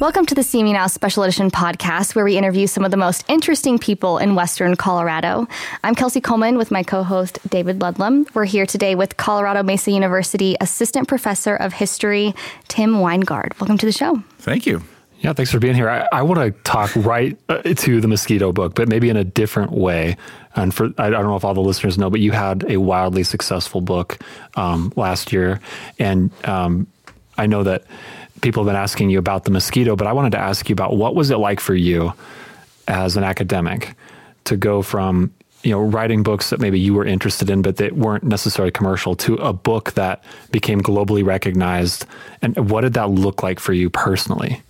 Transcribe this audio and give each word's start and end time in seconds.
Welcome 0.00 0.24
to 0.24 0.34
the 0.34 0.40
CMU 0.40 0.72
Now 0.72 0.86
Special 0.86 1.22
Edition 1.22 1.50
podcast, 1.50 2.14
where 2.14 2.24
we 2.24 2.38
interview 2.38 2.66
some 2.66 2.82
of 2.82 2.90
the 2.90 2.96
most 2.96 3.26
interesting 3.28 3.78
people 3.78 4.16
in 4.16 4.34
Western 4.34 4.74
Colorado. 4.74 5.46
I'm 5.84 5.94
Kelsey 5.94 6.22
Coleman 6.22 6.56
with 6.56 6.70
my 6.70 6.82
co 6.82 7.02
host, 7.02 7.40
David 7.50 7.82
Ludlam. 7.82 8.24
We're 8.32 8.46
here 8.46 8.64
today 8.64 8.94
with 8.94 9.18
Colorado 9.18 9.62
Mesa 9.62 9.90
University 9.90 10.56
Assistant 10.62 11.08
Professor 11.08 11.54
of 11.56 11.74
History, 11.74 12.34
Tim 12.68 12.94
Winegard. 12.94 13.60
Welcome 13.60 13.76
to 13.76 13.84
the 13.84 13.92
show. 13.92 14.22
Thank 14.38 14.64
you. 14.64 14.82
Yeah, 15.18 15.34
thanks 15.34 15.50
for 15.50 15.58
being 15.58 15.74
here. 15.74 15.90
I, 15.90 16.06
I 16.10 16.22
want 16.22 16.40
to 16.40 16.52
talk 16.62 16.94
right 16.96 17.38
uh, 17.50 17.60
to 17.62 18.00
the 18.00 18.08
mosquito 18.08 18.52
book, 18.52 18.74
but 18.74 18.88
maybe 18.88 19.10
in 19.10 19.16
a 19.16 19.24
different 19.24 19.72
way. 19.72 20.16
And 20.58 20.74
for 20.74 20.86
I 20.98 21.08
don't 21.08 21.24
know 21.24 21.36
if 21.36 21.44
all 21.44 21.54
the 21.54 21.60
listeners 21.60 21.96
know, 21.96 22.10
but 22.10 22.20
you 22.20 22.32
had 22.32 22.64
a 22.68 22.78
wildly 22.78 23.22
successful 23.22 23.80
book 23.80 24.18
um, 24.56 24.92
last 24.96 25.32
year, 25.32 25.60
and 25.98 26.30
um, 26.44 26.88
I 27.36 27.46
know 27.46 27.62
that 27.62 27.84
people 28.40 28.64
have 28.64 28.68
been 28.68 28.80
asking 28.80 29.10
you 29.10 29.18
about 29.20 29.44
the 29.44 29.52
mosquito, 29.52 29.94
but 29.94 30.08
I 30.08 30.12
wanted 30.12 30.32
to 30.32 30.38
ask 30.38 30.68
you 30.68 30.72
about 30.72 30.96
what 30.96 31.14
was 31.14 31.30
it 31.30 31.36
like 31.36 31.60
for 31.60 31.74
you 31.74 32.12
as 32.88 33.16
an 33.16 33.22
academic 33.22 33.94
to 34.44 34.56
go 34.56 34.82
from 34.82 35.32
you 35.62 35.70
know 35.70 35.80
writing 35.80 36.24
books 36.24 36.50
that 36.50 36.58
maybe 36.58 36.80
you 36.80 36.92
were 36.92 37.04
interested 37.04 37.50
in 37.50 37.62
but 37.62 37.76
that 37.76 37.92
weren't 37.92 38.24
necessarily 38.24 38.72
commercial 38.72 39.14
to 39.14 39.34
a 39.36 39.52
book 39.52 39.92
that 39.92 40.24
became 40.50 40.80
globally 40.80 41.24
recognized? 41.24 42.04
And 42.42 42.68
what 42.68 42.80
did 42.80 42.94
that 42.94 43.10
look 43.10 43.44
like 43.44 43.60
for 43.60 43.72
you 43.72 43.90
personally 43.90 44.60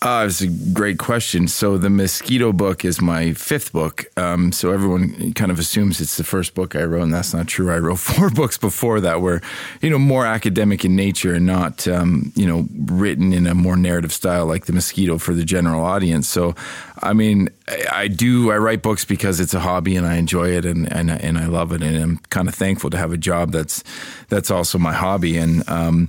uh, 0.00 0.24
it's 0.28 0.40
a 0.40 0.46
great 0.46 0.96
question. 0.96 1.48
So 1.48 1.76
the 1.76 1.90
mosquito 1.90 2.52
book 2.52 2.84
is 2.84 3.00
my 3.00 3.32
fifth 3.32 3.72
book. 3.72 4.04
Um, 4.16 4.52
so 4.52 4.70
everyone 4.70 5.32
kind 5.32 5.50
of 5.50 5.58
assumes 5.58 6.00
it's 6.00 6.16
the 6.16 6.22
first 6.22 6.54
book 6.54 6.76
I 6.76 6.84
wrote, 6.84 7.02
and 7.02 7.12
that's 7.12 7.34
not 7.34 7.48
true. 7.48 7.72
I 7.72 7.78
wrote 7.78 7.98
four 7.98 8.30
books 8.30 8.56
before 8.56 9.00
that, 9.00 9.20
were 9.20 9.40
you 9.82 9.90
know 9.90 9.98
more 9.98 10.24
academic 10.24 10.84
in 10.84 10.94
nature 10.94 11.34
and 11.34 11.46
not 11.46 11.88
um, 11.88 12.32
you 12.36 12.46
know 12.46 12.68
written 12.86 13.32
in 13.32 13.48
a 13.48 13.56
more 13.56 13.76
narrative 13.76 14.12
style 14.12 14.46
like 14.46 14.66
the 14.66 14.72
mosquito 14.72 15.18
for 15.18 15.34
the 15.34 15.44
general 15.44 15.84
audience. 15.84 16.28
So, 16.28 16.54
I 17.02 17.12
mean, 17.12 17.48
I, 17.66 17.86
I 17.92 18.08
do. 18.08 18.52
I 18.52 18.58
write 18.58 18.82
books 18.82 19.04
because 19.04 19.40
it's 19.40 19.54
a 19.54 19.60
hobby 19.60 19.96
and 19.96 20.06
I 20.06 20.14
enjoy 20.14 20.50
it 20.50 20.64
and 20.64 20.90
and 20.92 21.10
and 21.10 21.36
I 21.36 21.46
love 21.46 21.72
it, 21.72 21.82
and 21.82 21.96
I'm 21.96 22.18
kind 22.30 22.46
of 22.46 22.54
thankful 22.54 22.90
to 22.90 22.98
have 22.98 23.12
a 23.12 23.18
job 23.18 23.50
that's 23.50 23.82
that's 24.28 24.52
also 24.52 24.78
my 24.78 24.92
hobby 24.92 25.36
and. 25.36 25.68
Um, 25.68 26.08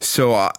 so 0.00 0.34
uh, 0.34 0.52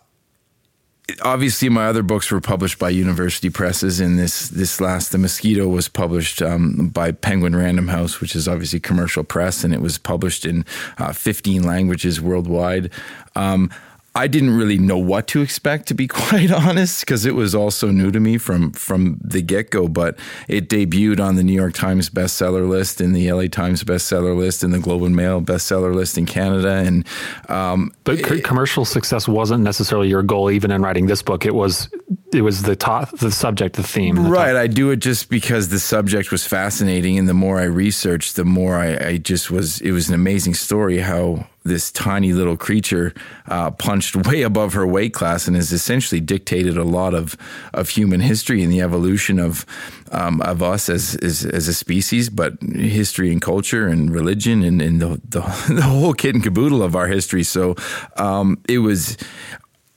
obviously 1.22 1.70
my 1.70 1.86
other 1.86 2.02
books 2.02 2.31
were 2.31 2.42
published 2.42 2.80
by 2.80 2.89
university 2.89 3.50
presses 3.50 4.00
and 4.00 4.17
this 4.17 4.50
this 4.50 4.81
last 4.81 5.11
the 5.11 5.17
mosquito 5.17 5.67
was 5.67 5.88
published 5.88 6.42
um, 6.42 6.89
by 6.89 7.11
penguin 7.11 7.56
random 7.56 7.88
house 7.88 8.20
which 8.20 8.36
is 8.36 8.48
obviously 8.48 8.80
commercial 8.80 9.23
press 9.23 9.64
and 9.64 9.73
it 9.73 9.81
was 9.81 9.98
published 9.98 10.45
in 10.45 10.66
uh, 10.98 11.14
15 11.14 11.64
languages 11.64 12.20
worldwide. 12.20 12.92
Um, 13.36 13.70
I 14.16 14.27
didn't 14.27 14.55
really 14.55 14.77
know 14.77 14.97
what 14.97 15.27
to 15.27 15.41
expect, 15.41 15.88
to 15.89 15.94
be 15.94 16.08
quite 16.08 16.49
honest, 16.49 17.02
because 17.02 17.25
it 17.25 17.35
was 17.35 17.53
all 17.53 17.69
so 17.69 17.91
new 17.91 18.11
to 18.11 18.19
me 18.19 18.38
from 18.38 18.71
from 18.71 19.19
the 19.21 19.41
get 19.41 19.69
go. 19.69 19.88
But 19.88 20.17
it 20.47 20.69
debuted 20.69 21.19
on 21.19 21.35
the 21.35 21.44
New 21.44 21.53
York 21.53 21.73
Times 21.73 22.09
bestseller 22.09 22.67
list, 22.67 23.02
in 23.02 23.11
the 23.11 23.31
LA 23.31 23.47
Times 23.47 23.83
bestseller 23.83 24.36
list, 24.36 24.63
in 24.63 24.71
the 24.71 24.80
Globe 24.80 25.03
and 25.03 25.16
Mail 25.16 25.41
bestseller 25.41 25.93
list 25.93 26.17
in 26.17 26.25
Canada, 26.25 26.69
and 26.69 27.05
um, 27.49 27.91
but 28.05 28.19
it, 28.19 28.43
commercial 28.43 28.86
success 28.86 29.27
wasn't 29.27 29.63
necessarily 29.63 30.08
your 30.08 30.23
goal, 30.23 30.49
even 30.49 30.71
in 30.71 30.81
writing 30.81 31.08
this 31.08 31.21
book. 31.21 31.45
It 31.45 31.53
was 31.53 31.89
it 32.33 32.41
was 32.41 32.61
the 32.63 32.75
top, 32.75 33.17
the 33.17 33.31
subject, 33.31 33.75
the 33.75 33.83
theme. 33.83 34.16
The 34.16 34.21
right. 34.21 34.53
Top. 34.53 34.61
I 34.61 34.67
do 34.67 34.91
it 34.91 34.97
just 34.97 35.30
because 35.30 35.69
the 35.69 35.80
subject 35.80 36.31
was 36.31 36.45
fascinating, 36.45 37.17
and 37.17 37.27
the 37.27 37.33
more 37.33 37.59
I 37.59 37.63
researched, 37.63 38.38
the 38.38 38.45
more 38.45 38.75
I, 38.75 38.95
I 38.95 39.17
just 39.17 39.52
was. 39.52 39.81
It 39.81 39.91
was 39.91 40.08
an 40.08 40.16
amazing 40.16 40.53
story 40.53 40.99
how 40.99 41.47
this 41.66 41.91
tiny 41.91 42.31
little 42.31 42.55
creature 42.55 43.13
uh, 43.47 43.71
punched 43.71 44.16
way 44.27 44.44
above 44.44 44.73
her 44.73 44.88
weight 44.88 45.13
class 45.13 45.47
and 45.47 45.55
has 45.55 45.73
essentially 45.73 46.21
dictated 46.21 46.77
a 46.77 46.83
lot 46.83 47.13
of, 47.13 47.35
of 47.73 47.89
human 47.89 48.21
history 48.21 48.63
and 48.63 48.71
the 48.71 48.81
evolution 48.81 49.39
of 49.39 49.66
um, 50.11 50.39
of 50.41 50.61
us 50.61 50.88
as, 50.88 51.15
as, 51.15 51.43
as 51.45 51.67
a 51.67 51.73
species, 51.73 52.30
but 52.30 52.61
history 52.61 53.31
and 53.31 53.42
culture 53.42 53.87
and 53.87 54.11
religion 54.11 54.64
and, 54.64 54.81
and 54.81 55.02
the, 55.02 55.20
the, 55.27 55.42
the 55.73 55.81
whole 55.81 56.14
kit 56.14 56.36
and 56.36 56.43
caboodle 56.43 56.83
of 56.83 56.95
our 56.95 57.08
history. 57.08 57.43
So 57.43 57.75
um, 58.17 58.61
it 58.70 58.80
was. 58.80 59.17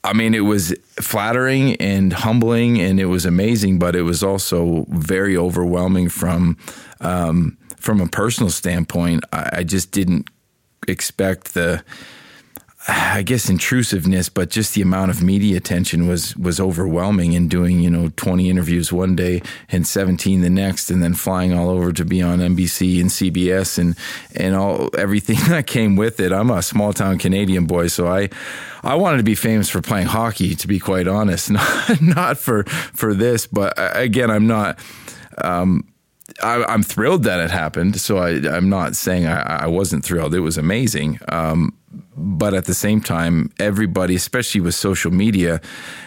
I 0.05 0.13
mean, 0.13 0.33
it 0.33 0.45
was 0.45 0.75
flattering 1.01 1.75
and 1.77 2.13
humbling, 2.13 2.81
and 2.81 3.01
it 3.01 3.07
was 3.07 3.27
amazing, 3.27 3.81
but 3.81 3.97
it 3.97 4.03
was 4.03 4.23
also 4.23 4.87
very 4.89 5.37
overwhelming 5.37 6.09
from 6.09 6.57
um, 7.01 7.59
from 7.77 8.01
a 8.01 8.07
personal 8.07 8.49
standpoint. 8.49 9.25
I, 9.33 9.51
I 9.55 9.65
just 9.65 9.91
didn't 9.91 10.31
expect 10.89 11.55
the 11.55 11.83
I 12.91 13.21
guess 13.21 13.51
intrusiveness, 13.51 14.31
but 14.31 14.49
just 14.49 14.75
the 14.75 14.81
amount 14.81 15.11
of 15.11 15.23
media 15.23 15.59
attention 15.59 16.09
was 16.09 16.35
was 16.37 16.59
overwhelming 16.59 17.35
in 17.35 17.47
doing, 17.47 17.81
you 17.81 17.91
know, 17.91 18.11
20 18.17 18.49
interviews 18.49 18.91
one 18.91 19.15
day 19.15 19.43
and 19.71 19.87
17 19.87 20.41
the 20.41 20.49
next 20.49 20.91
and 20.91 21.03
then 21.03 21.13
flying 21.13 21.53
all 21.53 21.69
over 21.69 21.93
to 21.93 22.05
be 22.07 22.23
on 22.23 22.39
NBC 22.39 22.99
and 22.99 23.11
CBS 23.11 23.79
and 23.79 23.95
and 24.35 24.57
all 24.57 24.89
everything 24.97 25.37
that 25.49 25.67
came 25.67 25.97
with 25.97 26.19
it. 26.19 26.33
I'm 26.33 26.51
a 26.51 26.63
small 26.63 26.95
town 26.95 27.19
Canadian 27.19 27.67
boy, 27.67 27.89
so 27.89 28.07
I 28.07 28.31
I 28.83 28.95
wanted 28.95 29.19
to 29.19 29.23
be 29.25 29.35
famous 29.35 29.69
for 29.69 29.83
playing 29.83 30.07
hockey 30.07 30.55
to 30.55 30.67
be 30.67 30.79
quite 30.79 31.07
honest, 31.07 31.51
not 31.51 32.01
not 32.01 32.39
for 32.39 32.65
for 32.65 33.13
this, 33.13 33.47
but 33.47 33.79
uh, 33.79 33.91
again, 33.95 34.31
I'm 34.31 34.47
not 34.47 34.79
um, 35.45 35.87
I, 36.43 36.73
am 36.73 36.83
thrilled 36.83 37.25
that 37.25 37.41
it 37.41 37.51
happened. 37.51 38.01
So 38.01 38.19
I, 38.19 38.57
am 38.57 38.69
not 38.69 38.97
saying 38.97 39.27
I, 39.27 39.65
I, 39.65 39.67
wasn't 39.67 40.05
thrilled. 40.05 40.35
It 40.35 40.41
was 40.41 40.57
amazing. 40.57 41.19
Um, 41.29 41.75
but 42.17 42.55
at 42.55 42.67
the 42.67 42.75
same 42.75 43.01
time, 43.01 43.51
everybody, 43.59 44.15
especially 44.15 44.61
with 44.61 44.75
social 44.75 45.11
media, 45.11 45.61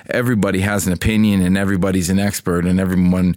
everybody 0.10 0.60
has 0.60 0.88
an 0.88 0.94
opinion 0.94 1.42
and 1.42 1.58
everybody's 1.58 2.10
an 2.10 2.20
expert 2.20 2.66
and 2.66 2.80
everyone 2.80 3.36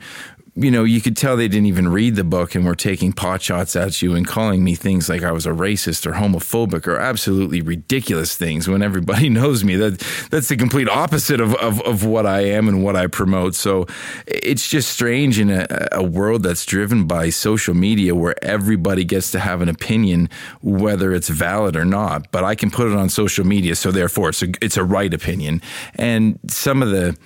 you 0.56 0.70
know, 0.70 0.84
you 0.84 1.00
could 1.00 1.16
tell 1.16 1.36
they 1.36 1.48
didn't 1.48 1.66
even 1.66 1.88
read 1.88 2.14
the 2.14 2.22
book 2.22 2.54
and 2.54 2.64
were 2.64 2.76
taking 2.76 3.12
pot 3.12 3.42
shots 3.42 3.74
at 3.74 4.00
you 4.00 4.14
and 4.14 4.24
calling 4.24 4.62
me 4.62 4.76
things 4.76 5.08
like 5.08 5.24
I 5.24 5.32
was 5.32 5.46
a 5.46 5.50
racist 5.50 6.06
or 6.06 6.12
homophobic 6.12 6.86
or 6.86 6.96
absolutely 6.96 7.60
ridiculous 7.60 8.36
things 8.36 8.68
when 8.68 8.80
everybody 8.80 9.28
knows 9.30 9.64
me. 9.64 9.74
That 9.74 9.98
that's 10.30 10.48
the 10.48 10.56
complete 10.56 10.88
opposite 10.88 11.40
of, 11.40 11.56
of, 11.56 11.80
of 11.80 12.04
what 12.04 12.24
I 12.24 12.42
am 12.42 12.68
and 12.68 12.84
what 12.84 12.94
I 12.94 13.08
promote. 13.08 13.56
So 13.56 13.86
it's 14.28 14.68
just 14.68 14.90
strange 14.90 15.40
in 15.40 15.50
a, 15.50 15.66
a 15.90 16.04
world 16.04 16.44
that's 16.44 16.64
driven 16.64 17.08
by 17.08 17.30
social 17.30 17.74
media 17.74 18.14
where 18.14 18.36
everybody 18.44 19.04
gets 19.04 19.32
to 19.32 19.40
have 19.40 19.60
an 19.60 19.68
opinion, 19.68 20.30
whether 20.62 21.12
it's 21.12 21.28
valid 21.28 21.74
or 21.74 21.84
not. 21.84 22.30
But 22.30 22.44
I 22.44 22.54
can 22.54 22.70
put 22.70 22.86
it 22.86 22.96
on 22.96 23.08
social 23.08 23.44
media, 23.44 23.74
so 23.74 23.90
therefore 23.90 24.28
it's 24.28 24.42
a, 24.42 24.48
it's 24.62 24.76
a 24.76 24.84
right 24.84 25.12
opinion. 25.12 25.62
And 25.96 26.38
some 26.48 26.80
of 26.80 26.90
the 26.90 27.16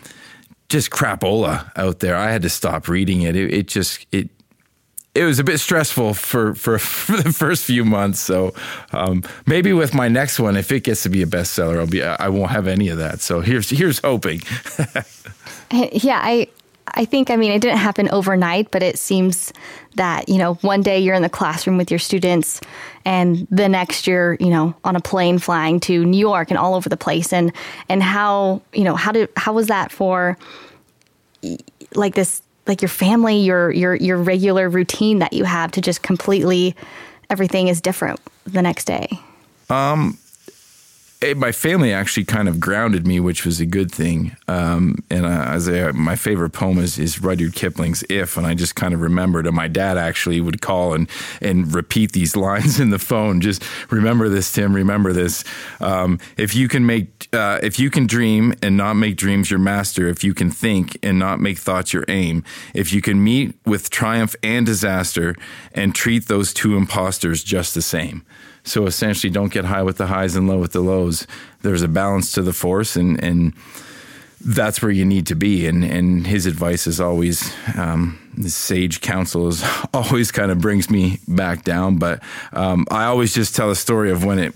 just 0.69 0.91
crapola 0.91 1.71
out 1.77 2.01
there. 2.01 2.17
I 2.17 2.31
had 2.31 2.43
to 2.43 2.51
stop 2.51 2.89
reading 2.89 3.23
it. 3.23 3.37
It, 3.37 3.53
it 3.53 3.69
just 3.69 4.06
it 4.12 4.29
it 5.15 5.25
was 5.25 5.39
a 5.39 5.45
bit 5.45 5.59
stressful 5.59 6.15
for, 6.15 6.55
for, 6.55 6.79
for 6.79 7.17
the 7.17 7.33
first 7.33 7.65
few 7.65 7.84
months. 7.84 8.21
So 8.21 8.55
um, 8.93 9.25
maybe 9.47 9.73
with 9.73 9.93
my 9.93 10.06
next 10.06 10.39
one, 10.39 10.56
if 10.56 10.71
it 10.71 10.84
gets 10.84 11.03
to 11.03 11.09
be 11.09 11.23
a 11.23 11.27
bestseller, 11.27 11.81
I'll 11.81 11.87
be 11.87 12.03
I 12.03 12.29
won't 12.29 12.51
have 12.51 12.69
any 12.69 12.89
of 12.89 12.99
that. 12.99 13.21
So 13.21 13.41
here's 13.41 13.71
here's 13.71 13.99
hoping. 13.99 14.43
yeah, 15.73 16.21
I 16.23 16.49
I 16.98 17.04
think 17.04 17.31
I 17.31 17.36
mean 17.36 17.53
it 17.53 17.62
didn't 17.62 17.78
happen 17.78 18.10
overnight, 18.10 18.72
but 18.72 18.82
it 18.82 18.98
seems 18.98 19.53
that 19.94 20.28
you 20.28 20.36
know 20.36 20.54
one 20.54 20.82
day 20.82 20.98
you're 20.98 21.14
in 21.14 21.22
the 21.22 21.28
classroom 21.28 21.78
with 21.78 21.92
your 21.92 22.00
students, 22.00 22.60
and 23.04 23.47
the 23.50 23.69
next 23.69 24.09
year 24.09 24.36
you 24.41 24.50
know 24.50 24.75
on 24.82 24.97
a 24.97 25.00
plane 25.00 25.38
flying 25.38 25.78
to 25.81 26.04
New 26.04 26.19
York 26.19 26.50
and 26.50 26.58
all 26.58 26.75
over 26.75 26.88
the 26.88 26.97
place, 26.97 27.32
and 27.32 27.53
and 27.88 28.03
how 28.03 28.60
you 28.72 28.82
know 28.82 28.97
how 28.97 29.12
did 29.12 29.28
how 29.37 29.53
was 29.53 29.69
that 29.69 29.92
for 29.92 30.37
like 31.94 32.16
this 32.16 32.42
like 32.66 32.82
your 32.82 32.88
family, 32.88 33.38
your 33.38 33.70
your 33.70 33.94
your 33.94 34.16
regular 34.16 34.69
routine 34.69 35.20
that 35.20 35.32
you 35.32 35.44
have 35.44 35.70
to 35.72 35.81
just 35.81 36.03
completely 36.03 36.75
everything 37.31 37.69
is 37.69 37.81
different 37.81 38.19
the 38.44 38.60
next 38.60 38.87
day? 38.87 39.08
Um, 39.70 40.19
it, 41.21 41.37
my 41.37 41.51
family 41.51 41.93
actually 41.93 42.25
kind 42.25 42.49
of 42.49 42.61
grounded 42.61 43.06
me, 43.06 43.19
which 43.19 43.44
was 43.44 43.59
a 43.59 43.67
good 43.67 43.91
thing. 43.91 44.37
Um, 44.47 45.03
and 45.11 45.26
uh, 45.26 45.47
as 45.47 45.69
I, 45.69 45.91
my 45.91 46.15
favorite 46.15 46.50
poem 46.50 46.79
is, 46.79 46.99
is 46.99 47.20
Rudyard 47.20 47.55
Kipling's 47.55 48.05
"If," 48.09 48.37
and 48.37 48.47
I 48.47 48.55
just 48.55 48.76
kind 48.76 48.94
of 48.94 49.00
remembered. 49.00 49.47
And 49.47 49.56
my 49.56 49.67
dad 49.67 49.99
actually 49.99 50.41
would 50.41 50.61
call 50.61 50.94
and 50.94 51.11
and 51.41 51.75
repeat 51.75 52.12
these 52.12 52.37
lines 52.49 52.79
in 52.79 52.91
the 52.91 52.99
phone. 52.99 53.41
Just 53.41 53.65
remember 53.91 54.29
this, 54.29 54.53
Tim. 54.53 54.75
Remember 54.75 55.12
this. 55.12 55.43
Um, 55.81 56.20
if 56.37 56.55
you 56.55 56.69
can 56.69 56.87
make, 56.87 57.29
uh, 57.32 57.59
if 57.62 57.81
you 57.81 57.91
can 57.91 58.06
dream 58.06 58.55
and 58.62 58.76
not 58.76 58.94
make 58.94 59.17
dreams 59.17 59.50
your 59.50 59.61
master. 59.61 60.09
If 60.09 60.23
you 60.23 60.35
can 60.35 60.50
think 60.50 60.99
and 61.03 61.19
not 61.19 61.41
make 61.41 61.59
thoughts 61.59 61.93
your 61.93 62.05
aim. 62.09 62.44
If 62.75 62.93
you 62.93 63.03
can 63.03 63.23
meet 63.23 63.56
with 63.67 63.91
triumph 63.91 64.37
and 64.43 64.64
disaster 64.64 65.35
and 65.73 65.94
treat 65.94 66.29
those 66.29 66.55
two 66.55 66.76
impostors 66.76 67.43
just 67.43 67.75
the 67.75 67.82
same. 67.82 68.25
So 68.69 68.87
essentially, 68.87 69.31
don't 69.31 69.53
get 69.53 69.65
high 69.65 69.82
with 69.82 69.97
the 69.97 70.06
highs 70.06 70.37
and 70.37 70.47
low 70.47 70.59
with 70.59 70.73
the 70.73 70.81
lows. 70.81 71.26
There's 71.62 71.82
a 71.82 71.88
balance 71.88 72.32
to 72.32 72.43
the 72.43 72.53
force, 72.53 72.97
and 72.97 73.23
and 73.23 73.55
that's 74.41 74.82
where 74.82 74.91
you 74.91 75.05
need 75.05 75.26
to 75.29 75.35
be. 75.35 75.67
And 75.67 75.82
and 75.85 76.26
his 76.26 76.47
advice 76.47 76.87
is 76.87 77.00
always, 77.00 77.53
um, 77.76 78.19
sage 78.47 79.00
counsel 79.00 79.49
is 79.49 79.65
always 79.94 80.31
kind 80.31 80.50
of 80.50 80.61
brings 80.61 80.91
me 80.91 81.19
back 81.26 81.65
down. 81.65 81.97
But 81.97 82.23
um, 82.53 82.87
I 82.91 83.05
always 83.05 83.35
just 83.35 83.56
tell 83.56 83.70
a 83.70 83.76
story 83.76 84.11
of 84.11 84.25
when 84.25 84.38
it 84.38 84.55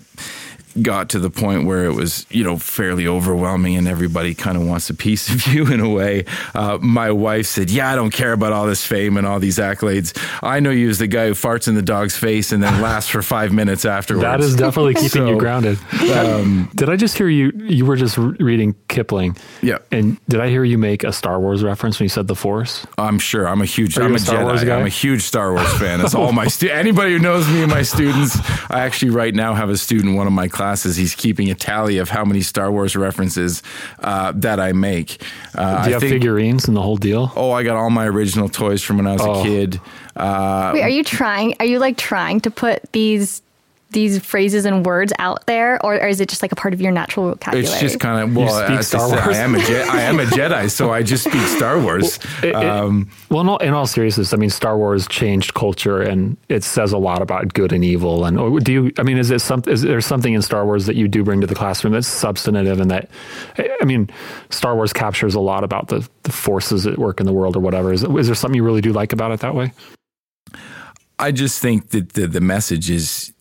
got 0.81 1.11
to 1.11 1.19
the 1.19 1.31
point 1.31 1.67
where 1.67 1.85
it 1.85 1.93
was, 1.93 2.27
you 2.31 2.45
know, 2.45 2.57
fairly 2.57 3.07
overwhelming 3.07 3.77
and 3.77 3.87
everybody 3.87 4.35
kind 4.35 4.57
of 4.57 4.67
wants 4.67 4.89
a 4.91 4.95
piece 4.95 5.29
of 5.29 5.47
you 5.53 5.67
in 5.67 5.81
a 5.81 5.89
way. 5.89 6.25
Uh, 6.55 6.79
my 6.81 7.11
wife 7.11 7.47
said, 7.47 7.71
Yeah, 7.71 7.91
I 7.91 7.97
don't 7.97 8.11
care 8.13 8.33
about 8.33 8.53
all 8.53 8.67
this 8.67 8.85
fame 8.85 9.17
and 9.17 9.27
all 9.27 9.41
these 9.41 9.59
accolades. 9.59 10.17
I 10.43 10.61
know 10.61 10.71
you 10.71 10.89
as 10.89 10.99
the 10.99 11.07
guy 11.07 11.27
who 11.29 11.33
farts 11.33 11.69
in 11.69 11.75
the 11.75 11.83
dog's 11.83 12.17
face 12.17 12.53
and 12.53 12.63
then 12.63 12.81
laughs 12.81 13.09
for 13.09 13.23
five 13.23 13.53
minutes 13.53 13.85
afterwards. 13.85 14.23
That 14.23 14.41
is 14.41 14.57
definitely 14.57 14.95
keeping 14.95 15.09
so, 15.09 15.29
you 15.29 15.39
grounded. 15.39 15.79
Um, 16.15 16.71
did 16.75 16.89
I 16.89 16.97
just 16.97 17.17
hear 17.19 17.29
you? 17.29 17.53
You 17.57 17.85
were 17.87 17.97
just 17.97 18.17
reading 18.19 18.75
Kipling. 18.89 19.37
Yeah. 19.61 19.79
And 19.91 20.19
did 20.29 20.41
I 20.41 20.49
hear 20.49 20.65
you 20.65 20.79
make 20.79 21.05
a 21.05 21.13
Star 21.13 21.41
Wars 21.41 21.63
reference 21.63 21.99
when 21.99 22.05
you 22.05 22.11
said 22.11 22.27
the 22.29 22.37
Force? 22.37 22.87
I'm 22.99 23.19
sure. 23.19 23.47
I'm 23.47 23.61
a 23.61 23.67
huge, 23.67 23.99
I'm 23.99 24.13
a, 24.13 24.15
a 24.15 24.19
Star 24.19 24.37
Jedi. 24.37 24.45
Wars 24.45 24.65
guy? 24.65 24.79
I'm 24.79 24.87
a 24.87 24.91
huge 24.91 25.23
Star 25.23 25.53
Wars 25.53 25.73
fan. 25.79 26.01
That's 26.01 26.15
all 26.15 26.33
my, 26.33 26.47
stu- 26.49 26.71
anybody 26.71 27.13
who 27.13 27.19
knows 27.19 27.49
me 27.49 27.63
and 27.63 27.71
my 27.71 27.83
students, 27.83 28.39
I 28.71 28.81
actually 28.81 29.11
right 29.11 29.35
now 29.35 29.55
have 29.55 29.71
a 29.71 29.77
student, 29.77 30.17
one 30.17 30.27
of 30.27 30.33
my 30.33 30.49
classes, 30.49 30.62
he's 30.97 31.15
keeping 31.15 31.51
a 31.51 31.55
tally 31.55 31.99
of 31.99 32.09
how 32.09 32.25
many 32.25 32.43
Star 32.43 32.71
Wars 32.71 32.97
references 32.97 33.63
uh, 34.01 34.33
that 34.37 34.61
I 34.61 34.73
make. 34.73 35.23
Uh, 35.55 35.85
Do 35.85 35.91
you 35.91 35.97
I 35.97 35.99
have 35.99 36.01
think, 36.01 36.13
figurines 36.13 36.67
and 36.67 36.77
the 36.77 36.83
whole 36.83 36.97
deal? 36.97 37.33
Oh, 37.37 37.53
I 37.53 37.63
got 37.63 37.77
all 37.77 37.91
my 37.91 38.07
original 38.07 38.49
toys 38.49 38.83
from 38.83 38.99
when 38.99 39.07
I 39.07 39.13
was 39.13 39.23
oh. 39.23 39.41
a 39.41 39.43
kid. 39.43 39.81
Uh, 40.17 40.73
Wait, 40.75 40.83
are 40.83 40.89
you 40.89 41.05
trying? 41.05 41.55
Are 41.61 41.67
you 41.67 41.79
like 41.79 41.97
trying 41.97 42.41
to 42.41 42.51
put 42.51 42.91
these 42.93 43.43
these 43.93 44.19
phrases 44.19 44.65
and 44.65 44.85
words 44.85 45.13
out 45.19 45.47
there, 45.47 45.85
or, 45.85 45.95
or, 45.95 46.09
is 46.09 46.21
it 46.21 46.29
just 46.29 46.43
like 46.43 46.53
a 46.53 46.57
part 46.57 46.75
of 46.75 46.81
your 46.81 46.93
natural 46.93 47.29
vocabulary? 47.29 47.67
It's 47.67 47.81
just 47.81 48.01
kind 48.01 48.23
of 48.23 48.37
well, 48.37 48.55
I, 48.55 48.81
Star 48.81 49.09
Wars. 49.09 49.21
I 49.21 49.37
am 49.37 49.55
a 49.55 49.61
Je- 49.61 49.83
I 49.83 50.01
am 50.03 50.19
a 50.19 50.25
Jedi, 50.25 50.71
so 50.71 50.91
I 50.91 51.03
just 51.03 51.25
speak 51.25 51.43
Star 51.43 51.81
Wars. 51.81 52.19
Well, 52.43 52.51
it, 52.51 52.55
um, 52.55 53.09
well 53.31 53.43
in, 53.43 53.49
all, 53.49 53.59
in, 53.59 53.75
all, 53.75 53.87
seriousness, 53.87 54.33
I 54.33 54.37
mean, 54.37 54.51
Star 54.51 54.77
Wars 54.77 55.07
changed 55.07 55.55
culture, 55.55 56.01
and 56.01 56.37
it 56.49 56.65
says 56.65 56.93
a 56.93 56.99
lot 56.99 57.23
about 57.23 57.55
good 57.55 57.73
and 57.73 57.85
evil. 57.85 58.25
And 58.25 58.65
do 58.65 58.73
you? 58.73 58.93
I 58.99 59.03
mean, 59.03 59.19
is 59.19 59.31
it 59.31 59.41
some? 59.41 59.63
Is 59.67 59.83
there 59.83 60.01
something 60.01 60.35
in 60.35 60.43
Star 60.43 60.65
Wars 60.65 60.87
that 60.87 60.97
you 60.97 61.09
do 61.09 61.23
bring 61.23 61.41
to 61.41 61.47
the 61.47 61.55
classroom 61.55 61.93
that's 61.93 62.09
substantive, 62.09 62.81
and 62.81 62.91
that? 62.91 63.11
I 63.81 63.85
mean, 63.85 64.11
Star 64.51 64.75
Wars 64.75 64.93
captures 64.93 65.35
a 65.35 65.41
lot 65.41 65.65
about 65.65 65.89
the, 65.89 66.09
the 66.23 66.33
forces 66.33 66.87
at 66.87 66.99
work 66.99 67.21
in 67.21 67.27
the 67.27 67.33
world, 67.33 67.57
or 67.57 67.61
whatever. 67.61 67.93
Is, 67.93 68.03
is 68.03 68.27
there 68.27 68.35
something 68.35 68.57
you 68.57 68.65
really 68.65 68.81
do 68.81 68.93
like 68.93 69.13
about 69.13 69.33
it 69.33 69.41
that 69.41 69.55
way? 69.55 69.73
I 71.19 71.31
just 71.31 71.61
think 71.61 71.91
that 71.91 72.15
the, 72.15 72.27
the 72.27 72.41
message 72.41 72.91
is 72.91 73.33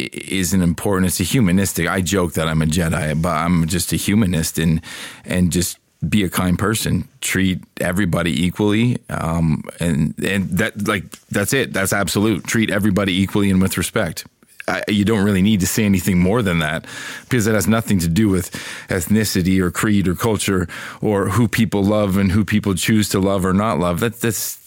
isn't 0.00 0.62
important. 0.62 1.06
It's 1.06 1.20
a 1.20 1.24
humanistic. 1.24 1.88
I 1.88 2.00
joke 2.00 2.34
that 2.34 2.48
I'm 2.48 2.62
a 2.62 2.66
Jedi, 2.66 3.20
but 3.20 3.30
I'm 3.30 3.66
just 3.66 3.92
a 3.92 3.96
humanist 3.96 4.58
and 4.58 4.80
and 5.24 5.52
just 5.52 5.78
be 6.08 6.24
a 6.24 6.28
kind 6.28 6.58
person. 6.58 7.08
Treat 7.20 7.62
everybody 7.80 8.44
equally, 8.44 8.98
um, 9.08 9.64
and 9.78 10.14
and 10.18 10.48
that 10.50 10.86
like 10.86 11.10
that's 11.28 11.52
it. 11.52 11.72
That's 11.72 11.92
absolute. 11.92 12.44
Treat 12.44 12.70
everybody 12.70 13.20
equally 13.20 13.50
and 13.50 13.60
with 13.60 13.76
respect. 13.76 14.24
I, 14.68 14.84
you 14.88 15.04
don't 15.04 15.24
really 15.24 15.42
need 15.42 15.60
to 15.60 15.66
say 15.66 15.84
anything 15.84 16.18
more 16.18 16.42
than 16.42 16.60
that 16.60 16.86
because 17.22 17.46
it 17.46 17.54
has 17.54 17.66
nothing 17.66 17.98
to 18.00 18.08
do 18.08 18.28
with 18.28 18.52
ethnicity 18.88 19.58
or 19.58 19.70
creed 19.70 20.06
or 20.06 20.14
culture 20.14 20.68
or 21.00 21.30
who 21.30 21.48
people 21.48 21.82
love 21.82 22.16
and 22.16 22.30
who 22.30 22.44
people 22.44 22.74
choose 22.74 23.08
to 23.08 23.18
love 23.18 23.44
or 23.44 23.52
not 23.52 23.78
love. 23.78 24.00
That, 24.00 24.20
that's 24.20 24.59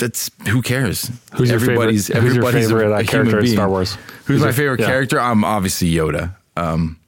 that's 0.00 0.30
who 0.48 0.62
cares? 0.62 1.10
Who's 1.34 1.50
everybody's, 1.50 2.08
your 2.08 2.20
favorite? 2.20 2.32
Who's 2.32 2.36
your 2.36 2.52
favorite 2.52 2.92
uh, 2.92 3.02
character 3.04 3.38
in 3.38 3.46
Star 3.46 3.68
Wars? 3.68 3.94
Who's, 3.94 4.26
who's 4.26 4.40
my 4.40 4.46
your, 4.46 4.52
favorite 4.52 4.80
yeah. 4.80 4.86
character? 4.86 5.20
I'm 5.20 5.44
obviously 5.44 5.92
Yoda. 5.92 6.34
Um, 6.56 7.00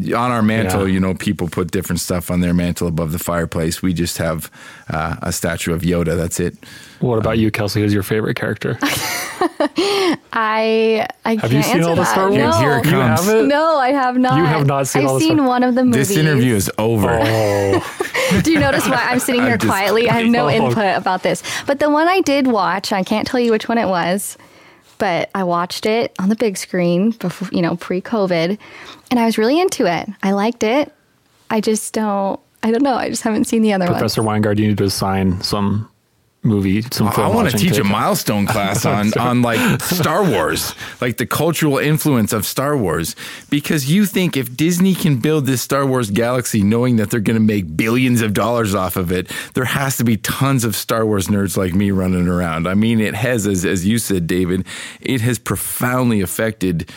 on 0.00 0.32
our 0.32 0.42
mantle, 0.42 0.88
yeah. 0.88 0.94
you 0.94 1.00
know, 1.00 1.14
people 1.14 1.48
put 1.48 1.70
different 1.70 2.00
stuff 2.00 2.30
on 2.30 2.40
their 2.40 2.52
mantle 2.52 2.88
above 2.88 3.12
the 3.12 3.18
fireplace. 3.18 3.80
We 3.80 3.92
just 3.94 4.18
have 4.18 4.50
uh, 4.90 5.16
a 5.22 5.32
statue 5.32 5.72
of 5.72 5.82
Yoda. 5.82 6.16
That's 6.16 6.40
it. 6.40 6.56
What 6.98 7.18
about 7.18 7.34
um, 7.34 7.40
you, 7.40 7.52
Kelsey? 7.52 7.80
Who's 7.80 7.94
your 7.94 8.02
favorite 8.02 8.34
character? 8.34 8.76
I 9.76 11.06
I 11.24 11.36
have 11.36 11.52
you 11.52 11.62
seen 11.62 11.82
all 11.82 11.96
the 11.96 12.04
Star 12.04 12.28
Wars? 12.28 12.38
No. 12.38 12.52
Here 12.52 12.78
it 12.78 12.84
comes. 12.84 13.26
No, 13.26 13.78
I 13.78 13.90
have 13.90 14.16
not. 14.16 14.38
You 14.38 14.44
have 14.44 14.66
not 14.66 14.86
seen. 14.86 15.02
I've 15.02 15.08
all 15.08 15.14
the 15.18 15.20
seen 15.20 15.36
Star- 15.36 15.46
one 15.46 15.62
of 15.62 15.74
the 15.74 15.84
movies. 15.84 16.08
This 16.08 16.16
interview 16.16 16.54
is 16.54 16.70
over. 16.78 17.18
Oh. 17.20 18.40
Do 18.42 18.52
you 18.52 18.58
notice 18.58 18.88
why 18.88 19.04
I'm 19.08 19.18
sitting 19.18 19.42
here 19.42 19.52
I'm 19.60 19.68
quietly? 19.68 20.08
I 20.08 20.20
have 20.20 20.30
no 20.30 20.46
oh. 20.46 20.50
input 20.50 20.96
about 20.96 21.22
this. 21.22 21.42
But 21.66 21.80
the 21.80 21.90
one 21.90 22.08
I 22.08 22.20
did 22.20 22.46
watch, 22.46 22.92
I 22.92 23.02
can't 23.02 23.26
tell 23.26 23.40
you 23.40 23.50
which 23.50 23.68
one 23.68 23.78
it 23.78 23.86
was 23.86 24.36
but 24.98 25.28
I 25.34 25.44
watched 25.44 25.86
it 25.86 26.14
on 26.18 26.28
the 26.28 26.36
big 26.36 26.56
screen 26.56 27.10
before, 27.10 27.48
you 27.52 27.62
know, 27.62 27.76
pre-COVID, 27.76 28.58
and 29.10 29.20
I 29.20 29.26
was 29.26 29.36
really 29.36 29.60
into 29.60 29.86
it. 29.86 30.08
I 30.22 30.32
liked 30.32 30.62
it. 30.62 30.92
I 31.50 31.60
just 31.60 31.92
don't. 31.92 32.40
I 32.62 32.70
don't 32.70 32.82
know. 32.82 32.94
I 32.94 33.10
just 33.10 33.22
haven't 33.22 33.44
seen 33.44 33.62
the 33.62 33.74
other 33.74 33.84
one. 33.84 33.94
Professor 33.94 34.22
ones. 34.22 34.44
Winegard, 34.44 34.58
you 34.58 34.68
need 34.68 34.78
to 34.78 34.84
assign 34.84 35.42
some 35.42 35.90
movie, 36.44 36.82
some 36.82 37.08
I 37.08 37.28
want 37.28 37.50
to 37.50 37.56
teach 37.56 37.78
a 37.78 37.84
milestone 37.84 38.46
class 38.46 38.84
on 38.86 39.12
on 39.18 39.42
like 39.42 39.82
Star 39.82 40.22
Wars, 40.28 40.74
like 41.00 41.16
the 41.16 41.26
cultural 41.26 41.78
influence 41.78 42.32
of 42.32 42.44
Star 42.46 42.76
Wars. 42.76 43.16
Because 43.50 43.90
you 43.90 44.06
think 44.06 44.36
if 44.36 44.56
Disney 44.56 44.94
can 44.94 45.18
build 45.18 45.46
this 45.46 45.62
Star 45.62 45.86
Wars 45.86 46.10
galaxy, 46.10 46.62
knowing 46.62 46.96
that 46.96 47.10
they're 47.10 47.20
going 47.20 47.38
to 47.38 47.44
make 47.44 47.76
billions 47.76 48.20
of 48.20 48.34
dollars 48.34 48.74
off 48.74 48.96
of 48.96 49.10
it, 49.10 49.30
there 49.54 49.64
has 49.64 49.96
to 49.96 50.04
be 50.04 50.16
tons 50.16 50.64
of 50.64 50.76
Star 50.76 51.06
Wars 51.06 51.28
nerds 51.28 51.56
like 51.56 51.74
me 51.74 51.90
running 51.90 52.28
around. 52.28 52.66
I 52.66 52.74
mean, 52.74 53.00
it 53.00 53.14
has, 53.14 53.46
as 53.46 53.64
as 53.64 53.86
you 53.86 53.98
said, 53.98 54.26
David, 54.26 54.66
it 55.00 55.20
has 55.20 55.38
profoundly 55.38 56.20
affected 56.20 56.90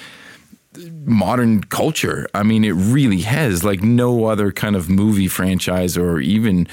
modern 1.05 1.63
culture. 1.63 2.27
I 2.33 2.43
mean, 2.43 2.63
it 2.63 2.71
really 2.71 3.21
has, 3.21 3.63
like 3.63 3.81
no 3.81 4.25
other 4.25 4.51
kind 4.51 4.75
of 4.75 4.89
movie 4.89 5.27
franchise 5.27 5.97
or 5.97 6.19
even 6.19 6.67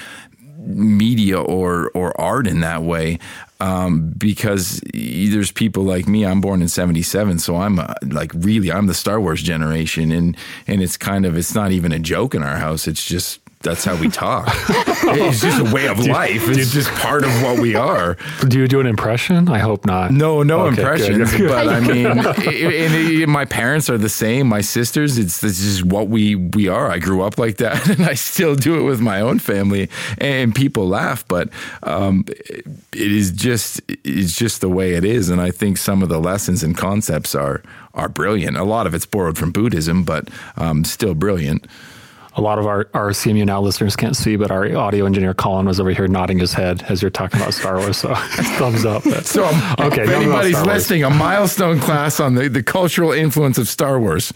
media 0.66 1.40
or 1.40 1.90
or 1.94 2.19
art 2.20 2.46
in 2.46 2.61
that 2.61 2.82
way 2.82 3.19
um, 3.61 4.12
because 4.19 4.81
there's 4.93 5.52
people 5.52 5.84
like 5.84 6.08
me. 6.08 6.26
I'm 6.26 6.40
born 6.40 6.61
in 6.61 6.69
'77, 6.69 7.38
so 7.38 7.56
I'm 7.56 7.78
uh, 7.78 7.94
like 8.06 8.32
really 8.34 8.70
I'm 8.70 8.87
the 8.87 8.94
Star 8.94 9.20
Wars 9.20 9.43
generation, 9.43 10.12
and 10.12 10.37
and 10.66 10.82
it's 10.82 10.96
kind 10.96 11.25
of 11.25 11.38
it's 11.38 11.55
not 11.55 11.70
even 11.72 11.93
a 11.93 11.99
joke 11.99 12.34
in 12.34 12.43
our 12.43 12.56
house. 12.56 12.87
It's 12.87 13.05
just 13.05 13.40
that's 13.64 13.84
how 13.84 13.96
we 13.96 14.08
talk. 14.08 14.46
it's 14.69 15.40
just 15.40 15.58
a 15.58 15.75
way 15.75 15.88
of 15.88 15.99
life. 15.99 16.49
It's 16.49 16.70
just 16.70 16.90
part 16.90 17.25
of 17.25 17.31
what 17.43 17.58
we 17.58 17.75
are. 17.75 18.16
Do 18.46 18.58
you 18.58 18.69
do 18.69 18.78
an 18.78 18.87
impression? 18.87 19.49
I 19.49 19.58
hope 19.58 19.87
not. 19.87 20.12
No, 20.12 20.43
no 20.43 20.66
okay, 20.66 20.81
impressions. 20.81 21.34
Good. 21.34 21.49
But 21.49 21.69
I 21.69 21.81
mean, 21.81 22.06
and 22.06 23.32
my 23.32 23.44
parents 23.44 23.90
are 23.90 23.99
the 23.99 24.08
same. 24.08 24.46
My 24.46 24.61
sisters, 24.61 25.19
it's 25.19 25.40
this 25.40 25.61
is 25.61 25.82
what 25.82 26.08
we 26.08 26.37
we 26.37 26.69
are. 26.69 26.90
I 26.90 26.99
grew 26.99 27.22
up 27.22 27.38
like 27.38 27.56
that, 27.56 27.88
and 27.99 28.05
I 28.06 28.14
still 28.14 28.55
do 28.55 28.78
it 28.78 28.82
with 28.82 29.00
my 29.00 29.20
own 29.20 29.38
family. 29.38 29.88
And 30.19 30.55
people 30.55 30.87
laugh, 30.87 31.26
but 31.26 31.49
um, 31.82 32.25
it 32.28 32.67
is 32.93 33.32
just 33.32 33.81
it's 33.88 34.37
just 34.37 34.60
the 34.60 34.69
way 34.69 34.94
it 34.94 35.05
is. 35.05 35.31
And 35.31 35.40
I 35.40 35.50
think 35.50 35.78
some 35.78 36.02
of 36.02 36.08
the 36.08 36.20
lessons 36.20 36.62
and 36.62 36.76
concepts 36.76 37.34
are 37.34 37.62
are 37.94 38.08
brilliant. 38.08 38.56
A 38.56 38.64
lot 38.64 38.87
of 38.87 38.94
it's 38.94 39.06
borrowed 39.06 39.38
from 39.38 39.52
Buddhism, 39.52 40.05
but 40.05 40.28
um, 40.56 40.84
still 40.84 41.14
brilliant 41.14 41.67
a 42.36 42.40
lot 42.40 42.58
of 42.58 42.66
our, 42.66 42.88
our 42.94 43.10
CMU 43.10 43.46
Now 43.46 43.60
listeners 43.60 43.94
can't 43.94 44.17
see, 44.17 44.36
but 44.36 44.50
our 44.50 44.76
audio 44.76 45.06
engineer 45.06 45.34
Colin 45.34 45.67
was 45.67 45.79
over 45.79 45.91
here 45.91 46.08
nodding 46.08 46.38
his 46.38 46.53
head 46.53 46.82
as 46.88 47.00
you're 47.00 47.10
talking 47.10 47.41
about 47.41 47.55
Star 47.55 47.79
Wars. 47.79 47.98
So 47.98 48.14
thumbs 48.58 48.84
up. 48.84 49.03
so 49.24 49.44
um, 49.46 49.74
okay, 49.81 50.03
if 50.03 50.10
anybody's 50.10 50.60
listening, 50.62 51.05
a 51.05 51.10
milestone 51.10 51.79
class 51.79 52.19
on 52.19 52.34
the, 52.34 52.48
the 52.48 52.62
cultural 52.62 53.12
influence 53.12 53.56
of 53.56 53.69
Star 53.69 54.00
Wars. 54.00 54.32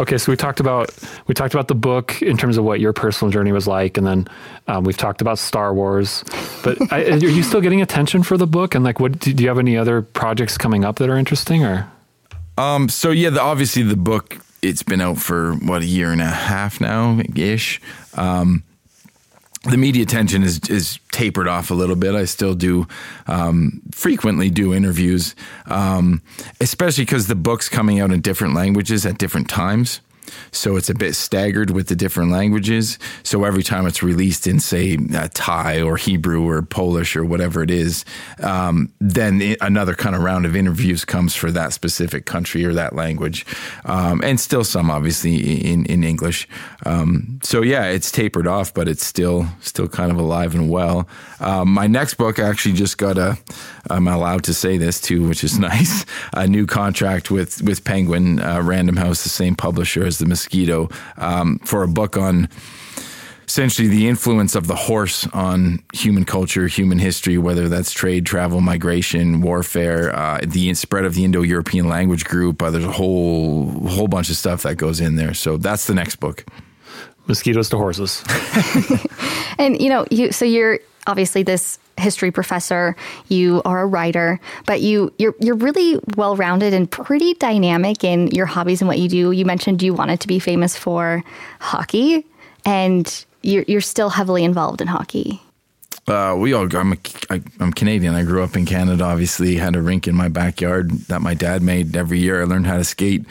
Okay, 0.00 0.16
so 0.16 0.32
we 0.32 0.36
talked 0.36 0.60
about 0.60 0.90
we 1.26 1.34
talked 1.34 1.54
about 1.54 1.68
the 1.68 1.74
book 1.74 2.22
in 2.22 2.36
terms 2.36 2.56
of 2.56 2.64
what 2.64 2.80
your 2.80 2.92
personal 2.92 3.30
journey 3.30 3.52
was 3.52 3.66
like, 3.66 3.98
and 3.98 4.06
then 4.06 4.28
um, 4.66 4.84
we've 4.84 4.96
talked 4.96 5.20
about 5.20 5.38
Star 5.38 5.74
Wars. 5.74 6.24
But 6.62 6.78
I, 6.92 7.04
are 7.04 7.16
you 7.16 7.42
still 7.42 7.60
getting 7.60 7.82
attention 7.82 8.22
for 8.22 8.38
the 8.38 8.46
book? 8.46 8.74
And 8.74 8.84
like, 8.84 9.00
what 9.00 9.18
do 9.18 9.30
you 9.32 9.48
have 9.48 9.58
any 9.58 9.76
other 9.76 10.00
projects 10.00 10.56
coming 10.56 10.84
up 10.84 10.96
that 10.96 11.10
are 11.10 11.18
interesting? 11.18 11.64
Or 11.64 11.90
um, 12.56 12.88
so 12.88 13.10
yeah, 13.10 13.30
the, 13.30 13.42
obviously 13.42 13.82
the 13.82 13.96
book 13.96 14.38
it's 14.64 14.82
been 14.82 15.00
out 15.00 15.18
for 15.18 15.54
what 15.54 15.82
a 15.82 15.86
year 15.86 16.10
and 16.10 16.20
a 16.20 16.26
half 16.26 16.80
now 16.80 17.20
ish. 17.36 17.80
Um, 18.14 18.64
the 19.64 19.76
media 19.76 20.02
attention 20.02 20.42
is 20.42 20.60
is 20.68 20.98
tapered 21.12 21.48
off 21.48 21.70
a 21.70 21.74
little 21.74 21.96
bit. 21.96 22.14
I 22.14 22.24
still 22.24 22.54
do 22.54 22.86
um, 23.26 23.80
frequently 23.92 24.50
do 24.50 24.74
interviews, 24.74 25.34
um, 25.66 26.22
especially 26.60 27.04
because 27.04 27.28
the 27.28 27.34
book's 27.34 27.68
coming 27.68 28.00
out 28.00 28.10
in 28.10 28.20
different 28.20 28.54
languages 28.54 29.06
at 29.06 29.18
different 29.18 29.48
times. 29.48 30.00
So 30.52 30.76
it's 30.76 30.90
a 30.90 30.94
bit 30.94 31.14
staggered 31.14 31.70
with 31.70 31.88
the 31.88 31.96
different 31.96 32.30
languages. 32.30 32.98
So 33.22 33.44
every 33.44 33.62
time 33.62 33.86
it's 33.86 34.02
released 34.02 34.46
in, 34.46 34.60
say, 34.60 34.98
uh, 35.14 35.28
Thai 35.34 35.82
or 35.82 35.96
Hebrew 35.96 36.48
or 36.48 36.62
Polish 36.62 37.16
or 37.16 37.24
whatever 37.24 37.62
it 37.62 37.70
is, 37.70 38.04
um, 38.42 38.92
then 39.00 39.40
it, 39.40 39.58
another 39.60 39.94
kind 39.94 40.14
of 40.14 40.22
round 40.22 40.46
of 40.46 40.56
interviews 40.56 41.04
comes 41.04 41.34
for 41.34 41.50
that 41.50 41.72
specific 41.72 42.26
country 42.26 42.64
or 42.64 42.72
that 42.72 42.94
language. 42.94 43.46
Um, 43.84 44.20
and 44.22 44.40
still 44.40 44.64
some, 44.64 44.90
obviously, 44.90 45.36
in, 45.64 45.86
in 45.86 46.04
English. 46.04 46.48
Um, 46.86 47.40
so 47.42 47.62
yeah, 47.62 47.86
it's 47.86 48.10
tapered 48.10 48.46
off, 48.46 48.72
but 48.72 48.88
it's 48.88 49.04
still 49.04 49.46
still 49.60 49.88
kind 49.88 50.10
of 50.10 50.18
alive 50.18 50.54
and 50.54 50.70
well. 50.70 51.08
Um, 51.40 51.68
my 51.68 51.86
next 51.86 52.14
book 52.14 52.38
actually 52.38 52.74
just 52.74 52.98
got 52.98 53.18
a, 53.18 53.38
I'm 53.90 54.08
allowed 54.08 54.44
to 54.44 54.54
say 54.54 54.78
this 54.78 55.00
too, 55.00 55.26
which 55.26 55.44
is 55.44 55.58
nice, 55.72 56.04
a 56.32 56.46
new 56.46 56.66
contract 56.66 57.30
with, 57.30 57.62
with 57.62 57.84
Penguin, 57.84 58.40
uh, 58.40 58.62
Random 58.62 58.96
House, 58.96 59.22
the 59.22 59.28
same 59.28 59.54
publisher 59.54 60.04
as 60.04 60.18
The 60.18 60.26
Mosquito, 60.26 60.88
um, 61.16 61.58
for 61.60 61.82
a 61.82 61.88
book 61.88 62.16
on 62.16 62.48
essentially 63.46 63.88
the 63.88 64.08
influence 64.08 64.54
of 64.54 64.66
the 64.66 64.74
horse 64.74 65.26
on 65.28 65.82
human 65.92 66.24
culture, 66.24 66.66
human 66.66 66.98
history, 66.98 67.38
whether 67.38 67.68
that's 67.68 67.92
trade, 67.92 68.26
travel, 68.26 68.60
migration, 68.60 69.40
warfare, 69.42 70.14
uh, 70.14 70.40
the 70.44 70.72
spread 70.74 71.04
of 71.04 71.14
the 71.14 71.24
Indo-European 71.24 71.88
language 71.88 72.24
group. 72.24 72.62
Uh, 72.62 72.70
there's 72.70 72.84
a 72.84 72.92
whole 72.92 73.70
whole 73.88 74.08
bunch 74.08 74.30
of 74.30 74.36
stuff 74.36 74.62
that 74.62 74.76
goes 74.76 75.00
in 75.00 75.16
there. 75.16 75.34
So 75.34 75.56
that's 75.56 75.86
the 75.86 75.94
next 75.94 76.16
book. 76.16 76.44
Mosquitoes 77.26 77.68
to 77.70 77.76
horses. 77.76 78.22
and 79.58 79.80
you 79.80 79.88
know, 79.88 80.06
you 80.10 80.32
so 80.32 80.44
you're 80.44 80.78
obviously 81.06 81.42
this 81.42 81.78
history 81.96 82.30
professor, 82.30 82.96
you 83.28 83.62
are 83.64 83.82
a 83.82 83.86
writer, 83.86 84.40
but 84.66 84.80
you 84.80 85.12
you're 85.18 85.34
you're 85.40 85.56
really 85.56 85.98
well 86.16 86.36
rounded 86.36 86.74
and 86.74 86.90
pretty 86.90 87.34
dynamic 87.34 88.04
in 88.04 88.28
your 88.28 88.46
hobbies 88.46 88.80
and 88.80 88.88
what 88.88 88.98
you 88.98 89.08
do. 89.08 89.32
You 89.32 89.44
mentioned 89.44 89.82
you 89.82 89.94
wanted 89.94 90.20
to 90.20 90.28
be 90.28 90.38
famous 90.38 90.76
for 90.76 91.22
hockey, 91.60 92.26
and 92.64 93.24
you're 93.42 93.64
you're 93.66 93.80
still 93.80 94.10
heavily 94.10 94.44
involved 94.44 94.80
in 94.80 94.88
hockey. 94.88 95.40
Uh, 96.06 96.36
we 96.38 96.52
all. 96.52 96.74
I'm 96.76 96.92
a, 96.92 96.96
I, 97.30 97.42
I'm 97.60 97.72
Canadian. 97.72 98.14
I 98.14 98.24
grew 98.24 98.42
up 98.42 98.56
in 98.56 98.66
Canada. 98.66 99.04
Obviously, 99.04 99.56
had 99.56 99.74
a 99.74 99.80
rink 99.80 100.06
in 100.06 100.14
my 100.14 100.28
backyard 100.28 100.90
that 101.08 101.22
my 101.22 101.32
dad 101.32 101.62
made 101.62 101.96
every 101.96 102.18
year. 102.18 102.42
I 102.42 102.44
learned 102.44 102.66
how 102.66 102.76
to 102.76 102.84
skate 102.84 103.24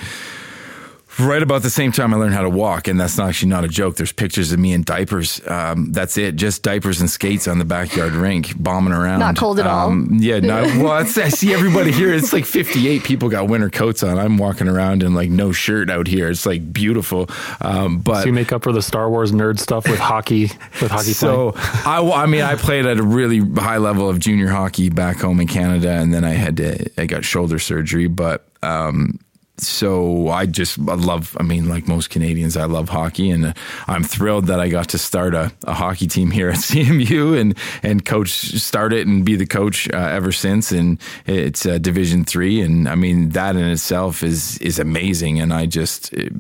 right 1.20 1.44
about 1.44 1.62
the 1.62 1.70
same 1.70 1.92
time 1.92 2.14
I 2.14 2.18
learned 2.18 2.34
how 2.34 2.42
to 2.42 2.50
walk, 2.50 2.88
and 2.88 3.00
that's 3.00 3.20
actually 3.20 3.50
not 3.50 3.64
a 3.64 3.68
joke. 3.68 3.96
There's 3.96 4.12
pictures 4.12 4.52
of 4.52 4.60
me 4.60 4.74
in 4.74 4.84
diapers. 4.84 5.46
Um, 5.48 5.92
that's 5.92 6.18
it, 6.18 6.36
just 6.36 6.64
diapers 6.64 7.02
and 7.02 7.10
skates 7.10 7.48
on 7.48 7.60
the 7.60 7.66
backyard 7.66 8.14
rink, 8.14 8.54
bombing 8.62 8.94
around. 8.94 9.20
Not 9.20 9.38
cold 9.38 9.60
at 9.60 9.68
um, 9.68 10.10
all. 10.12 10.22
Yeah, 10.22 10.40
not, 10.40 10.66
well, 10.78 10.92
I 10.92 11.04
see 11.04 11.54
everybody 11.54 11.92
here. 11.92 12.14
It's 12.14 12.34
like 12.34 12.46
58 12.46 13.04
people 13.04 13.30
got 13.30 13.48
winter 13.48 13.70
coats 13.70 14.04
on. 14.04 14.18
I'm 14.18 14.38
walking 14.38 14.68
around 14.68 15.04
in 15.04 15.14
like 15.14 15.30
no 15.30 15.52
shirt 15.52 15.90
out 15.90 16.08
here. 16.08 16.30
It's 16.30 16.46
like 16.46 16.74
beautiful. 16.74 17.30
Um, 17.62 18.00
but 18.00 18.22
so 18.22 18.28
you 18.28 18.34
make 18.34 18.52
up 18.52 18.64
for 18.64 18.72
the 18.72 18.82
Star 18.82 19.10
Wars 19.10 19.32
nerd 19.32 19.60
stuff 19.60 19.88
with 19.88 20.00
hockey, 20.00 20.52
with 20.82 20.92
hockey. 20.92 21.14
So 21.14 21.54
I, 21.56 22.02
I 22.02 22.26
mean, 22.26 22.42
I 22.42 22.56
played 22.56 22.86
at 22.86 22.98
a 22.98 23.04
really 23.04 23.40
high 23.40 23.78
level 23.78 24.10
of 24.10 24.20
junior 24.20 24.48
hockey 24.48 24.90
back 24.90 25.18
home 25.18 25.40
in 25.40 25.48
Canada, 25.48 25.92
and 25.92 26.14
then 26.14 26.24
I 26.24 26.32
had 26.32 26.58
to, 26.58 26.90
I 27.02 27.06
got 27.06 27.24
shoulder 27.24 27.60
surgery, 27.60 28.08
but. 28.08 28.48
Um, 28.62 29.20
so 29.66 30.30
I 30.30 30.46
just 30.46 30.78
I 30.80 30.96
love. 30.96 31.36
I 31.40 31.44
mean, 31.44 31.68
like 31.68 31.88
most 31.88 32.10
Canadians, 32.10 32.58
I 32.58 32.66
love 32.66 32.90
hockey, 32.90 33.30
and 33.30 33.46
uh, 33.46 33.54
I'm 33.88 34.04
thrilled 34.04 34.48
that 34.48 34.60
I 34.60 34.70
got 34.70 34.90
to 34.90 34.98
start 34.98 35.34
a, 35.34 35.52
a, 35.64 35.74
hockey 35.74 36.08
team 36.08 36.32
here 36.32 36.50
at 36.50 36.56
CMU 36.58 37.40
and 37.40 37.58
and 37.82 38.06
coach 38.06 38.30
start 38.30 38.94
it 38.94 39.08
and 39.08 39.26
be 39.26 39.36
the 39.36 39.46
coach 39.46 39.90
uh, 39.92 39.98
ever 39.98 40.32
since. 40.32 40.72
And 40.72 41.00
it's 41.26 41.66
uh, 41.66 41.78
Division 41.78 42.26
three, 42.26 42.62
and 42.62 42.88
I 42.88 42.96
mean 42.96 43.30
that 43.30 43.56
in 43.56 43.66
itself 43.66 44.24
is 44.24 44.58
is 44.60 44.80
amazing. 44.80 45.40
And 45.40 45.54
I 45.54 45.66
just. 45.66 46.14
It, 46.14 46.34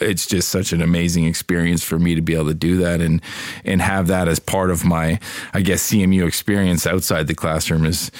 it's 0.00 0.26
just 0.26 0.48
such 0.48 0.72
an 0.72 0.82
amazing 0.82 1.24
experience 1.24 1.84
for 1.84 2.00
me 2.00 2.16
to 2.16 2.20
be 2.20 2.34
able 2.34 2.46
to 2.46 2.54
do 2.54 2.78
that 2.78 3.00
and 3.00 3.22
and 3.64 3.80
have 3.80 4.08
that 4.08 4.26
as 4.26 4.40
part 4.40 4.70
of 4.70 4.84
my 4.84 5.20
I 5.52 5.60
guess 5.60 5.88
CMU 5.88 6.26
experience 6.26 6.84
outside 6.84 7.28
the 7.28 7.34
classroom 7.36 7.84
is 7.84 8.10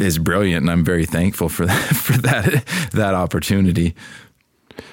is 0.00 0.18
brilliant, 0.18 0.62
and 0.62 0.70
I'm 0.70 0.84
very 0.84 1.06
thankful 1.06 1.48
for 1.48 1.66
that 1.66 1.96
for 1.96 2.18
that 2.18 2.64
that 2.92 3.14
opportunity. 3.14 3.94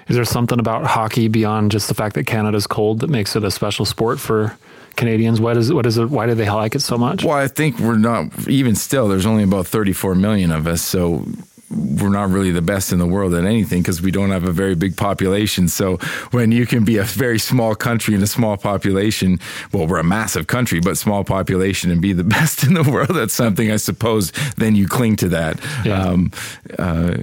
Is 0.08 0.16
there 0.16 0.26
something 0.26 0.60
about 0.60 0.86
hockey 0.86 1.28
beyond 1.28 1.72
just 1.72 1.88
the 1.88 1.94
fact 1.94 2.16
that 2.16 2.26
Canada's 2.26 2.68
cold 2.68 3.00
that 3.00 3.10
makes 3.10 3.36
it 3.36 3.44
a 3.44 3.52
special 3.52 3.86
sport 3.86 4.20
for 4.20 4.58
Canadians? 4.96 5.42
What 5.42 5.58
is 5.58 5.74
what 5.74 5.86
is 5.86 5.98
it? 5.98 6.10
Why 6.10 6.26
do 6.26 6.36
they 6.36 6.50
like 6.50 6.76
it 6.76 6.82
so 6.82 6.98
much? 6.98 7.24
Well, 7.24 7.38
I 7.38 7.48
think 7.48 7.80
we're 7.80 7.98
not 7.98 8.48
even 8.48 8.76
still. 8.76 9.08
There's 9.08 9.26
only 9.26 9.44
about 9.44 9.68
34 9.68 10.16
million 10.16 10.52
of 10.52 10.68
us, 10.68 10.82
so 10.82 11.26
we're 11.72 12.10
not 12.10 12.30
really 12.30 12.52
the 12.52 12.62
best 12.62 12.92
in 12.92 13.00
the 13.00 13.06
world 13.08 13.34
at 13.34 13.44
anything 13.44 13.82
because 13.82 14.02
we 14.02 14.12
don't 14.12 14.30
have 14.30 14.44
a 14.44 14.52
very 14.52 14.76
big 14.76 14.96
population. 14.96 15.68
So 15.68 15.98
when 16.32 16.52
you 16.52 16.66
can 16.66 16.86
be 16.86 16.98
a 16.98 17.04
very 17.04 17.40
small 17.40 17.76
country 17.76 18.14
and 18.14 18.24
a 18.24 18.28
small 18.28 18.56
population, 18.56 19.40
well, 19.72 19.88
we're 19.88 19.98
a 19.98 20.04
massive 20.04 20.48
country, 20.48 20.80
but 20.80 20.98
small 20.98 21.24
population 21.24 21.90
and 21.92 22.02
be 22.02 22.14
the 22.14 22.24
best 22.36 22.64
in 22.64 22.76
the 22.76 22.84
world, 22.84 23.10
that's 23.10 23.34
something 23.34 23.72
I 23.72 23.78
suppose 23.78 24.32
then 24.58 24.76
you 24.76 24.88
cling 24.88 25.16
to 25.18 25.30
that. 25.30 25.60
Yeah. 25.84 26.02
Um, 26.02 26.32
uh, 26.78 27.18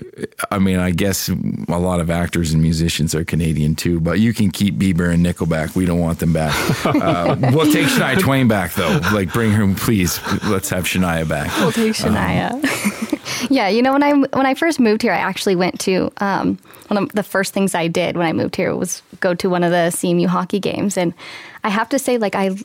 I 0.50 0.58
mean, 0.58 0.78
I 0.78 0.90
guess 0.90 1.28
a 1.28 1.78
lot 1.78 2.00
of 2.00 2.10
actors 2.10 2.52
and 2.52 2.62
musicians 2.62 3.14
are 3.14 3.24
Canadian 3.24 3.76
too, 3.76 4.00
but 4.00 4.18
you 4.18 4.34
can 4.34 4.50
keep 4.50 4.76
Bieber 4.76 5.12
and 5.12 5.24
Nickelback. 5.24 5.76
We 5.76 5.86
don't 5.86 6.00
want 6.00 6.18
them 6.18 6.32
back. 6.32 6.54
uh, 6.86 7.36
we'll 7.52 7.72
take 7.72 7.86
Shania 7.86 8.18
Twain 8.18 8.48
back 8.48 8.74
though. 8.74 9.00
Like 9.12 9.32
bring 9.32 9.52
her, 9.52 9.72
please. 9.74 10.20
Let's 10.44 10.68
have 10.70 10.84
Shania 10.84 11.28
back. 11.28 11.56
We'll 11.58 11.72
take 11.72 11.92
Shania. 11.92 12.52
Um, 12.52 13.18
yeah, 13.50 13.68
you 13.68 13.82
know 13.82 13.92
when 13.92 14.02
I 14.02 14.12
when 14.12 14.46
I 14.46 14.54
first 14.54 14.80
moved 14.80 15.02
here, 15.02 15.12
I 15.12 15.18
actually 15.18 15.56
went 15.56 15.80
to 15.80 16.12
um, 16.18 16.58
one 16.88 17.02
of 17.02 17.12
the 17.12 17.22
first 17.22 17.52
things 17.52 17.74
I 17.74 17.88
did 17.88 18.16
when 18.16 18.26
I 18.26 18.32
moved 18.32 18.56
here 18.56 18.74
was 18.74 19.02
go 19.20 19.34
to 19.34 19.48
one 19.48 19.62
of 19.64 19.70
the 19.70 19.90
CMU 19.90 20.26
hockey 20.26 20.60
games, 20.60 20.96
and 20.96 21.14
I 21.64 21.68
have 21.68 21.88
to 21.90 21.98
say, 21.98 22.18
like 22.18 22.34
I 22.34 22.56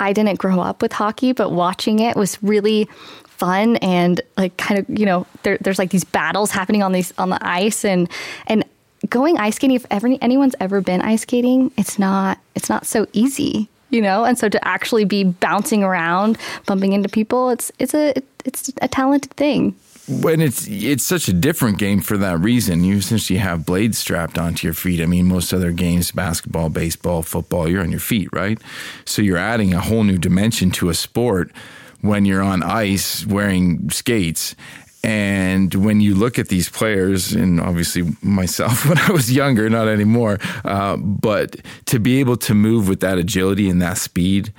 I 0.00 0.12
didn't 0.12 0.38
grow 0.38 0.60
up 0.60 0.82
with 0.82 0.92
hockey, 0.92 1.32
but 1.32 1.50
watching 1.50 2.00
it 2.00 2.16
was 2.16 2.42
really 2.42 2.88
fun 3.26 3.76
and 3.76 4.20
like 4.36 4.56
kind 4.56 4.78
of 4.78 4.98
you 4.98 5.06
know 5.06 5.26
there, 5.42 5.58
there's 5.60 5.78
like 5.78 5.90
these 5.90 6.04
battles 6.04 6.50
happening 6.50 6.82
on 6.82 6.92
these 6.92 7.12
on 7.18 7.30
the 7.30 7.38
ice. 7.40 7.84
And 7.84 8.08
and 8.46 8.64
going 9.08 9.36
ice 9.38 9.56
skating 9.56 9.74
if 9.74 9.86
ever 9.90 10.08
anyone's 10.20 10.54
ever 10.60 10.80
been 10.80 11.00
ice 11.00 11.22
skating 11.22 11.72
it's 11.76 11.98
not 11.98 12.38
it's 12.54 12.68
not 12.68 12.86
so 12.86 13.06
easy 13.12 13.68
you 13.90 14.00
know? 14.00 14.24
And 14.24 14.38
so 14.38 14.48
to 14.48 14.66
actually 14.66 15.04
be 15.04 15.22
bouncing 15.22 15.84
around 15.84 16.38
bumping 16.66 16.92
into 16.92 17.08
people 17.08 17.50
it's 17.50 17.70
it's 17.78 17.94
a 17.94 18.14
it's 18.44 18.72
a 18.80 18.88
talented 18.88 19.32
thing 19.32 19.76
when 20.08 20.40
it's 20.40 20.66
it's 20.68 21.04
such 21.04 21.28
a 21.28 21.32
different 21.32 21.78
game 21.78 22.00
for 22.00 22.16
that 22.18 22.38
reason. 22.38 22.84
You 22.84 22.96
essentially 22.96 23.38
have 23.38 23.64
blades 23.64 23.98
strapped 23.98 24.38
onto 24.38 24.66
your 24.66 24.74
feet. 24.74 25.00
I 25.00 25.06
mean, 25.06 25.26
most 25.26 25.52
other 25.52 25.72
games, 25.72 26.10
basketball, 26.10 26.68
baseball, 26.68 27.22
football, 27.22 27.68
you're 27.68 27.82
on 27.82 27.90
your 27.90 28.00
feet, 28.00 28.28
right? 28.32 28.60
So 29.04 29.22
you're 29.22 29.36
adding 29.36 29.74
a 29.74 29.80
whole 29.80 30.04
new 30.04 30.18
dimension 30.18 30.70
to 30.72 30.88
a 30.88 30.94
sport 30.94 31.52
when 32.00 32.24
you're 32.24 32.42
on 32.42 32.62
ice 32.62 33.24
wearing 33.26 33.90
skates. 33.90 34.56
And 35.04 35.74
when 35.74 36.00
you 36.00 36.14
look 36.14 36.38
at 36.38 36.48
these 36.48 36.68
players, 36.68 37.32
and 37.32 37.60
obviously 37.60 38.14
myself 38.22 38.86
when 38.88 38.98
I 38.98 39.10
was 39.10 39.32
younger, 39.32 39.68
not 39.68 39.88
anymore, 39.88 40.38
uh, 40.64 40.96
but 40.96 41.56
to 41.86 41.98
be 41.98 42.20
able 42.20 42.36
to 42.38 42.54
move 42.54 42.88
with 42.88 43.00
that 43.00 43.18
agility 43.18 43.68
and 43.68 43.80
that 43.82 43.98
speed 43.98 44.52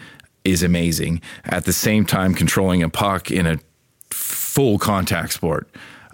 is 0.43 0.63
amazing. 0.63 1.21
At 1.45 1.65
the 1.65 1.73
same 1.73 2.05
time, 2.05 2.33
controlling 2.33 2.83
a 2.83 2.89
puck 2.89 3.31
in 3.31 3.45
a 3.45 3.59
full 4.53 4.77
contact 4.77 5.33
sport. 5.33 5.67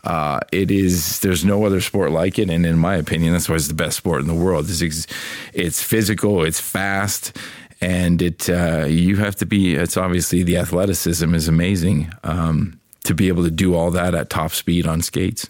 Uh, 0.06 0.40
it 0.54 0.72
is. 0.72 1.20
There's 1.20 1.44
no 1.44 1.66
other 1.66 1.82
sport 1.82 2.12
like 2.12 2.40
it, 2.40 2.50
and 2.50 2.66
in 2.66 2.78
my 2.78 2.96
opinion, 2.96 3.34
that's 3.34 3.50
why 3.50 3.56
it's 3.56 3.68
the 3.68 3.74
best 3.74 3.98
sport 3.98 4.22
in 4.22 4.28
the 4.28 4.34
world. 4.34 4.68
It's, 4.70 5.08
it's 5.54 5.84
physical, 5.84 6.46
it's 6.46 6.60
fast, 6.60 7.36
and 7.82 8.22
it. 8.22 8.50
Uh, 8.50 8.86
you 8.86 9.18
have 9.18 9.36
to 9.38 9.46
be. 9.46 9.76
It's 9.76 9.98
obviously 9.98 10.44
the 10.44 10.56
athleticism 10.56 11.36
is 11.36 11.50
amazing 11.50 12.14
um, 12.24 12.80
to 13.04 13.14
be 13.14 13.28
able 13.28 13.44
to 13.44 13.52
do 13.52 13.76
all 13.76 13.92
that 13.92 14.16
at 14.16 14.30
top 14.30 14.52
speed 14.52 14.88
on 14.88 15.02
skates. 15.02 15.50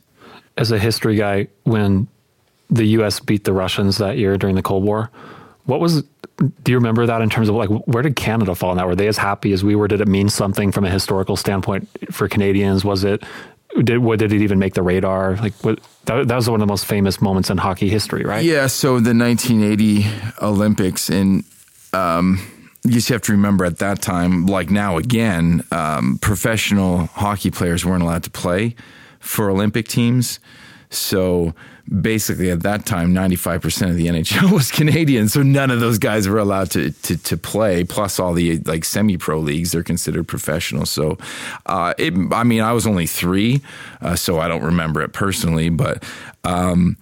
As 0.57 0.71
a 0.71 0.79
history 0.79 1.15
guy, 1.15 1.47
when 1.63 2.07
the 2.71 2.85
U.S. 2.85 3.19
beat 3.19 3.43
the 3.43 3.53
Russians 3.53 3.99
that 3.99 4.17
year 4.17 4.35
during 4.35 4.55
the 4.55 4.63
Cold 4.63 4.83
War, 4.83 5.11
what 5.69 5.79
was 5.79 6.03
do 6.63 6.71
you 6.71 6.77
remember 6.77 7.05
that 7.05 7.21
in 7.21 7.29
terms 7.29 7.49
of 7.49 7.55
like 7.55 7.69
where 7.69 8.01
did 8.01 8.15
Canada 8.15 8.55
fall 8.55 8.71
in 8.71 8.77
that? 8.77 8.87
Were 8.87 8.95
they 8.95 9.07
as 9.07 9.17
happy 9.17 9.51
as 9.53 9.63
we 9.63 9.75
were? 9.75 9.87
Did 9.87 10.01
it 10.01 10.07
mean 10.07 10.29
something 10.29 10.71
from 10.71 10.85
a 10.85 10.89
historical 10.89 11.35
standpoint 11.35 11.89
for 12.11 12.27
Canadians? 12.27 12.83
Was 12.83 13.03
it 13.03 13.23
did 13.83 13.99
what 13.99 14.19
did 14.19 14.33
it 14.33 14.41
even 14.41 14.57
make 14.57 14.73
the 14.73 14.81
radar? 14.81 15.35
Like 15.35 15.53
what, 15.61 15.79
that, 16.05 16.27
that 16.27 16.35
was 16.35 16.49
one 16.49 16.61
of 16.61 16.67
the 16.67 16.71
most 16.71 16.85
famous 16.85 17.21
moments 17.21 17.49
in 17.49 17.57
hockey 17.57 17.89
history, 17.89 18.23
right? 18.23 18.43
Yeah. 18.43 18.67
So 18.67 18.99
the 18.99 19.13
1980 19.13 20.05
Olympics, 20.41 21.09
and 21.09 21.43
um, 21.93 22.39
you 22.83 22.93
just 22.93 23.09
have 23.09 23.21
to 23.23 23.31
remember 23.31 23.65
at 23.65 23.77
that 23.77 24.01
time, 24.01 24.47
like 24.47 24.69
now 24.69 24.97
again, 24.97 25.63
um, 25.71 26.17
professional 26.19 27.05
hockey 27.07 27.51
players 27.51 27.85
weren't 27.85 28.01
allowed 28.01 28.23
to 28.23 28.31
play 28.31 28.75
for 29.19 29.49
Olympic 29.49 29.87
teams. 29.87 30.39
So 30.89 31.53
basically 31.89 32.51
at 32.51 32.61
that 32.61 32.85
time 32.85 33.13
95% 33.13 33.89
of 33.89 33.95
the 33.95 34.07
NHL 34.07 34.51
was 34.53 34.71
Canadian. 34.71 35.29
So 35.29 35.41
none 35.41 35.71
of 35.71 35.79
those 35.79 35.97
guys 35.97 36.27
were 36.27 36.39
allowed 36.39 36.71
to 36.71 36.91
to, 36.91 37.17
to 37.17 37.37
play. 37.37 37.83
Plus 37.83 38.19
all 38.19 38.33
the 38.33 38.59
like 38.59 38.85
semi 38.85 39.17
pro 39.17 39.39
leagues 39.39 39.71
they're 39.71 39.83
considered 39.83 40.27
professional. 40.27 40.85
So 40.85 41.17
uh, 41.65 41.93
it, 41.97 42.13
I 42.31 42.43
mean 42.43 42.61
I 42.61 42.73
was 42.73 42.85
only 42.85 43.07
3 43.07 43.61
uh, 44.01 44.15
so 44.15 44.39
I 44.39 44.47
don't 44.47 44.63
remember 44.63 45.01
it 45.01 45.13
personally 45.13 45.69
but 45.69 46.03
um, 46.43 46.97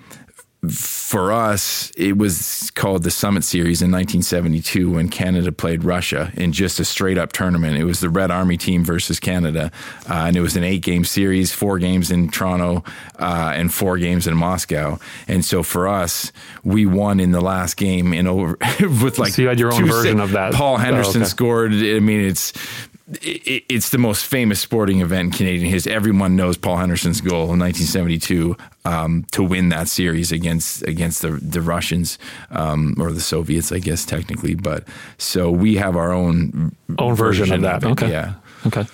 for 0.67 1.31
us, 1.31 1.91
it 1.95 2.17
was 2.17 2.71
called 2.71 3.03
the 3.03 3.11
Summit 3.11 3.43
Series 3.43 3.81
in 3.81 3.91
1972 3.91 4.91
when 4.91 5.07
Canada 5.07 5.51
played 5.51 5.83
Russia 5.83 6.31
in 6.33 6.51
just 6.51 6.79
a 6.79 6.85
straight 6.85 7.17
up 7.17 7.31
tournament. 7.31 7.77
It 7.77 7.83
was 7.83 7.99
the 7.99 8.09
Red 8.09 8.31
Army 8.31 8.57
team 8.57 8.83
versus 8.83 9.19
Canada, 9.19 9.71
uh, 10.09 10.13
and 10.13 10.35
it 10.35 10.41
was 10.41 10.57
an 10.57 10.63
eight 10.63 10.81
game 10.81 11.05
series, 11.05 11.53
four 11.53 11.77
games 11.77 12.09
in 12.09 12.29
Toronto 12.29 12.83
uh, 13.19 13.53
and 13.55 13.71
four 13.71 13.99
games 13.99 14.25
in 14.25 14.35
Moscow. 14.35 14.99
And 15.27 15.45
so 15.45 15.61
for 15.61 15.87
us, 15.87 16.31
we 16.63 16.87
won 16.87 17.19
in 17.19 17.31
the 17.31 17.41
last 17.41 17.77
game 17.77 18.11
in 18.11 18.25
over 18.25 18.57
with 18.79 19.19
like. 19.19 19.33
So 19.33 19.43
you 19.43 19.47
had 19.47 19.59
your 19.59 19.73
own 19.73 19.85
version 19.85 20.19
of 20.19 20.31
that. 20.31 20.53
Paul 20.53 20.77
Henderson 20.77 21.21
oh, 21.21 21.25
okay. 21.25 21.29
scored. 21.29 21.71
I 21.71 21.99
mean, 21.99 22.21
it's 22.21 22.51
it, 22.51 22.96
it's 23.09 23.89
the 23.89 23.97
most 23.97 24.25
famous 24.25 24.59
sporting 24.59 24.99
event 24.99 25.27
in 25.27 25.31
Canadian 25.31 25.69
history. 25.69 25.93
Everyone 25.93 26.35
knows 26.35 26.57
Paul 26.57 26.77
Henderson's 26.77 27.21
goal 27.21 27.53
in 27.53 27.59
1972 27.59 28.57
um, 28.83 29.25
to 29.31 29.43
win 29.43 29.69
that 29.69 29.87
series 29.87 30.31
against 30.33 30.83
against 30.83 31.21
the 31.21 31.31
the 31.31 31.61
Russians 31.61 32.19
um, 32.51 32.95
or 32.99 33.13
the 33.13 33.21
Soviets, 33.21 33.71
I 33.71 33.79
guess 33.79 34.05
technically. 34.05 34.55
But 34.55 34.85
so 35.17 35.49
we 35.49 35.75
have 35.75 35.95
our 35.95 36.11
own 36.11 36.75
own 36.99 37.15
version, 37.15 37.45
version 37.45 37.55
of 37.55 37.61
that. 37.61 37.83
Of 37.83 37.91
okay. 37.93 38.11
Yeah. 38.11 38.33
Okay. 38.65 38.85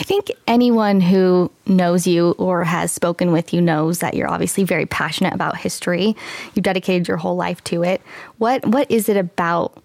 I 0.00 0.04
think 0.04 0.32
anyone 0.48 1.00
who 1.00 1.52
knows 1.66 2.08
you 2.08 2.30
or 2.38 2.64
has 2.64 2.90
spoken 2.90 3.30
with 3.30 3.52
you 3.52 3.60
knows 3.60 4.00
that 4.00 4.14
you're 4.14 4.28
obviously 4.28 4.64
very 4.64 4.86
passionate 4.86 5.32
about 5.32 5.56
history. 5.56 6.16
You've 6.54 6.64
dedicated 6.64 7.06
your 7.06 7.18
whole 7.18 7.36
life 7.36 7.62
to 7.64 7.84
it. 7.84 8.02
What 8.38 8.66
what 8.66 8.90
is 8.90 9.08
it 9.08 9.16
about 9.16 9.80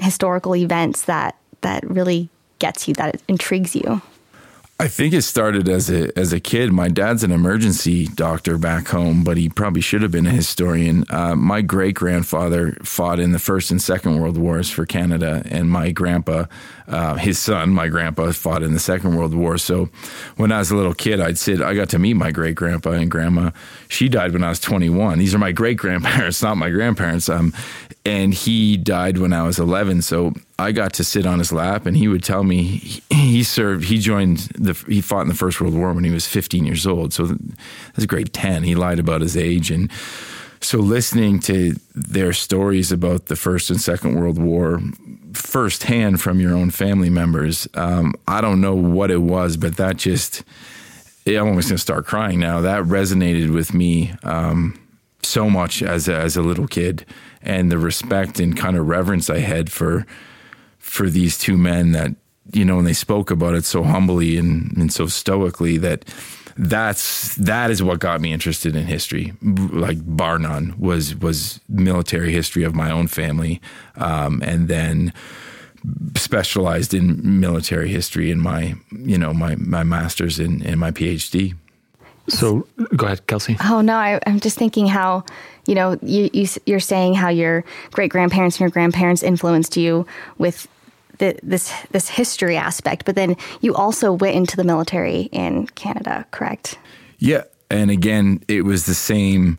historical 0.00 0.56
events 0.56 1.02
that 1.02 1.36
that 1.60 1.88
really 1.90 2.30
gets 2.58 2.88
you, 2.88 2.94
that 2.94 3.22
intrigues 3.28 3.74
you? 3.74 4.02
I 4.78 4.88
think 4.88 5.14
it 5.14 5.22
started 5.22 5.70
as 5.70 5.88
a 5.88 6.16
as 6.18 6.34
a 6.34 6.40
kid. 6.40 6.70
My 6.70 6.88
dad's 6.88 7.24
an 7.24 7.32
emergency 7.32 8.06
doctor 8.08 8.58
back 8.58 8.88
home, 8.88 9.24
but 9.24 9.38
he 9.38 9.48
probably 9.48 9.80
should 9.80 10.02
have 10.02 10.10
been 10.10 10.26
a 10.26 10.30
historian. 10.30 11.04
Uh, 11.08 11.34
my 11.34 11.62
great 11.62 11.94
grandfather 11.94 12.76
fought 12.82 13.18
in 13.18 13.32
the 13.32 13.38
First 13.38 13.70
and 13.70 13.80
Second 13.80 14.20
World 14.20 14.36
Wars 14.36 14.70
for 14.70 14.84
Canada, 14.84 15.42
and 15.46 15.70
my 15.70 15.92
grandpa, 15.92 16.44
uh, 16.88 17.16
his 17.16 17.38
son, 17.38 17.70
my 17.70 17.88
grandpa, 17.88 18.30
fought 18.32 18.62
in 18.62 18.72
the 18.72 18.78
Second 18.78 19.16
World 19.16 19.34
War. 19.34 19.58
So 19.58 19.88
when 20.36 20.52
I 20.52 20.58
was 20.58 20.70
a 20.70 20.76
little 20.76 20.94
kid, 20.94 21.20
I'd 21.20 21.38
sit. 21.38 21.60
I 21.60 21.74
got 21.74 21.88
to 21.90 21.98
meet 21.98 22.14
my 22.14 22.30
great 22.30 22.54
grandpa 22.54 22.90
and 22.90 23.10
grandma. 23.10 23.50
She 23.88 24.08
died 24.08 24.32
when 24.32 24.44
I 24.44 24.48
was 24.48 24.60
21. 24.60 25.18
These 25.18 25.34
are 25.34 25.38
my 25.38 25.52
great 25.52 25.76
grandparents, 25.76 26.42
not 26.42 26.56
my 26.56 26.70
grandparents. 26.70 27.28
Um, 27.28 27.52
and 28.04 28.32
he 28.32 28.76
died 28.76 29.18
when 29.18 29.32
I 29.32 29.42
was 29.42 29.58
11. 29.58 30.02
So 30.02 30.32
I 30.60 30.70
got 30.70 30.92
to 30.94 31.04
sit 31.04 31.26
on 31.26 31.40
his 31.40 31.52
lap, 31.52 31.86
and 31.86 31.96
he 31.96 32.06
would 32.06 32.22
tell 32.22 32.44
me 32.44 32.62
he, 32.62 33.02
he, 33.10 33.42
served. 33.42 33.84
He 33.84 33.98
joined 33.98 34.38
the. 34.54 34.72
He 34.86 35.00
fought 35.00 35.22
in 35.22 35.28
the 35.28 35.34
First 35.34 35.60
World 35.60 35.74
War 35.74 35.92
when 35.92 36.04
he 36.04 36.12
was 36.12 36.26
15 36.26 36.64
years 36.64 36.86
old. 36.86 37.12
So 37.12 37.26
that's 37.26 38.04
a 38.04 38.06
grade 38.06 38.32
10. 38.32 38.62
He 38.62 38.74
lied 38.74 39.00
about 39.00 39.22
his 39.22 39.36
age, 39.36 39.70
and 39.72 39.90
so 40.60 40.78
listening 40.78 41.40
to 41.40 41.74
their 41.94 42.32
stories 42.32 42.92
about 42.92 43.26
the 43.26 43.36
First 43.36 43.70
and 43.70 43.80
Second 43.80 44.18
World 44.18 44.38
War 44.38 44.80
firsthand 45.32 46.20
from 46.20 46.40
your 46.40 46.54
own 46.54 46.70
family 46.70 47.10
members, 47.10 47.68
um, 47.74 48.14
I 48.26 48.40
don't 48.40 48.60
know 48.60 48.74
what 48.74 49.10
it 49.10 49.22
was, 49.22 49.56
but 49.56 49.76
that 49.76 49.96
just. 49.96 50.42
I'm 51.28 51.48
almost 51.48 51.68
going 51.68 51.76
to 51.76 51.82
start 51.82 52.06
crying 52.06 52.38
now. 52.38 52.60
That 52.60 52.84
resonated 52.84 53.52
with 53.52 53.74
me. 53.74 54.14
Um, 54.22 54.80
so 55.24 55.50
much 55.50 55.82
as 55.82 56.06
a, 56.06 56.14
as 56.14 56.36
a 56.36 56.42
little 56.42 56.68
kid, 56.68 57.04
and 57.42 57.72
the 57.72 57.78
respect 57.78 58.38
and 58.38 58.56
kind 58.56 58.76
of 58.76 58.86
reverence 58.86 59.28
I 59.28 59.40
had 59.40 59.72
for 59.72 60.06
for 60.78 61.10
these 61.10 61.36
two 61.36 61.58
men 61.58 61.90
that 61.92 62.12
you 62.52 62.64
know, 62.64 62.78
and 62.78 62.86
they 62.86 62.92
spoke 62.92 63.30
about 63.30 63.54
it 63.54 63.64
so 63.64 63.82
humbly 63.82 64.36
and, 64.36 64.76
and 64.76 64.92
so 64.92 65.06
stoically 65.06 65.78
that 65.78 66.04
that's 66.58 67.34
that 67.36 67.70
is 67.70 67.82
what 67.82 67.98
got 67.98 68.20
me 68.20 68.32
interested 68.32 68.74
in 68.74 68.86
history. 68.86 69.32
Like 69.42 69.98
bar 70.04 70.38
none 70.38 70.74
was 70.78 71.14
was 71.16 71.60
military 71.68 72.32
history 72.32 72.64
of 72.64 72.74
my 72.74 72.90
own 72.90 73.08
family, 73.08 73.60
um, 73.96 74.42
and 74.42 74.68
then 74.68 75.12
specialized 76.16 76.94
in 76.94 77.40
military 77.40 77.88
history 77.88 78.30
in 78.30 78.40
my 78.40 78.74
you 78.90 79.18
know 79.18 79.34
my 79.34 79.56
my 79.56 79.82
master's 79.82 80.38
and, 80.38 80.64
and 80.64 80.80
my 80.80 80.90
PhD. 80.90 81.54
So 82.28 82.66
go 82.96 83.06
ahead, 83.06 83.26
Kelsey. 83.26 83.56
Oh 83.62 83.80
no, 83.82 83.94
I, 83.94 84.18
am 84.26 84.40
just 84.40 84.58
thinking 84.58 84.86
how 84.86 85.24
you 85.66 85.74
know 85.74 85.98
you, 86.02 86.30
you 86.32 86.46
you're 86.64 86.80
saying 86.80 87.14
how 87.14 87.28
your 87.28 87.64
great 87.92 88.10
grandparents 88.10 88.56
and 88.56 88.60
your 88.62 88.70
grandparents 88.70 89.22
influenced 89.22 89.76
you 89.76 90.06
with 90.38 90.66
the, 91.18 91.38
this 91.42 91.72
this 91.90 92.08
history 92.08 92.56
aspect, 92.56 93.04
but 93.04 93.14
then 93.14 93.36
you 93.60 93.74
also 93.74 94.12
went 94.12 94.36
into 94.36 94.56
the 94.56 94.64
military 94.64 95.22
in 95.32 95.66
Canada, 95.68 96.26
correct? 96.30 96.78
Yeah, 97.18 97.44
and 97.70 97.90
again, 97.90 98.42
it 98.48 98.62
was 98.62 98.86
the 98.86 98.94
same. 98.94 99.58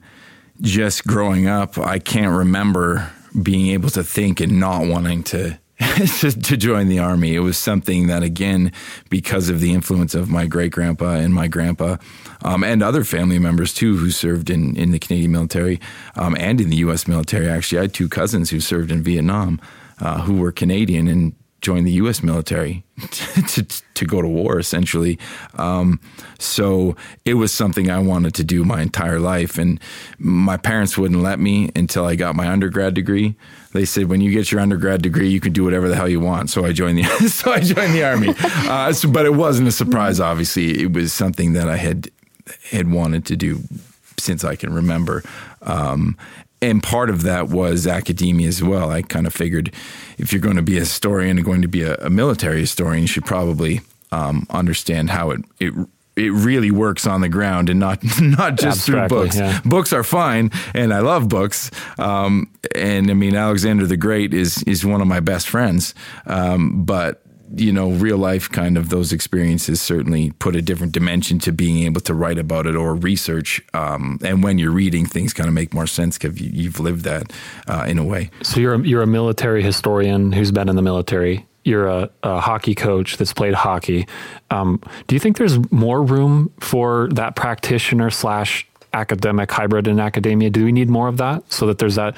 Just 0.59 1.05
growing 1.05 1.47
up, 1.47 1.77
I 1.77 1.99
can't 1.99 2.35
remember 2.35 3.11
being 3.43 3.67
able 3.67 3.91
to 3.91 4.03
think 4.03 4.39
and 4.39 4.59
not 4.59 4.87
wanting 4.87 5.21
to 5.25 5.59
to, 6.19 6.31
to, 6.31 6.57
join 6.57 6.87
the 6.87 6.97
army. 6.97 7.35
It 7.35 7.41
was 7.41 7.55
something 7.55 8.07
that, 8.07 8.23
again, 8.23 8.71
because 9.11 9.47
of 9.47 9.59
the 9.59 9.73
influence 9.73 10.15
of 10.15 10.27
my 10.27 10.47
great 10.47 10.71
grandpa 10.71 11.11
and 11.17 11.31
my 11.31 11.47
grandpa, 11.47 11.97
um, 12.43 12.63
and 12.63 12.81
other 12.81 13.03
family 13.03 13.37
members 13.37 13.75
too, 13.75 13.95
who 13.95 14.09
served 14.09 14.49
in, 14.49 14.75
in 14.75 14.91
the 14.91 14.97
Canadian 14.97 15.31
military 15.31 15.79
um, 16.15 16.35
and 16.39 16.59
in 16.59 16.71
the 16.71 16.77
U.S. 16.77 17.07
military. 17.07 17.47
Actually, 17.47 17.77
I 17.77 17.81
had 17.83 17.93
two 17.93 18.09
cousins 18.09 18.49
who 18.49 18.59
served 18.59 18.91
in 18.91 19.03
Vietnam, 19.03 19.61
uh, 19.99 20.21
who 20.21 20.37
were 20.37 20.51
Canadian 20.51 21.07
and 21.07 21.35
joined 21.67 21.85
the 21.85 21.99
U.S. 22.03 22.23
military 22.23 22.85
to, 23.11 23.61
to 23.93 24.05
go 24.05 24.21
to 24.21 24.27
war, 24.29 24.57
essentially. 24.57 25.19
Um, 25.55 25.99
so 26.39 26.95
it 27.25 27.33
was 27.33 27.51
something 27.51 27.91
I 27.91 27.99
wanted 27.99 28.35
to 28.35 28.45
do 28.45 28.63
my 28.63 28.81
entire 28.81 29.19
life, 29.19 29.57
and 29.57 29.77
my 30.17 30.55
parents 30.55 30.97
wouldn't 30.97 31.21
let 31.21 31.41
me 31.41 31.69
until 31.75 32.05
I 32.05 32.15
got 32.15 32.37
my 32.37 32.47
undergrad 32.47 32.93
degree. 32.93 33.35
They 33.73 33.83
said, 33.83 34.05
"When 34.07 34.21
you 34.21 34.31
get 34.31 34.49
your 34.49 34.61
undergrad 34.61 35.01
degree, 35.01 35.27
you 35.27 35.41
can 35.41 35.51
do 35.51 35.65
whatever 35.65 35.89
the 35.89 35.97
hell 35.97 36.07
you 36.07 36.21
want." 36.21 36.49
So 36.49 36.63
I 36.63 36.71
joined 36.71 36.99
the 36.99 37.03
so 37.27 37.51
I 37.51 37.59
joined 37.59 37.93
the 37.93 38.03
army. 38.05 38.33
Uh, 38.67 38.91
so, 38.93 39.09
but 39.09 39.25
it 39.25 39.33
wasn't 39.33 39.67
a 39.67 39.71
surprise. 39.71 40.19
Obviously, 40.19 40.81
it 40.81 40.93
was 40.93 41.13
something 41.13 41.53
that 41.53 41.69
I 41.69 41.77
had 41.77 42.09
had 42.71 42.89
wanted 42.91 43.25
to 43.25 43.35
do 43.35 43.59
since 44.17 44.43
I 44.45 44.55
can 44.55 44.73
remember. 44.73 45.23
Um, 45.61 46.17
and 46.61 46.81
part 46.81 47.09
of 47.09 47.23
that 47.23 47.49
was 47.49 47.85
academia 47.85 48.47
as 48.47 48.63
well. 48.63 48.89
I 48.89 49.01
kind 49.01 49.27
of 49.27 49.33
figured 49.33 49.73
if 50.17 50.31
you're 50.31 50.41
going 50.41 50.55
to 50.55 50.61
be 50.61 50.77
a 50.77 50.81
historian 50.81 51.37
and 51.37 51.45
going 51.45 51.61
to 51.61 51.67
be 51.67 51.83
a, 51.83 51.95
a 51.95 52.09
military 52.09 52.61
historian, 52.61 53.03
you 53.03 53.07
should 53.07 53.25
probably 53.25 53.81
um, 54.11 54.47
understand 54.49 55.09
how 55.09 55.31
it, 55.31 55.41
it 55.59 55.73
it 56.15 56.31
really 56.31 56.71
works 56.71 57.05
on 57.05 57.21
the 57.21 57.29
ground 57.29 57.69
and 57.69 57.79
not 57.79 58.03
not 58.21 58.57
just 58.57 58.85
through 58.85 59.07
books. 59.07 59.37
Yeah. 59.37 59.61
Books 59.63 59.93
are 59.93 60.03
fine, 60.03 60.51
and 60.73 60.93
I 60.93 60.99
love 60.99 61.29
books. 61.29 61.69
Um, 61.99 62.51
and 62.75 63.09
I 63.11 63.13
mean, 63.13 63.35
Alexander 63.35 63.85
the 63.85 63.97
Great 63.97 64.33
is 64.33 64.63
is 64.63 64.85
one 64.85 65.01
of 65.01 65.07
my 65.07 65.19
best 65.19 65.47
friends. 65.47 65.93
Um, 66.25 66.83
but 66.83 67.23
you 67.55 67.71
know, 67.71 67.89
real 67.91 68.17
life 68.17 68.49
kind 68.49 68.77
of 68.77 68.89
those 68.89 69.11
experiences 69.11 69.81
certainly 69.81 70.31
put 70.31 70.55
a 70.55 70.61
different 70.61 70.93
dimension 70.93 71.39
to 71.39 71.51
being 71.51 71.83
able 71.83 72.01
to 72.01 72.13
write 72.13 72.37
about 72.37 72.65
it 72.65 72.75
or 72.75 72.95
research. 72.95 73.61
Um, 73.73 74.19
and 74.23 74.43
when 74.43 74.57
you're 74.57 74.71
reading, 74.71 75.05
things 75.05 75.33
kind 75.33 75.47
of 75.47 75.53
make 75.53 75.73
more 75.73 75.87
sense 75.87 76.17
because 76.17 76.39
you, 76.39 76.69
have 76.69 76.79
lived 76.79 77.03
that 77.03 77.31
uh, 77.67 77.85
in 77.87 77.97
a 77.97 78.03
way. 78.03 78.29
So 78.43 78.59
you're 78.59 78.75
a, 78.75 78.81
you're 78.81 79.01
a 79.01 79.07
military 79.07 79.63
historian 79.63 80.31
who's 80.31 80.51
been 80.51 80.69
in 80.69 80.75
the 80.75 80.81
military. 80.81 81.45
You're 81.63 81.87
a, 81.87 82.09
a 82.23 82.39
hockey 82.39 82.75
coach 82.75 83.17
that's 83.17 83.33
played 83.33 83.53
hockey. 83.53 84.07
Um, 84.51 84.81
do 85.07 85.15
you 85.15 85.19
think 85.19 85.37
there's 85.37 85.59
more 85.71 86.01
room 86.01 86.51
for 86.59 87.09
that 87.13 87.35
practitioner 87.35 88.09
slash 88.09 88.67
academic 88.93 89.51
hybrid 89.51 89.87
in 89.87 89.99
academia? 89.99 90.49
Do 90.49 90.65
we 90.65 90.71
need 90.71 90.89
more 90.89 91.07
of 91.07 91.17
that 91.17 91.51
so 91.51 91.67
that 91.67 91.77
there's 91.77 91.95
that 91.95 92.15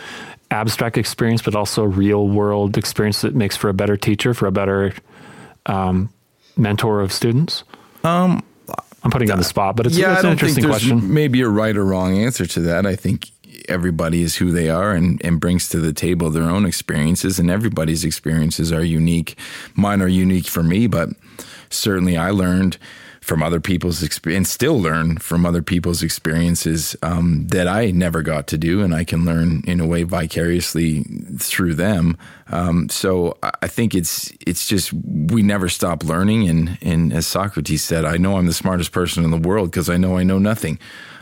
abstract 0.52 0.98
experience, 0.98 1.42
but 1.42 1.56
also 1.56 1.84
real 1.84 2.28
world 2.28 2.78
experience 2.78 3.22
that 3.22 3.36
makes 3.36 3.56
for 3.56 3.70
a 3.70 3.74
better 3.74 3.98
teacher, 3.98 4.34
for 4.34 4.48
a 4.48 4.52
better 4.52 4.94
um, 5.66 6.10
mentor 6.58 7.02
of 7.02 7.12
students? 7.12 7.64
Um, 8.04 8.44
I'm 9.04 9.12
putting 9.12 9.28
you 9.28 9.34
on 9.34 9.40
the 9.40 9.46
spot, 9.46 9.76
but 9.76 9.86
it's, 9.86 9.98
yeah, 9.98 10.16
it's 10.16 10.24
an 10.24 10.32
interesting 10.32 10.66
question. 10.66 11.14
Maybe 11.14 11.42
a 11.42 11.48
right 11.48 11.76
or 11.76 11.86
wrong 11.86 12.18
answer 12.18 12.46
to 12.46 12.60
that. 12.62 12.86
I 12.86 12.96
think 12.96 13.30
everybody 13.70 14.24
is 14.24 14.38
who 14.38 14.52
they 14.52 14.70
are 14.70 14.92
and, 14.92 15.24
and 15.24 15.40
brings 15.40 15.70
to 15.70 15.80
the 15.80 15.94
table 15.94 16.30
their 16.30 16.44
own 16.44 16.66
experiences, 16.66 17.40
and 17.40 17.50
everybody's 17.50 18.04
experiences 18.04 18.72
are 18.72 18.84
unique. 18.84 19.38
Mine 19.76 20.02
are 20.02 20.08
unique 20.08 20.48
for 20.48 20.64
me, 20.64 20.88
but 20.88 21.10
certainly 21.70 22.18
I 22.18 22.32
learned 22.32 22.78
from 23.30 23.44
other 23.44 23.60
people's 23.60 24.02
experience, 24.02 24.38
and 24.40 24.48
still 24.48 24.82
learn 24.82 25.20
from 25.20 25.46
other 25.46 25.62
people's 25.62 26.02
experiences 26.02 26.96
um, 27.04 27.46
that 27.50 27.68
I 27.68 27.92
never 27.92 28.24
got 28.24 28.48
to 28.48 28.58
do, 28.58 28.82
and 28.82 28.92
I 28.92 29.04
can 29.04 29.24
learn 29.24 29.62
in 29.68 29.80
a 29.80 29.86
way 29.86 30.02
vicariously 30.02 31.04
through 31.38 31.76
them. 31.76 32.18
Um, 32.48 32.90
so 32.90 33.38
I 33.62 33.68
think 33.68 33.94
it's 33.94 34.34
it's 34.48 34.68
just 34.68 34.92
we 34.94 35.44
never 35.44 35.70
stop 35.70 36.04
learning, 36.04 36.50
and 36.50 36.80
and 36.82 37.14
as 37.14 37.28
Socrates 37.28 37.84
said, 37.84 38.04
I 38.04 38.18
know 38.18 38.38
I'm 38.38 38.48
the 38.48 38.52
smartest 38.52 38.92
person 38.92 39.24
in 39.24 39.30
the 39.30 39.38
world 39.38 39.70
because 39.70 39.92
I 39.92 39.98
know 39.98 40.18
I 40.18 40.24
know 40.24 40.40
nothing, 40.40 40.80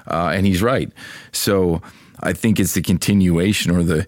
uh, 0.09 0.31
and 0.33 0.47
he's 0.47 0.61
right. 0.61 0.89
So 1.33 1.81
I 2.21 2.31
think 2.31 2.57
it's 2.57 2.73
the 2.73 2.81
continuation 2.81 3.69
or 3.69 3.83
the 3.83 4.07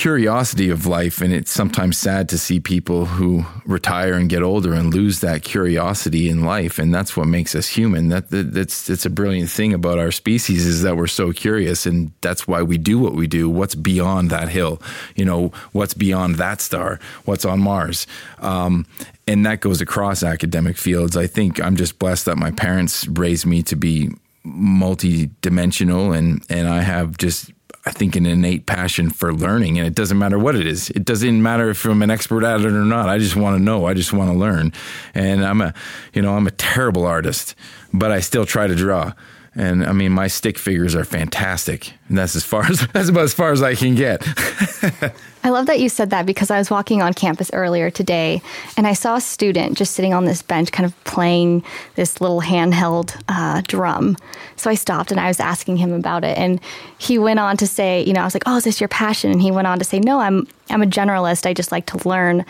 curiosity 0.00 0.70
of 0.70 0.86
life 0.86 1.20
and 1.20 1.30
it's 1.30 1.50
sometimes 1.50 1.98
sad 1.98 2.26
to 2.26 2.38
see 2.38 2.58
people 2.58 3.04
who 3.04 3.44
retire 3.66 4.14
and 4.14 4.30
get 4.30 4.42
older 4.42 4.72
and 4.72 4.94
lose 4.94 5.20
that 5.20 5.42
curiosity 5.42 6.30
in 6.30 6.42
life 6.42 6.78
and 6.78 6.92
that's 6.94 7.18
what 7.18 7.26
makes 7.26 7.54
us 7.54 7.68
human. 7.68 8.08
That, 8.08 8.30
that 8.30 8.54
that's 8.54 8.88
it's 8.88 9.04
a 9.04 9.10
brilliant 9.10 9.50
thing 9.50 9.74
about 9.74 9.98
our 9.98 10.10
species 10.10 10.64
is 10.64 10.80
that 10.84 10.96
we're 10.96 11.06
so 11.06 11.32
curious 11.32 11.84
and 11.84 12.12
that's 12.22 12.48
why 12.48 12.62
we 12.62 12.78
do 12.78 12.98
what 12.98 13.12
we 13.12 13.26
do. 13.26 13.50
What's 13.50 13.74
beyond 13.74 14.30
that 14.30 14.48
hill? 14.48 14.80
You 15.16 15.26
know 15.26 15.52
what's 15.72 15.92
beyond 15.92 16.36
that 16.36 16.62
star? 16.62 16.98
What's 17.26 17.44
on 17.44 17.60
mars? 17.60 18.06
Um, 18.38 18.86
and 19.28 19.44
that 19.44 19.60
goes 19.60 19.82
across 19.82 20.22
academic 20.22 20.78
fields. 20.78 21.14
I 21.14 21.26
think 21.26 21.62
i'm 21.62 21.76
just 21.76 21.98
blessed 21.98 22.24
that 22.24 22.38
my 22.38 22.52
parents 22.52 23.06
raised 23.06 23.44
me 23.44 23.62
to 23.64 23.76
be 23.76 24.08
multi-dimensional 24.44 26.14
and 26.14 26.42
and 26.48 26.66
i 26.66 26.80
have 26.80 27.18
just 27.18 27.52
I 27.90 27.92
think 27.92 28.14
an 28.14 28.24
innate 28.24 28.66
passion 28.66 29.10
for 29.10 29.34
learning, 29.34 29.76
and 29.76 29.84
it 29.84 29.96
doesn't 29.96 30.16
matter 30.16 30.38
what 30.38 30.54
it 30.54 30.64
is. 30.64 30.90
It 30.90 31.04
doesn't 31.04 31.42
matter 31.42 31.70
if 31.70 31.84
I'm 31.84 32.02
an 32.02 32.10
expert 32.10 32.44
at 32.44 32.60
it 32.60 32.66
or 32.66 32.84
not. 32.84 33.08
I 33.08 33.18
just 33.18 33.34
want 33.34 33.58
to 33.58 33.62
know. 33.62 33.84
I 33.84 33.94
just 33.94 34.12
want 34.12 34.30
to 34.30 34.38
learn. 34.38 34.72
And 35.12 35.44
I'm 35.44 35.60
a, 35.60 35.74
you 36.14 36.22
know, 36.22 36.36
I'm 36.36 36.46
a 36.46 36.52
terrible 36.52 37.04
artist, 37.04 37.56
but 37.92 38.12
I 38.12 38.20
still 38.20 38.46
try 38.46 38.68
to 38.68 38.76
draw. 38.76 39.12
And 39.56 39.84
I 39.84 39.90
mean, 39.90 40.12
my 40.12 40.28
stick 40.28 40.56
figures 40.56 40.94
are 40.94 41.02
fantastic, 41.02 41.92
and 42.08 42.16
that's 42.16 42.36
as 42.36 42.44
far 42.44 42.62
as 42.70 42.86
that's 42.92 43.08
about 43.08 43.24
as 43.24 43.34
far 43.34 43.50
as 43.50 43.60
I 43.60 43.74
can 43.74 43.96
get. 43.96 44.24
I 45.42 45.48
love 45.50 45.66
that 45.66 45.80
you 45.80 45.88
said 45.88 46.10
that 46.10 46.26
because 46.26 46.50
I 46.50 46.58
was 46.58 46.70
walking 46.70 47.00
on 47.00 47.14
campus 47.14 47.50
earlier 47.52 47.90
today 47.90 48.42
and 48.76 48.86
I 48.86 48.92
saw 48.92 49.16
a 49.16 49.20
student 49.20 49.78
just 49.78 49.94
sitting 49.94 50.12
on 50.12 50.26
this 50.26 50.42
bench, 50.42 50.70
kind 50.70 50.84
of 50.84 51.04
playing 51.04 51.64
this 51.94 52.20
little 52.20 52.42
handheld 52.42 53.20
uh, 53.28 53.62
drum. 53.66 54.16
So 54.56 54.70
I 54.70 54.74
stopped 54.74 55.10
and 55.10 55.18
I 55.18 55.28
was 55.28 55.40
asking 55.40 55.78
him 55.78 55.92
about 55.92 56.24
it, 56.24 56.36
and 56.36 56.60
he 56.98 57.18
went 57.18 57.40
on 57.40 57.56
to 57.56 57.66
say, 57.66 58.02
you 58.02 58.12
know, 58.12 58.20
I 58.20 58.24
was 58.24 58.34
like, 58.34 58.42
"Oh, 58.46 58.56
is 58.56 58.64
this 58.64 58.80
your 58.80 58.88
passion?" 58.88 59.30
And 59.30 59.40
he 59.40 59.50
went 59.50 59.66
on 59.66 59.78
to 59.78 59.84
say, 59.84 59.98
"No, 59.98 60.20
I'm 60.20 60.46
I'm 60.68 60.82
a 60.82 60.86
generalist. 60.86 61.46
I 61.46 61.54
just 61.54 61.72
like 61.72 61.86
to 61.86 62.08
learn 62.08 62.44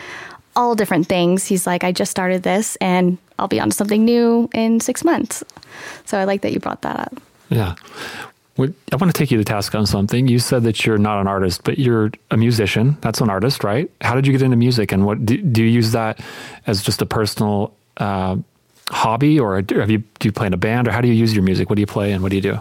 all 0.55 0.75
different 0.75 1.07
things." 1.07 1.45
He's 1.45 1.65
like, 1.65 1.85
"I 1.85 1.93
just 1.93 2.11
started 2.11 2.43
this, 2.43 2.75
and 2.77 3.17
I'll 3.39 3.47
be 3.47 3.59
on 3.61 3.69
to 3.69 3.75
something 3.75 4.03
new 4.03 4.49
in 4.53 4.81
six 4.81 5.05
months." 5.05 5.43
So 6.05 6.17
I 6.17 6.25
like 6.25 6.41
that 6.41 6.51
you 6.51 6.59
brought 6.59 6.81
that 6.81 6.99
up. 6.99 7.21
Yeah. 7.49 7.75
I 8.57 8.95
want 8.95 9.13
to 9.13 9.17
take 9.17 9.31
you 9.31 9.37
to 9.37 9.43
task 9.43 9.73
on 9.75 9.85
something. 9.85 10.27
You 10.27 10.39
said 10.39 10.63
that 10.63 10.85
you're 10.85 10.97
not 10.97 11.19
an 11.19 11.27
artist, 11.27 11.63
but 11.63 11.79
you're 11.79 12.11
a 12.29 12.37
musician. 12.37 12.97
That's 13.01 13.21
an 13.21 13.29
artist, 13.29 13.63
right? 13.63 13.89
How 14.01 14.13
did 14.13 14.27
you 14.27 14.33
get 14.33 14.41
into 14.41 14.57
music, 14.57 14.91
and 14.91 15.05
what 15.05 15.25
do, 15.25 15.37
do 15.37 15.63
you 15.63 15.69
use 15.69 15.93
that 15.93 16.19
as 16.67 16.83
just 16.83 17.01
a 17.01 17.05
personal 17.05 17.73
uh, 17.97 18.35
hobby, 18.89 19.39
or 19.39 19.55
have 19.55 19.89
you 19.89 19.99
do 20.19 20.27
you 20.27 20.31
play 20.31 20.47
in 20.47 20.53
a 20.53 20.57
band, 20.57 20.87
or 20.87 20.91
how 20.91 21.01
do 21.01 21.07
you 21.07 21.13
use 21.13 21.33
your 21.33 21.43
music? 21.43 21.69
What 21.69 21.75
do 21.77 21.81
you 21.81 21.87
play, 21.87 22.11
and 22.11 22.21
what 22.21 22.29
do 22.29 22.35
you 22.35 22.41
do? 22.41 22.59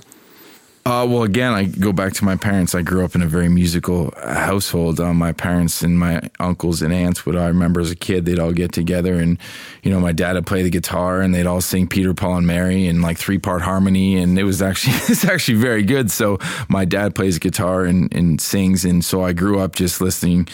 Uh, 0.86 1.06
well, 1.06 1.24
again, 1.24 1.52
I 1.52 1.64
go 1.64 1.92
back 1.92 2.14
to 2.14 2.24
my 2.24 2.36
parents. 2.36 2.74
I 2.74 2.80
grew 2.80 3.04
up 3.04 3.14
in 3.14 3.20
a 3.20 3.26
very 3.26 3.50
musical 3.50 4.14
household. 4.16 4.98
Um, 4.98 5.18
my 5.18 5.32
parents 5.32 5.82
and 5.82 5.98
my 5.98 6.22
uncles 6.40 6.80
and 6.80 6.90
aunts 6.92 7.26
would 7.26 7.36
I 7.36 7.48
remember 7.48 7.80
as 7.80 7.90
a 7.90 7.96
kid, 7.96 8.24
they'd 8.24 8.38
all 8.38 8.52
get 8.52 8.72
together 8.72 9.14
and, 9.16 9.36
you 9.82 9.90
know, 9.90 10.00
my 10.00 10.12
dad 10.12 10.36
would 10.36 10.46
play 10.46 10.62
the 10.62 10.70
guitar 10.70 11.20
and 11.20 11.34
they'd 11.34 11.46
all 11.46 11.60
sing 11.60 11.86
Peter, 11.86 12.14
Paul, 12.14 12.38
and 12.38 12.46
Mary 12.46 12.86
in 12.86 13.02
like 13.02 13.18
three 13.18 13.38
part 13.38 13.60
harmony. 13.60 14.16
And 14.16 14.38
it 14.38 14.44
was 14.44 14.62
actually, 14.62 14.94
it's 15.08 15.24
actually 15.24 15.58
very 15.58 15.82
good. 15.82 16.10
So 16.10 16.38
my 16.70 16.86
dad 16.86 17.14
plays 17.14 17.38
guitar 17.38 17.84
and, 17.84 18.12
and 18.14 18.40
sings. 18.40 18.86
And 18.86 19.04
so 19.04 19.22
I 19.22 19.34
grew 19.34 19.60
up 19.60 19.74
just 19.74 20.00
listening 20.00 20.48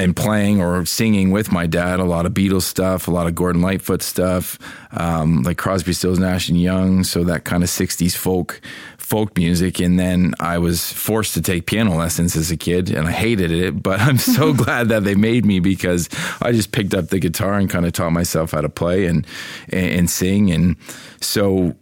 and 0.00 0.16
playing 0.16 0.62
or 0.62 0.86
singing 0.86 1.30
with 1.30 1.52
my 1.52 1.66
dad 1.66 2.00
a 2.00 2.04
lot 2.04 2.24
of 2.24 2.32
Beatles 2.32 2.62
stuff, 2.62 3.06
a 3.06 3.10
lot 3.10 3.26
of 3.26 3.34
Gordon 3.34 3.60
Lightfoot 3.60 4.02
stuff, 4.02 4.58
um, 4.92 5.42
like 5.42 5.58
Crosby, 5.58 5.92
Stills, 5.92 6.18
Nash 6.18 6.48
and 6.48 6.58
Young. 6.60 7.04
So 7.04 7.22
that 7.24 7.44
kind 7.44 7.62
of 7.62 7.68
'60s 7.68 8.16
folk 8.16 8.62
folk 9.10 9.36
music. 9.36 9.80
And 9.80 9.98
then 9.98 10.34
I 10.38 10.58
was 10.58 10.92
forced 10.92 11.34
to 11.34 11.42
take 11.42 11.66
piano 11.66 11.96
lessons 11.96 12.36
as 12.36 12.50
a 12.50 12.56
kid, 12.56 12.90
and 12.90 13.08
I 13.08 13.12
hated 13.12 13.50
it. 13.50 13.82
But 13.82 14.00
I'm 14.00 14.18
so 14.18 14.54
glad 14.64 14.88
that 14.88 15.04
they 15.04 15.16
made 15.16 15.44
me 15.44 15.60
because 15.60 16.08
I 16.40 16.52
just 16.52 16.72
picked 16.72 16.94
up 16.94 17.08
the 17.08 17.18
guitar 17.18 17.54
and 17.54 17.68
kind 17.68 17.84
of 17.84 17.92
taught 17.92 18.12
myself 18.12 18.52
how 18.52 18.60
to 18.60 18.68
play 18.68 19.06
and 19.06 19.26
and 19.72 20.08
sing. 20.08 20.50
And 20.50 20.76
so 21.20 21.74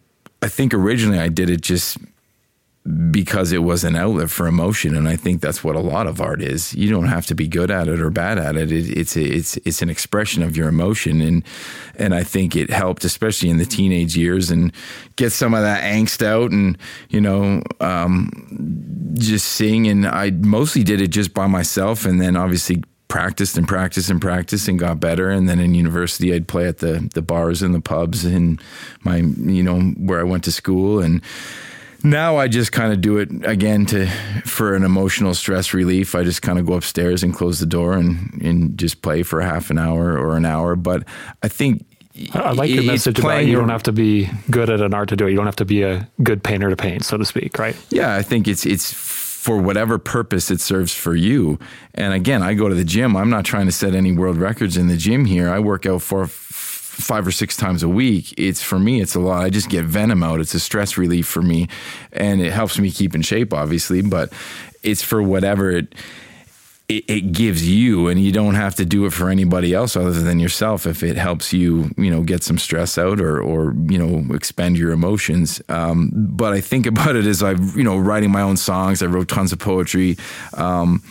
I 0.42 0.48
think 0.48 0.72
originally 0.72 1.18
I 1.18 1.28
did 1.28 1.50
it 1.50 1.60
just 1.60 1.98
because 3.10 3.52
it 3.52 3.62
was 3.62 3.84
an 3.84 3.96
outlet 3.96 4.30
for 4.30 4.46
emotion 4.46 4.96
and 4.96 5.08
I 5.08 5.16
think 5.16 5.40
that's 5.42 5.62
what 5.62 5.76
a 5.76 5.80
lot 5.80 6.06
of 6.06 6.20
art 6.20 6.40
is 6.40 6.72
you 6.74 6.88
don't 6.88 7.08
have 7.08 7.26
to 7.26 7.34
be 7.34 7.46
good 7.46 7.70
at 7.70 7.86
it 7.88 8.00
or 8.00 8.08
bad 8.08 8.38
at 8.38 8.56
it, 8.56 8.72
it 8.72 8.96
it's 8.96 9.16
it's 9.16 9.56
it's 9.58 9.82
an 9.82 9.90
expression 9.90 10.42
of 10.42 10.56
your 10.56 10.68
emotion 10.68 11.20
and 11.20 11.44
and 11.96 12.14
I 12.14 12.22
think 12.22 12.56
it 12.56 12.70
helped 12.70 13.04
especially 13.04 13.50
in 13.50 13.58
the 13.58 13.66
teenage 13.66 14.16
years 14.16 14.50
and 14.50 14.72
get 15.16 15.32
some 15.32 15.52
of 15.52 15.62
that 15.62 15.82
angst 15.82 16.24
out 16.24 16.50
and 16.50 16.78
you 17.10 17.20
know 17.20 17.62
um, 17.80 18.30
just 19.18 19.48
sing 19.48 19.86
and 19.86 20.06
I 20.06 20.30
mostly 20.30 20.82
did 20.82 21.00
it 21.00 21.08
just 21.08 21.34
by 21.34 21.46
myself 21.46 22.06
and 22.06 22.20
then 22.20 22.36
obviously 22.36 22.82
practiced 23.08 23.56
and 23.56 23.66
practiced 23.66 24.10
and 24.10 24.20
practiced 24.20 24.68
and 24.68 24.78
got 24.78 25.00
better. 25.00 25.30
And 25.30 25.48
then 25.48 25.58
in 25.58 25.74
university, 25.74 26.32
I'd 26.32 26.46
play 26.46 26.68
at 26.68 26.78
the 26.78 27.10
the 27.14 27.22
bars 27.22 27.62
and 27.62 27.74
the 27.74 27.80
pubs 27.80 28.24
in 28.24 28.58
my 29.02 29.16
you 29.16 29.62
know 29.62 29.80
where 29.80 30.20
I 30.20 30.24
went 30.24 30.44
to 30.44 30.52
school, 30.52 31.00
and 31.00 31.22
now 32.04 32.36
I 32.36 32.48
just 32.48 32.72
kind 32.72 32.92
of 32.92 33.00
do 33.00 33.18
it 33.18 33.30
again 33.44 33.86
to 33.86 34.06
for 34.44 34.74
an 34.74 34.84
emotional 34.84 35.34
stress 35.34 35.74
relief. 35.74 36.14
I 36.14 36.24
just 36.24 36.42
kind 36.42 36.58
of 36.58 36.66
go 36.66 36.74
upstairs 36.74 37.22
and 37.22 37.34
close 37.34 37.60
the 37.60 37.66
door 37.66 37.94
and 37.94 38.40
and 38.42 38.78
just 38.78 39.02
play 39.02 39.22
for 39.22 39.40
half 39.40 39.70
an 39.70 39.78
hour 39.78 40.18
or 40.18 40.36
an 40.36 40.44
hour. 40.44 40.76
But 40.76 41.04
I 41.42 41.48
think 41.48 41.84
I 42.32 42.52
like 42.52 42.70
your 42.70 42.82
message 42.82 43.18
about 43.18 43.46
you 43.46 43.56
don't 43.56 43.68
have 43.68 43.84
to 43.84 43.92
be 43.92 44.28
good 44.50 44.70
at 44.70 44.80
an 44.80 44.94
art 44.94 45.08
to 45.10 45.16
do 45.16 45.26
it. 45.26 45.30
You 45.30 45.36
don't 45.36 45.46
have 45.46 45.56
to 45.56 45.64
be 45.64 45.82
a 45.82 46.08
good 46.22 46.42
painter 46.42 46.70
to 46.70 46.76
paint, 46.76 47.04
so 47.04 47.16
to 47.16 47.24
speak, 47.24 47.58
right? 47.58 47.76
Yeah, 47.90 48.14
I 48.14 48.22
think 48.22 48.48
it's 48.48 48.66
it's 48.66 48.92
for 48.92 49.56
whatever 49.58 49.98
purpose 49.98 50.50
it 50.50 50.60
serves 50.60 50.92
for 50.92 51.14
you. 51.14 51.58
And 51.94 52.12
again, 52.12 52.42
I 52.42 52.54
go 52.54 52.68
to 52.68 52.74
the 52.74 52.84
gym. 52.84 53.16
I'm 53.16 53.30
not 53.30 53.44
trying 53.44 53.66
to 53.66 53.72
set 53.72 53.94
any 53.94 54.12
world 54.12 54.36
records 54.36 54.76
in 54.76 54.88
the 54.88 54.96
gym 54.96 55.24
here. 55.24 55.48
I 55.48 55.60
work 55.60 55.86
out 55.86 56.02
for 56.02 56.26
five 56.98 57.26
or 57.26 57.30
six 57.30 57.56
times 57.56 57.82
a 57.82 57.88
week, 57.88 58.34
it's 58.36 58.62
for 58.62 58.78
me, 58.78 59.00
it's 59.00 59.14
a 59.14 59.20
lot. 59.20 59.44
I 59.44 59.50
just 59.50 59.70
get 59.70 59.84
venom 59.84 60.22
out. 60.22 60.40
It's 60.40 60.54
a 60.54 60.60
stress 60.60 60.98
relief 60.98 61.26
for 61.26 61.42
me, 61.42 61.68
and 62.12 62.40
it 62.40 62.52
helps 62.52 62.78
me 62.78 62.90
keep 62.90 63.14
in 63.14 63.22
shape, 63.22 63.54
obviously. 63.54 64.02
But 64.02 64.32
it's 64.82 65.02
for 65.02 65.22
whatever 65.22 65.70
it, 65.70 65.94
it, 66.88 67.32
gives 67.32 67.68
you, 67.68 68.08
and 68.08 68.20
you 68.20 68.32
don't 68.32 68.54
have 68.54 68.74
to 68.76 68.84
do 68.84 69.06
it 69.06 69.12
for 69.12 69.28
anybody 69.28 69.74
else 69.74 69.94
other 69.94 70.10
than 70.10 70.40
yourself. 70.40 70.86
If 70.86 71.02
it 71.02 71.16
helps 71.16 71.52
you, 71.52 71.90
you 71.96 72.10
know, 72.10 72.22
get 72.22 72.42
some 72.42 72.58
stress 72.58 72.98
out 72.98 73.20
or 73.20 73.40
or 73.40 73.74
you 73.88 73.98
know 73.98 74.34
expend 74.34 74.76
your 74.76 74.90
emotions. 74.90 75.62
Um, 75.68 76.10
but 76.14 76.52
I 76.52 76.60
think 76.60 76.86
about 76.86 77.14
it 77.14 77.26
as 77.26 77.42
I, 77.42 77.52
you 77.52 77.84
know, 77.84 77.96
writing 77.96 78.32
my 78.32 78.42
own 78.42 78.56
songs. 78.56 79.02
I 79.02 79.06
wrote 79.06 79.28
tons 79.28 79.52
of 79.52 79.60
poetry. 79.60 80.16
Um, 80.54 81.02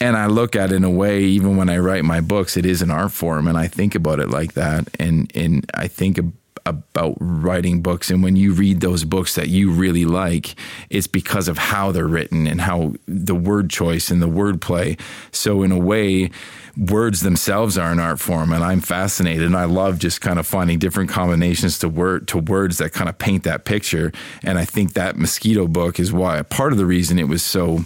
and 0.00 0.16
I 0.16 0.26
look 0.26 0.56
at 0.56 0.72
it 0.72 0.76
in 0.76 0.84
a 0.84 0.90
way, 0.90 1.22
even 1.22 1.56
when 1.56 1.68
I 1.68 1.78
write 1.78 2.04
my 2.04 2.20
books, 2.20 2.56
it 2.56 2.66
is 2.66 2.82
an 2.82 2.90
art 2.90 3.12
form, 3.12 3.46
and 3.46 3.56
I 3.56 3.68
think 3.68 3.94
about 3.94 4.20
it 4.20 4.28
like 4.28 4.54
that. 4.54 4.88
And 4.98 5.30
and 5.34 5.70
I 5.74 5.88
think 5.88 6.18
about 6.66 7.16
writing 7.20 7.82
books, 7.82 8.10
and 8.10 8.22
when 8.22 8.36
you 8.36 8.52
read 8.52 8.80
those 8.80 9.04
books 9.04 9.34
that 9.34 9.48
you 9.48 9.70
really 9.70 10.04
like, 10.04 10.54
it's 10.88 11.06
because 11.06 11.46
of 11.46 11.58
how 11.58 11.92
they're 11.92 12.06
written 12.06 12.46
and 12.46 12.60
how 12.60 12.94
the 13.06 13.34
word 13.34 13.68
choice 13.68 14.10
and 14.10 14.22
the 14.22 14.28
wordplay. 14.28 14.98
So 15.30 15.62
in 15.62 15.70
a 15.72 15.78
way, 15.78 16.30
words 16.76 17.20
themselves 17.20 17.76
are 17.76 17.92
an 17.92 18.00
art 18.00 18.18
form, 18.18 18.52
and 18.52 18.64
I'm 18.64 18.80
fascinated. 18.80 19.44
And 19.44 19.56
I 19.56 19.64
love 19.64 19.98
just 19.98 20.20
kind 20.20 20.38
of 20.38 20.46
finding 20.46 20.78
different 20.78 21.10
combinations 21.10 21.78
to 21.80 21.88
word 21.88 22.28
to 22.28 22.38
words 22.38 22.78
that 22.78 22.92
kind 22.92 23.08
of 23.08 23.18
paint 23.18 23.44
that 23.44 23.64
picture. 23.64 24.10
And 24.42 24.58
I 24.58 24.64
think 24.64 24.94
that 24.94 25.16
mosquito 25.16 25.68
book 25.68 26.00
is 26.00 26.12
why 26.12 26.42
part 26.42 26.72
of 26.72 26.78
the 26.78 26.86
reason 26.86 27.18
it 27.18 27.28
was 27.28 27.42
so 27.42 27.84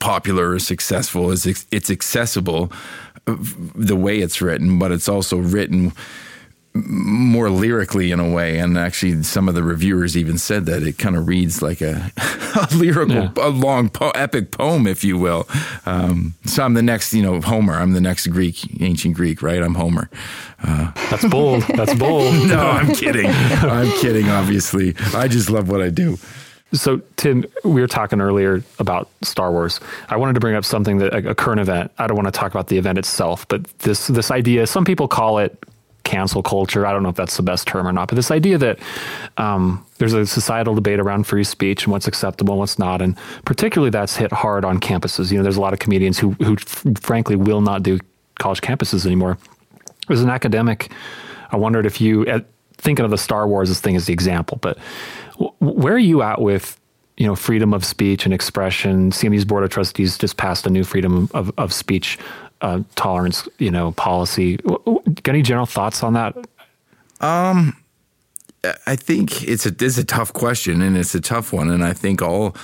popular 0.00 0.50
or 0.50 0.58
successful 0.58 1.30
is 1.30 1.46
it's 1.70 1.90
accessible 1.90 2.72
the 3.26 3.96
way 3.96 4.18
it's 4.18 4.40
written, 4.40 4.78
but 4.78 4.92
it's 4.92 5.08
also 5.08 5.36
written 5.38 5.92
more 6.84 7.50
lyrically 7.50 8.12
in 8.12 8.20
a 8.20 8.30
way. 8.30 8.58
And 8.58 8.76
actually, 8.78 9.22
some 9.22 9.48
of 9.48 9.54
the 9.54 9.62
reviewers 9.62 10.16
even 10.16 10.38
said 10.38 10.66
that 10.66 10.82
it 10.82 10.98
kind 10.98 11.16
of 11.16 11.26
reads 11.26 11.62
like 11.62 11.80
a, 11.80 12.12
a 12.18 12.68
lyrical, 12.74 13.14
yeah. 13.16 13.32
a 13.38 13.48
long, 13.48 13.88
po- 13.88 14.10
epic 14.10 14.50
poem, 14.50 14.86
if 14.86 15.02
you 15.02 15.18
will. 15.18 15.48
Um, 15.86 16.34
so 16.44 16.62
I'm 16.62 16.74
the 16.74 16.82
next, 16.82 17.12
you 17.14 17.22
know, 17.22 17.40
Homer. 17.40 17.74
I'm 17.74 17.92
the 17.92 18.00
next 18.00 18.26
Greek, 18.28 18.80
ancient 18.80 19.14
Greek, 19.14 19.42
right? 19.42 19.62
I'm 19.62 19.74
Homer. 19.74 20.10
Uh, 20.62 20.92
That's 21.10 21.26
bold. 21.26 21.62
That's 21.74 21.94
bold. 21.94 22.34
no, 22.48 22.60
I'm 22.60 22.94
kidding. 22.94 23.26
I'm 23.26 23.90
kidding, 24.00 24.28
obviously. 24.28 24.94
I 25.14 25.28
just 25.28 25.50
love 25.50 25.68
what 25.68 25.80
I 25.80 25.88
do. 25.88 26.18
So, 26.72 27.00
Tim, 27.16 27.44
we 27.64 27.80
were 27.80 27.86
talking 27.86 28.20
earlier 28.20 28.62
about 28.78 29.08
Star 29.22 29.52
Wars. 29.52 29.80
I 30.08 30.16
wanted 30.16 30.34
to 30.34 30.40
bring 30.40 30.56
up 30.56 30.64
something 30.64 30.98
that 30.98 31.14
a, 31.14 31.34
current 31.34 31.60
event. 31.60 31.92
I 31.98 32.06
don't 32.06 32.16
want 32.16 32.26
to 32.26 32.32
talk 32.32 32.50
about 32.50 32.66
the 32.66 32.76
event 32.76 32.98
itself, 32.98 33.46
but 33.48 33.64
this 33.80 34.08
this 34.08 34.30
idea. 34.30 34.66
Some 34.66 34.84
people 34.84 35.06
call 35.06 35.38
it 35.38 35.64
cancel 36.02 36.42
culture. 36.42 36.84
I 36.86 36.92
don't 36.92 37.02
know 37.02 37.08
if 37.08 37.14
that's 37.14 37.36
the 37.36 37.42
best 37.42 37.66
term 37.66 37.86
or 37.86 37.92
not, 37.92 38.08
but 38.08 38.16
this 38.16 38.30
idea 38.30 38.58
that 38.58 38.78
um, 39.36 39.84
there's 39.98 40.12
a 40.12 40.26
societal 40.26 40.74
debate 40.74 41.00
around 41.00 41.26
free 41.26 41.44
speech 41.44 41.84
and 41.84 41.92
what's 41.92 42.08
acceptable 42.08 42.54
and 42.54 42.60
what's 42.60 42.78
not, 42.78 43.00
and 43.00 43.16
particularly 43.44 43.90
that's 43.90 44.16
hit 44.16 44.32
hard 44.32 44.64
on 44.64 44.80
campuses. 44.80 45.30
You 45.30 45.38
know, 45.38 45.44
there's 45.44 45.56
a 45.56 45.60
lot 45.60 45.72
of 45.72 45.78
comedians 45.78 46.18
who 46.18 46.32
who 46.32 46.56
frankly 47.00 47.36
will 47.36 47.60
not 47.60 47.84
do 47.84 47.98
college 48.38 48.60
campuses 48.60 49.06
anymore. 49.06 49.38
As 50.08 50.22
an 50.22 50.30
academic, 50.30 50.90
I 51.50 51.56
wondered 51.56 51.86
if 51.86 52.00
you, 52.00 52.24
thinking 52.76 53.04
of 53.04 53.10
the 53.10 53.18
Star 53.18 53.46
Wars 53.48 53.78
thing 53.80 53.96
as 53.96 54.06
the 54.06 54.12
example, 54.12 54.58
but 54.60 54.78
where 55.60 55.94
are 55.94 55.98
you 55.98 56.22
at 56.22 56.40
with 56.40 56.80
you 57.16 57.26
know 57.26 57.36
freedom 57.36 57.72
of 57.74 57.84
speech 57.84 58.24
and 58.24 58.34
expression? 58.34 59.10
CMU's 59.10 59.44
board 59.44 59.64
of 59.64 59.70
trustees 59.70 60.18
just 60.18 60.36
passed 60.36 60.66
a 60.66 60.70
new 60.70 60.84
freedom 60.84 61.28
of, 61.34 61.52
of 61.58 61.72
speech 61.72 62.18
uh, 62.60 62.80
tolerance 62.94 63.48
you 63.58 63.70
know 63.70 63.92
policy. 63.92 64.56
Got 64.56 65.28
any 65.28 65.42
general 65.42 65.66
thoughts 65.66 66.02
on 66.02 66.14
that? 66.14 66.36
Um, 67.20 67.76
I 68.86 68.96
think 68.96 69.46
it's 69.48 69.66
a 69.66 69.74
it's 69.78 69.98
a 69.98 70.04
tough 70.04 70.32
question 70.32 70.82
and 70.82 70.96
it's 70.96 71.14
a 71.14 71.20
tough 71.20 71.52
one, 71.52 71.70
and 71.70 71.84
I 71.84 71.92
think 71.92 72.22
all 72.22 72.56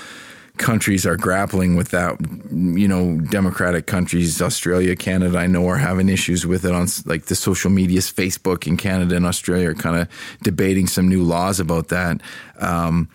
countries 0.58 1.06
are 1.06 1.16
grappling 1.16 1.76
with 1.76 1.90
that. 1.90 2.20
You 2.50 2.88
know, 2.88 3.18
democratic 3.30 3.86
countries, 3.86 4.40
Australia, 4.40 4.94
Canada, 4.96 5.38
I 5.38 5.46
know 5.46 5.66
are 5.68 5.78
having 5.78 6.08
issues 6.08 6.46
with 6.46 6.64
it 6.64 6.72
on 6.72 6.88
like 7.06 7.26
the 7.26 7.34
social 7.34 7.70
medias, 7.70 8.12
Facebook 8.12 8.66
in 8.66 8.76
Canada 8.76 9.16
and 9.16 9.26
Australia 9.26 9.70
are 9.70 9.74
kind 9.74 9.96
of 9.96 10.08
debating 10.42 10.86
some 10.86 11.08
new 11.08 11.22
laws 11.22 11.60
about 11.60 11.88
that. 11.88 12.20
Um, 12.58 13.08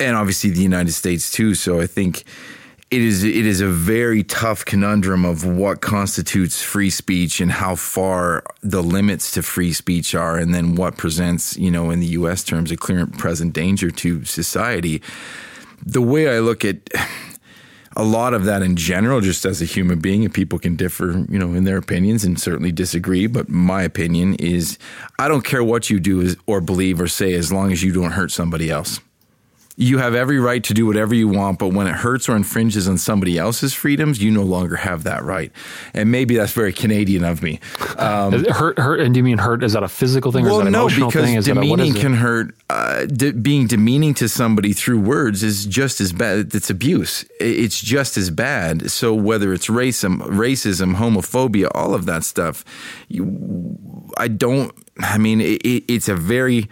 and 0.00 0.16
obviously 0.16 0.50
the 0.50 0.62
United 0.62 0.92
States 0.92 1.30
too. 1.30 1.54
So 1.54 1.80
I 1.80 1.86
think 1.86 2.24
it 2.92 3.00
is 3.00 3.24
it 3.24 3.46
is 3.46 3.62
a 3.62 3.68
very 3.68 4.22
tough 4.22 4.66
conundrum 4.66 5.24
of 5.24 5.46
what 5.46 5.80
constitutes 5.80 6.62
free 6.62 6.90
speech 6.90 7.40
and 7.40 7.50
how 7.50 7.74
far 7.74 8.44
the 8.62 8.82
limits 8.82 9.30
to 9.30 9.42
free 9.42 9.72
speech 9.72 10.14
are, 10.14 10.36
and 10.36 10.52
then 10.52 10.74
what 10.74 10.98
presents, 10.98 11.56
you 11.56 11.70
know, 11.70 11.90
in 11.90 12.00
the 12.00 12.06
U.S. 12.08 12.44
terms, 12.44 12.70
a 12.70 12.76
clear 12.76 12.98
and 12.98 13.18
present 13.18 13.54
danger 13.54 13.90
to 13.90 14.26
society. 14.26 15.00
The 15.84 16.02
way 16.02 16.34
I 16.34 16.40
look 16.40 16.64
at 16.64 16.88
a 17.96 18.04
lot 18.04 18.34
of 18.34 18.44
that 18.44 18.62
in 18.62 18.76
general, 18.76 19.20
just 19.20 19.44
as 19.44 19.60
a 19.60 19.64
human 19.64 19.98
being, 19.98 20.24
and 20.24 20.32
people 20.32 20.58
can 20.58 20.76
differ, 20.76 21.26
you 21.28 21.38
know, 21.38 21.54
in 21.54 21.64
their 21.64 21.76
opinions 21.76 22.24
and 22.24 22.40
certainly 22.40 22.72
disagree. 22.72 23.26
But 23.26 23.48
my 23.48 23.82
opinion 23.82 24.34
is, 24.36 24.78
I 25.18 25.28
don't 25.28 25.44
care 25.44 25.62
what 25.62 25.90
you 25.90 26.00
do 26.00 26.34
or 26.46 26.60
believe 26.60 27.00
or 27.00 27.08
say, 27.08 27.34
as 27.34 27.52
long 27.52 27.72
as 27.72 27.82
you 27.82 27.92
don't 27.92 28.12
hurt 28.12 28.30
somebody 28.30 28.70
else 28.70 29.00
you 29.76 29.98
have 29.98 30.14
every 30.14 30.38
right 30.38 30.62
to 30.64 30.74
do 30.74 30.86
whatever 30.86 31.14
you 31.14 31.28
want, 31.28 31.58
but 31.58 31.68
when 31.68 31.86
it 31.86 31.94
hurts 31.94 32.28
or 32.28 32.36
infringes 32.36 32.86
on 32.86 32.98
somebody 32.98 33.38
else's 33.38 33.72
freedoms, 33.72 34.22
you 34.22 34.30
no 34.30 34.42
longer 34.42 34.76
have 34.76 35.04
that 35.04 35.24
right. 35.24 35.50
And 35.94 36.10
maybe 36.10 36.36
that's 36.36 36.52
very 36.52 36.72
Canadian 36.72 37.24
of 37.24 37.42
me. 37.42 37.58
Um, 37.96 38.44
hurt, 38.44 38.78
hurt, 38.78 39.00
and 39.00 39.14
do 39.14 39.18
you 39.18 39.24
mean 39.24 39.38
hurt? 39.38 39.64
Is 39.64 39.72
that 39.72 39.82
a 39.82 39.88
physical 39.88 40.30
thing? 40.30 40.44
Well, 40.44 40.56
or 40.56 40.60
is 40.60 40.64
that 40.66 40.70
no, 40.70 40.80
emotional 40.80 41.08
because 41.08 41.24
thing? 41.24 41.36
Is 41.36 41.44
demeaning 41.46 41.94
can 41.94 42.14
hurt. 42.14 42.54
Uh, 42.68 43.06
de- 43.06 43.32
being 43.32 43.66
demeaning 43.66 44.14
to 44.14 44.28
somebody 44.28 44.72
through 44.74 45.00
words 45.00 45.42
is 45.42 45.64
just 45.64 46.00
as 46.00 46.12
bad. 46.12 46.54
It's 46.54 46.68
abuse. 46.68 47.24
It's 47.40 47.80
just 47.80 48.16
as 48.16 48.30
bad. 48.30 48.90
So 48.90 49.14
whether 49.14 49.54
it's 49.54 49.68
racism, 49.68 50.20
racism, 50.22 50.96
homophobia, 50.96 51.70
all 51.74 51.94
of 51.94 52.04
that 52.06 52.24
stuff, 52.24 52.64
you, 53.08 54.10
I 54.18 54.28
don't. 54.28 54.72
I 54.98 55.16
mean, 55.16 55.40
it, 55.40 55.62
it's 55.64 56.08
a 56.08 56.14
very 56.14 56.68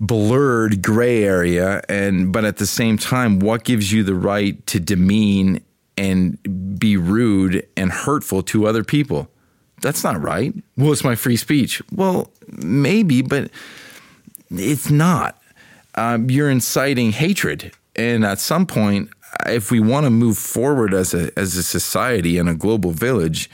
blurred 0.00 0.82
gray 0.82 1.24
area 1.24 1.80
and 1.88 2.32
but 2.32 2.44
at 2.44 2.56
the 2.56 2.66
same 2.66 2.98
time 2.98 3.38
what 3.38 3.64
gives 3.64 3.92
you 3.92 4.02
the 4.02 4.14
right 4.14 4.66
to 4.66 4.80
demean 4.80 5.62
and 5.96 6.78
be 6.78 6.96
rude 6.96 7.66
and 7.76 7.92
hurtful 7.92 8.42
to 8.42 8.66
other 8.66 8.84
people? 8.84 9.28
That's 9.80 10.02
not 10.02 10.20
right. 10.20 10.54
Well 10.76 10.92
it's 10.92 11.04
my 11.04 11.14
free 11.14 11.36
speech. 11.36 11.80
Well 11.92 12.30
maybe 12.48 13.22
but 13.22 13.50
it's 14.50 14.90
not. 14.90 15.40
Um, 15.94 16.28
you're 16.28 16.50
inciting 16.50 17.12
hatred. 17.12 17.72
And 17.94 18.24
at 18.24 18.40
some 18.40 18.66
point 18.66 19.10
if 19.46 19.70
we 19.70 19.80
want 19.80 20.04
to 20.04 20.10
move 20.10 20.38
forward 20.38 20.92
as 20.92 21.14
a 21.14 21.30
as 21.38 21.56
a 21.56 21.62
society 21.62 22.38
and 22.38 22.48
a 22.48 22.54
global 22.54 22.90
village 22.90 23.48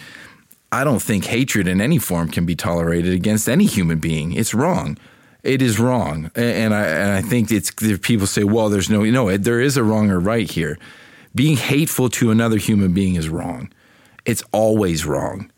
I 0.72 0.84
don't 0.84 1.02
think 1.02 1.24
hatred 1.26 1.66
in 1.66 1.80
any 1.80 1.98
form 1.98 2.28
can 2.28 2.46
be 2.46 2.54
tolerated 2.54 3.12
against 3.12 3.48
any 3.48 3.66
human 3.66 3.98
being. 3.98 4.32
It's 4.32 4.54
wrong. 4.54 4.96
It 5.42 5.62
is 5.62 5.78
wrong, 5.78 6.30
and 6.34 6.74
I 6.74 6.86
and 6.86 7.12
I 7.12 7.22
think 7.22 7.50
it's 7.50 7.70
people 8.02 8.26
say, 8.26 8.44
well, 8.44 8.68
there's 8.68 8.90
no, 8.90 9.02
you 9.02 9.12
know, 9.12 9.34
there 9.38 9.60
is 9.60 9.76
a 9.78 9.82
wrong 9.82 10.10
or 10.10 10.20
right 10.20 10.50
here. 10.50 10.78
Being 11.34 11.56
hateful 11.56 12.10
to 12.10 12.30
another 12.30 12.58
human 12.58 12.92
being 12.92 13.14
is 13.14 13.28
wrong. 13.28 13.72
It's 14.26 14.42
always 14.52 15.06
wrong, 15.06 15.50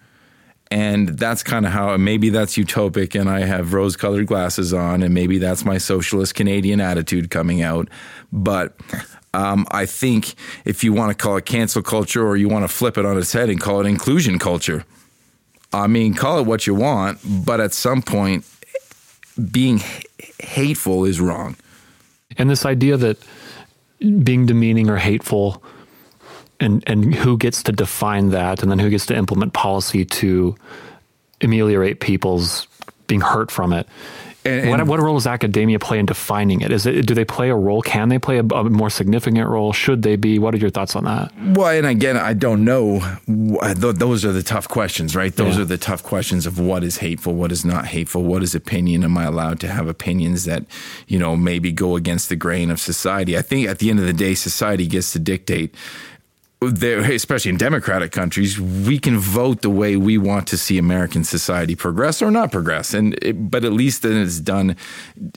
and 0.71 1.19
that's 1.19 1.43
kind 1.43 1.67
of 1.67 1.73
how. 1.73 1.97
Maybe 1.97 2.31
that's 2.31 2.57
utopic, 2.57 3.19
and 3.19 3.29
I 3.29 3.41
have 3.41 3.73
rose-colored 3.73 4.27
glasses 4.29 4.73
on, 4.73 5.03
and 5.03 5.13
maybe 5.13 5.39
that's 5.39 5.65
my 5.65 5.79
socialist 5.79 6.37
Canadian 6.37 6.81
attitude 6.81 7.31
coming 7.31 7.61
out. 7.61 7.89
But 8.31 8.77
um, 9.35 9.67
I 9.73 9.87
think 9.87 10.35
if 10.65 10.85
you 10.85 10.93
want 10.93 11.11
to 11.11 11.21
call 11.21 11.37
it 11.39 11.45
cancel 11.45 11.83
culture, 11.83 12.25
or 12.25 12.37
you 12.37 12.49
want 12.49 12.63
to 12.63 12.69
flip 12.69 12.97
it 12.97 13.05
on 13.05 13.19
its 13.19 13.33
head 13.33 13.51
and 13.51 13.61
call 13.61 13.81
it 13.81 13.87
inclusion 13.87 14.39
culture, 14.39 14.85
I 15.73 15.89
mean, 15.89 16.15
call 16.15 16.39
it 16.39 16.47
what 16.47 16.69
you 16.69 16.75
want, 16.77 17.19
but 17.25 17.61
at 17.61 17.73
some 17.73 18.01
point 18.01 18.45
being 19.51 19.81
hateful 20.41 21.05
is 21.05 21.21
wrong. 21.21 21.57
And 22.39 22.49
this 22.49 22.65
idea 22.65 22.97
that 22.97 23.19
being 23.99 24.47
demeaning 24.47 24.91
or 24.91 24.97
hateful 24.97 25.63
and 26.59 26.83
and 26.87 27.15
who 27.15 27.37
gets 27.37 27.63
to 27.65 27.73
define 27.73 28.31
that 28.31 28.63
and 28.63 28.71
then 28.71 28.79
who 28.79 28.91
gets 28.91 29.07
to 29.07 29.17
implement 29.17 29.53
policy 29.53 30.05
to 30.05 30.57
ameliorate 31.41 32.01
people's 32.01 32.67
being 33.07 33.21
hurt 33.21 33.51
from 33.51 33.73
it 33.73 33.87
and, 34.45 34.61
and 34.61 34.71
what, 34.71 34.87
what 34.87 35.01
role 35.01 35.15
does 35.15 35.27
academia 35.27 35.79
play 35.79 35.99
in 35.99 36.07
defining 36.07 36.63
it? 36.63 36.73
Is 36.73 36.85
it 36.85 37.07
do 37.07 37.15
they 37.15 37.25
play 37.25 37.51
a 37.51 37.55
role? 37.55 37.81
Can 37.81 38.09
they 38.09 38.19
play 38.19 38.39
a, 38.39 38.45
a, 38.45 38.65
more 38.65 38.91
significant 38.91 39.49
role? 39.49 39.73
Should 39.73 40.03
they 40.03 40.17
be? 40.17 40.39
What 40.39 40.55
are 40.55 40.59
your 40.59 40.71
thoughts 40.71 40.97
on 40.97 41.05
that? 41.05 41.33
Well, 41.55 41.69
and 41.69 41.87
again, 41.87 42.17
I 42.17 42.33
don't 42.33 42.65
know. 42.65 43.01
Uh, 43.61 43.75
those 43.75 44.25
are 44.25 44.33
the 44.33 44.43
tough 44.43 44.69
questions, 44.69 45.15
right? 45.15 45.35
Those 45.35 45.57
yeah. 45.57 45.63
are 45.63 45.67
the 45.67 45.79
tough 45.79 46.03
questions 46.03 46.47
of 46.47 46.59
what 46.59 46.83
is 46.83 46.99
hateful, 46.99 47.35
what 47.35 47.53
is 47.53 47.65
not 47.65 47.87
hateful, 47.87 48.25
what 48.25 48.43
is 48.43 48.55
opinion. 48.55 49.05
Am 49.05 49.17
I 49.17 49.25
allowed 49.25 49.61
to 49.61 49.69
have 49.69 49.87
opinions 49.87 50.45
that 50.45 50.65
you 51.07 51.19
know 51.19 51.37
maybe 51.37 51.71
go 51.71 51.95
against 51.95 52.29
the 52.29 52.37
grain 52.37 52.71
of 52.71 52.81
society? 52.81 53.39
I 53.39 53.43
think 53.43 53.69
at 53.69 53.79
the 53.79 53.91
end 53.91 54.01
of 54.01 54.07
the 54.07 54.13
day, 54.13 54.35
society 54.35 54.87
gets 54.87 55.13
to 55.13 55.19
dictate 55.21 55.75
especially 56.67 57.51
in 57.51 57.57
democratic 57.57 58.13
countries, 58.13 58.61
we 58.61 58.99
can 58.99 59.19
vote 59.19 59.63
the 59.63 59.71
way 59.71 59.97
we 59.97 60.19
want 60.19 60.47
to 60.49 60.57
see 60.57 60.79
American 60.79 61.25
society 61.25 61.75
progress 61.75 62.23
or 62.23 62.31
not 62.31 62.53
progress, 62.53 62.95
and 62.95 63.15
it, 63.23 63.51
but 63.51 63.65
at 63.65 63.73
least 63.73 64.03
then 64.03 64.17
it's 64.17 64.41
done, 64.41 64.77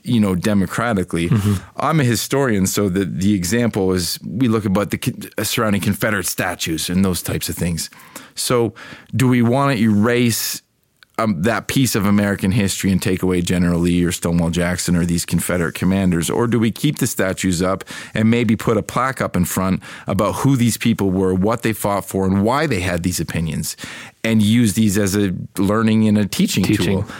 you 0.02 0.20
know, 0.20 0.34
democratically. 0.34 1.28
Mm-hmm. 1.28 1.54
I'm 1.76 2.00
a 2.00 2.04
historian, 2.04 2.66
so 2.66 2.88
the 2.88 3.04
the 3.04 3.34
example 3.34 3.92
is 3.92 4.18
we 4.24 4.48
look 4.48 4.64
about 4.64 4.90
the 4.90 5.44
surrounding 5.44 5.80
Confederate 5.80 6.26
statues 6.26 6.90
and 6.90 7.04
those 7.04 7.22
types 7.22 7.48
of 7.48 7.56
things. 7.56 7.90
So, 8.34 8.74
do 9.14 9.28
we 9.28 9.42
want 9.42 9.76
to 9.76 9.82
erase 9.82 10.62
um, 11.18 11.42
that 11.42 11.66
piece 11.66 11.94
of 11.94 12.04
American 12.04 12.50
history 12.50 12.92
and 12.92 13.00
take 13.00 13.22
away 13.22 13.40
General 13.40 13.80
Lee 13.80 14.04
or 14.04 14.12
Stonewall 14.12 14.50
Jackson 14.50 14.96
or 14.96 15.04
these 15.04 15.24
Confederate 15.24 15.74
commanders? 15.74 16.28
Or 16.28 16.46
do 16.46 16.58
we 16.58 16.70
keep 16.70 16.98
the 16.98 17.06
statues 17.06 17.62
up 17.62 17.84
and 18.14 18.30
maybe 18.30 18.56
put 18.56 18.76
a 18.76 18.82
plaque 18.82 19.20
up 19.20 19.36
in 19.36 19.44
front 19.44 19.82
about 20.06 20.36
who 20.36 20.56
these 20.56 20.76
people 20.76 21.10
were, 21.10 21.34
what 21.34 21.62
they 21.62 21.72
fought 21.72 22.04
for, 22.04 22.26
and 22.26 22.42
why 22.42 22.66
they 22.66 22.80
had 22.80 23.02
these 23.02 23.20
opinions, 23.20 23.76
and 24.22 24.42
use 24.42 24.74
these 24.74 24.98
as 24.98 25.16
a 25.16 25.34
learning 25.56 26.06
and 26.06 26.18
a 26.18 26.26
teaching, 26.26 26.64
teaching. 26.64 27.02
tool? 27.02 27.14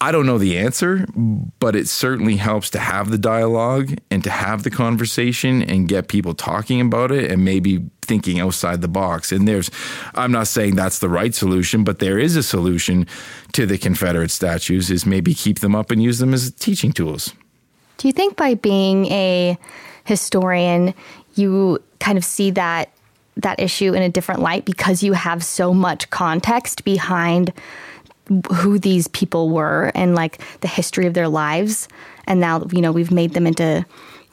I 0.00 0.10
don't 0.10 0.26
know 0.26 0.38
the 0.38 0.58
answer, 0.58 1.06
but 1.14 1.76
it 1.76 1.86
certainly 1.86 2.36
helps 2.36 2.70
to 2.70 2.80
have 2.80 3.12
the 3.12 3.18
dialogue 3.18 3.94
and 4.10 4.24
to 4.24 4.30
have 4.30 4.64
the 4.64 4.70
conversation 4.70 5.62
and 5.62 5.86
get 5.86 6.08
people 6.08 6.34
talking 6.34 6.80
about 6.80 7.12
it 7.12 7.30
and 7.30 7.44
maybe 7.44 7.88
thinking 8.12 8.40
outside 8.40 8.82
the 8.82 8.88
box. 8.88 9.32
And 9.32 9.48
there's, 9.48 9.70
I'm 10.14 10.30
not 10.32 10.46
saying 10.46 10.76
that's 10.76 10.98
the 10.98 11.08
right 11.08 11.34
solution, 11.34 11.82
but 11.82 11.98
there 11.98 12.18
is 12.18 12.36
a 12.36 12.42
solution 12.42 13.06
to 13.52 13.64
the 13.64 13.78
Confederate 13.78 14.30
statues 14.30 14.90
is 14.90 15.06
maybe 15.06 15.32
keep 15.32 15.60
them 15.60 15.74
up 15.74 15.90
and 15.90 16.02
use 16.02 16.18
them 16.18 16.34
as 16.34 16.50
teaching 16.50 16.92
tools. 16.92 17.32
Do 17.96 18.08
you 18.08 18.12
think 18.12 18.36
by 18.36 18.52
being 18.52 19.06
a 19.06 19.56
historian, 20.04 20.92
you 21.36 21.78
kind 22.00 22.18
of 22.18 22.24
see 22.24 22.50
that 22.50 22.90
that 23.38 23.58
issue 23.58 23.94
in 23.94 24.02
a 24.02 24.10
different 24.10 24.42
light 24.42 24.66
because 24.66 25.02
you 25.02 25.14
have 25.14 25.42
so 25.42 25.72
much 25.72 26.10
context 26.10 26.84
behind 26.84 27.50
who 28.52 28.78
these 28.78 29.08
people 29.08 29.48
were 29.48 29.90
and 29.94 30.14
like 30.14 30.38
the 30.60 30.68
history 30.68 31.06
of 31.06 31.14
their 31.14 31.28
lives. 31.28 31.88
And 32.26 32.40
now, 32.40 32.66
you 32.72 32.82
know, 32.82 32.92
we've 32.92 33.10
made 33.10 33.32
them 33.32 33.46
into 33.46 33.86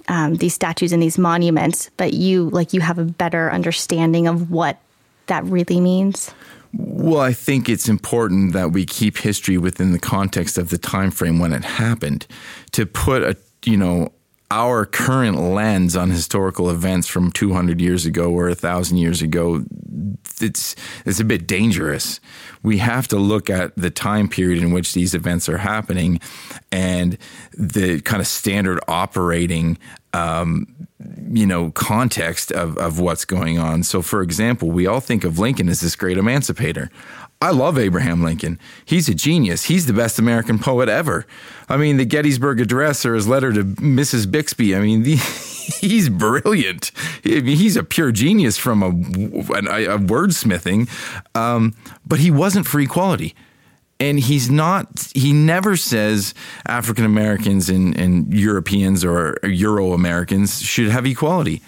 um, 0.09 0.35
these 0.35 0.53
statues 0.53 0.91
and 0.91 1.01
these 1.01 1.17
monuments, 1.17 1.89
but 1.95 2.13
you 2.13 2.49
like 2.49 2.73
you 2.73 2.81
have 2.81 2.97
a 2.97 3.05
better 3.05 3.51
understanding 3.51 4.27
of 4.27 4.51
what 4.51 4.77
that 5.27 5.43
really 5.45 5.79
means. 5.79 6.33
Well, 6.73 7.21
I 7.21 7.33
think 7.33 7.69
it's 7.69 7.87
important 7.87 8.53
that 8.53 8.71
we 8.71 8.85
keep 8.85 9.17
history 9.17 9.57
within 9.57 9.91
the 9.91 9.99
context 9.99 10.57
of 10.57 10.69
the 10.69 10.77
time 10.77 11.11
frame 11.11 11.39
when 11.39 11.53
it 11.53 11.63
happened. 11.63 12.27
To 12.73 12.85
put 12.85 13.23
a 13.23 13.37
you 13.65 13.77
know 13.77 14.11
our 14.51 14.83
current 14.83 15.37
lens 15.37 15.95
on 15.95 16.09
historical 16.09 16.71
events 16.71 17.07
from 17.07 17.31
200 17.31 17.79
years 17.79 18.05
ago 18.05 18.31
or 18.31 18.47
1000 18.47 18.97
years 18.97 19.21
ago 19.21 19.63
it's 20.41 20.75
it's 21.05 21.19
a 21.19 21.23
bit 21.23 21.45
dangerous 21.45 22.19
we 22.63 22.79
have 22.79 23.07
to 23.07 23.17
look 23.17 23.49
at 23.49 23.75
the 23.75 23.89
time 23.89 24.27
period 24.27 24.63
in 24.63 24.71
which 24.71 24.93
these 24.93 25.13
events 25.13 25.47
are 25.47 25.57
happening 25.57 26.19
and 26.71 27.17
the 27.57 28.01
kind 28.01 28.21
of 28.21 28.27
standard 28.27 28.79
operating 28.87 29.77
um, 30.13 30.87
you 31.31 31.45
know 31.45 31.71
context 31.71 32.51
of, 32.51 32.77
of 32.77 32.99
what's 32.99 33.25
going 33.25 33.59
on 33.59 33.83
so 33.83 34.01
for 34.01 34.21
example 34.21 34.69
we 34.69 34.87
all 34.87 34.99
think 34.99 35.23
of 35.23 35.39
lincoln 35.39 35.69
as 35.69 35.81
this 35.81 35.95
great 35.95 36.17
emancipator 36.17 36.89
I 37.41 37.51
love 37.51 37.79
Abraham 37.79 38.21
Lincoln. 38.21 38.59
He's 38.83 39.07
a 39.07 39.13
genius. 39.13 39.63
He's 39.65 39.85
the 39.85 39.93
best 39.93 40.19
American 40.19 40.59
poet 40.59 40.89
ever. 40.89 41.25
I 41.69 41.77
mean, 41.77 41.95
the 41.95 42.03
Gettysburg 42.03 42.59
Address 42.59 43.05
or 43.05 43.15
his 43.15 43.29
letter 43.29 43.53
to 43.53 43.63
Mrs. 43.63 44.29
Bixby. 44.29 44.75
I 44.75 44.81
mean, 44.81 45.03
the, 45.03 45.15
he's 45.79 46.09
brilliant. 46.09 46.91
He's 47.23 47.77
a 47.77 47.83
pure 47.83 48.11
genius 48.11 48.57
from 48.57 48.83
a, 48.83 48.87
a, 48.87 49.95
a 49.95 49.97
wordsmithing, 49.97 50.89
um, 51.33 51.75
but 52.05 52.19
he 52.19 52.29
wasn't 52.29 52.67
for 52.67 52.81
equality. 52.81 53.35
And 53.99 54.19
he's 54.19 54.49
not, 54.49 55.11
he 55.13 55.33
never 55.33 55.75
says 55.75 56.33
African 56.65 57.03
Americans 57.03 57.69
and, 57.69 57.97
and 57.97 58.33
Europeans 58.33 59.03
or 59.03 59.37
Euro 59.43 59.91
Americans 59.93 60.61
should 60.61 60.87
have 60.89 61.05
equality 61.05 61.61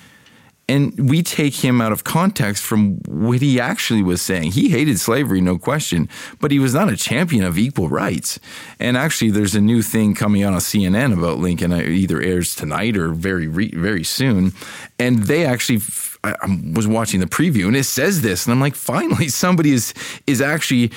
And 0.69 1.09
we 1.09 1.23
take 1.23 1.55
him 1.55 1.81
out 1.81 1.91
of 1.91 2.05
context 2.05 2.63
from 2.63 2.99
what 3.05 3.41
he 3.41 3.59
actually 3.59 4.01
was 4.01 4.21
saying. 4.21 4.53
He 4.53 4.69
hated 4.69 4.97
slavery, 4.97 5.41
no 5.41 5.57
question, 5.57 6.07
but 6.39 6.51
he 6.51 6.59
was 6.59 6.73
not 6.73 6.87
a 6.87 6.95
champion 6.95 7.43
of 7.43 7.57
equal 7.57 7.89
rights. 7.89 8.39
And 8.79 8.95
actually, 8.95 9.31
there's 9.31 9.55
a 9.55 9.59
new 9.59 9.81
thing 9.81 10.15
coming 10.15 10.43
out 10.43 10.53
on 10.53 10.59
CNN 10.59 11.11
about 11.11 11.39
Lincoln. 11.39 11.73
It 11.73 11.89
either 11.89 12.21
airs 12.21 12.55
tonight 12.55 12.95
or 12.95 13.09
very, 13.09 13.47
very 13.47 14.05
soon. 14.05 14.53
And 14.97 15.23
they 15.23 15.45
actually 15.45 15.81
I, 16.23 16.35
was 16.73 16.87
watching 16.87 17.19
the 17.19 17.25
preview 17.25 17.67
and 17.67 17.75
it 17.75 17.83
says 17.85 18.21
this, 18.21 18.45
and 18.45 18.53
I'm 18.53 18.61
like, 18.61 18.75
finally, 18.75 19.27
somebody 19.27 19.73
is 19.73 19.93
is 20.27 20.39
actually. 20.41 20.91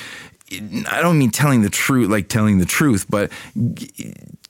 I 0.51 1.01
don't 1.01 1.17
mean 1.17 1.31
telling 1.31 1.61
the 1.61 1.69
truth, 1.69 2.09
like 2.09 2.29
telling 2.29 2.59
the 2.59 2.65
truth, 2.65 3.07
but 3.09 3.31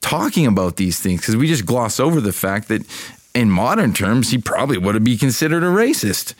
talking 0.01 0.45
about 0.45 0.75
these 0.75 0.99
things 0.99 1.21
because 1.21 1.37
we 1.37 1.47
just 1.47 1.65
gloss 1.65 1.99
over 1.99 2.19
the 2.19 2.33
fact 2.33 2.67
that 2.67 2.85
in 3.33 3.49
modern 3.49 3.93
terms, 3.93 4.31
he 4.31 4.37
probably 4.37 4.77
would 4.77 5.03
be 5.03 5.17
considered 5.17 5.63
a 5.63 5.67
racist. 5.67 6.33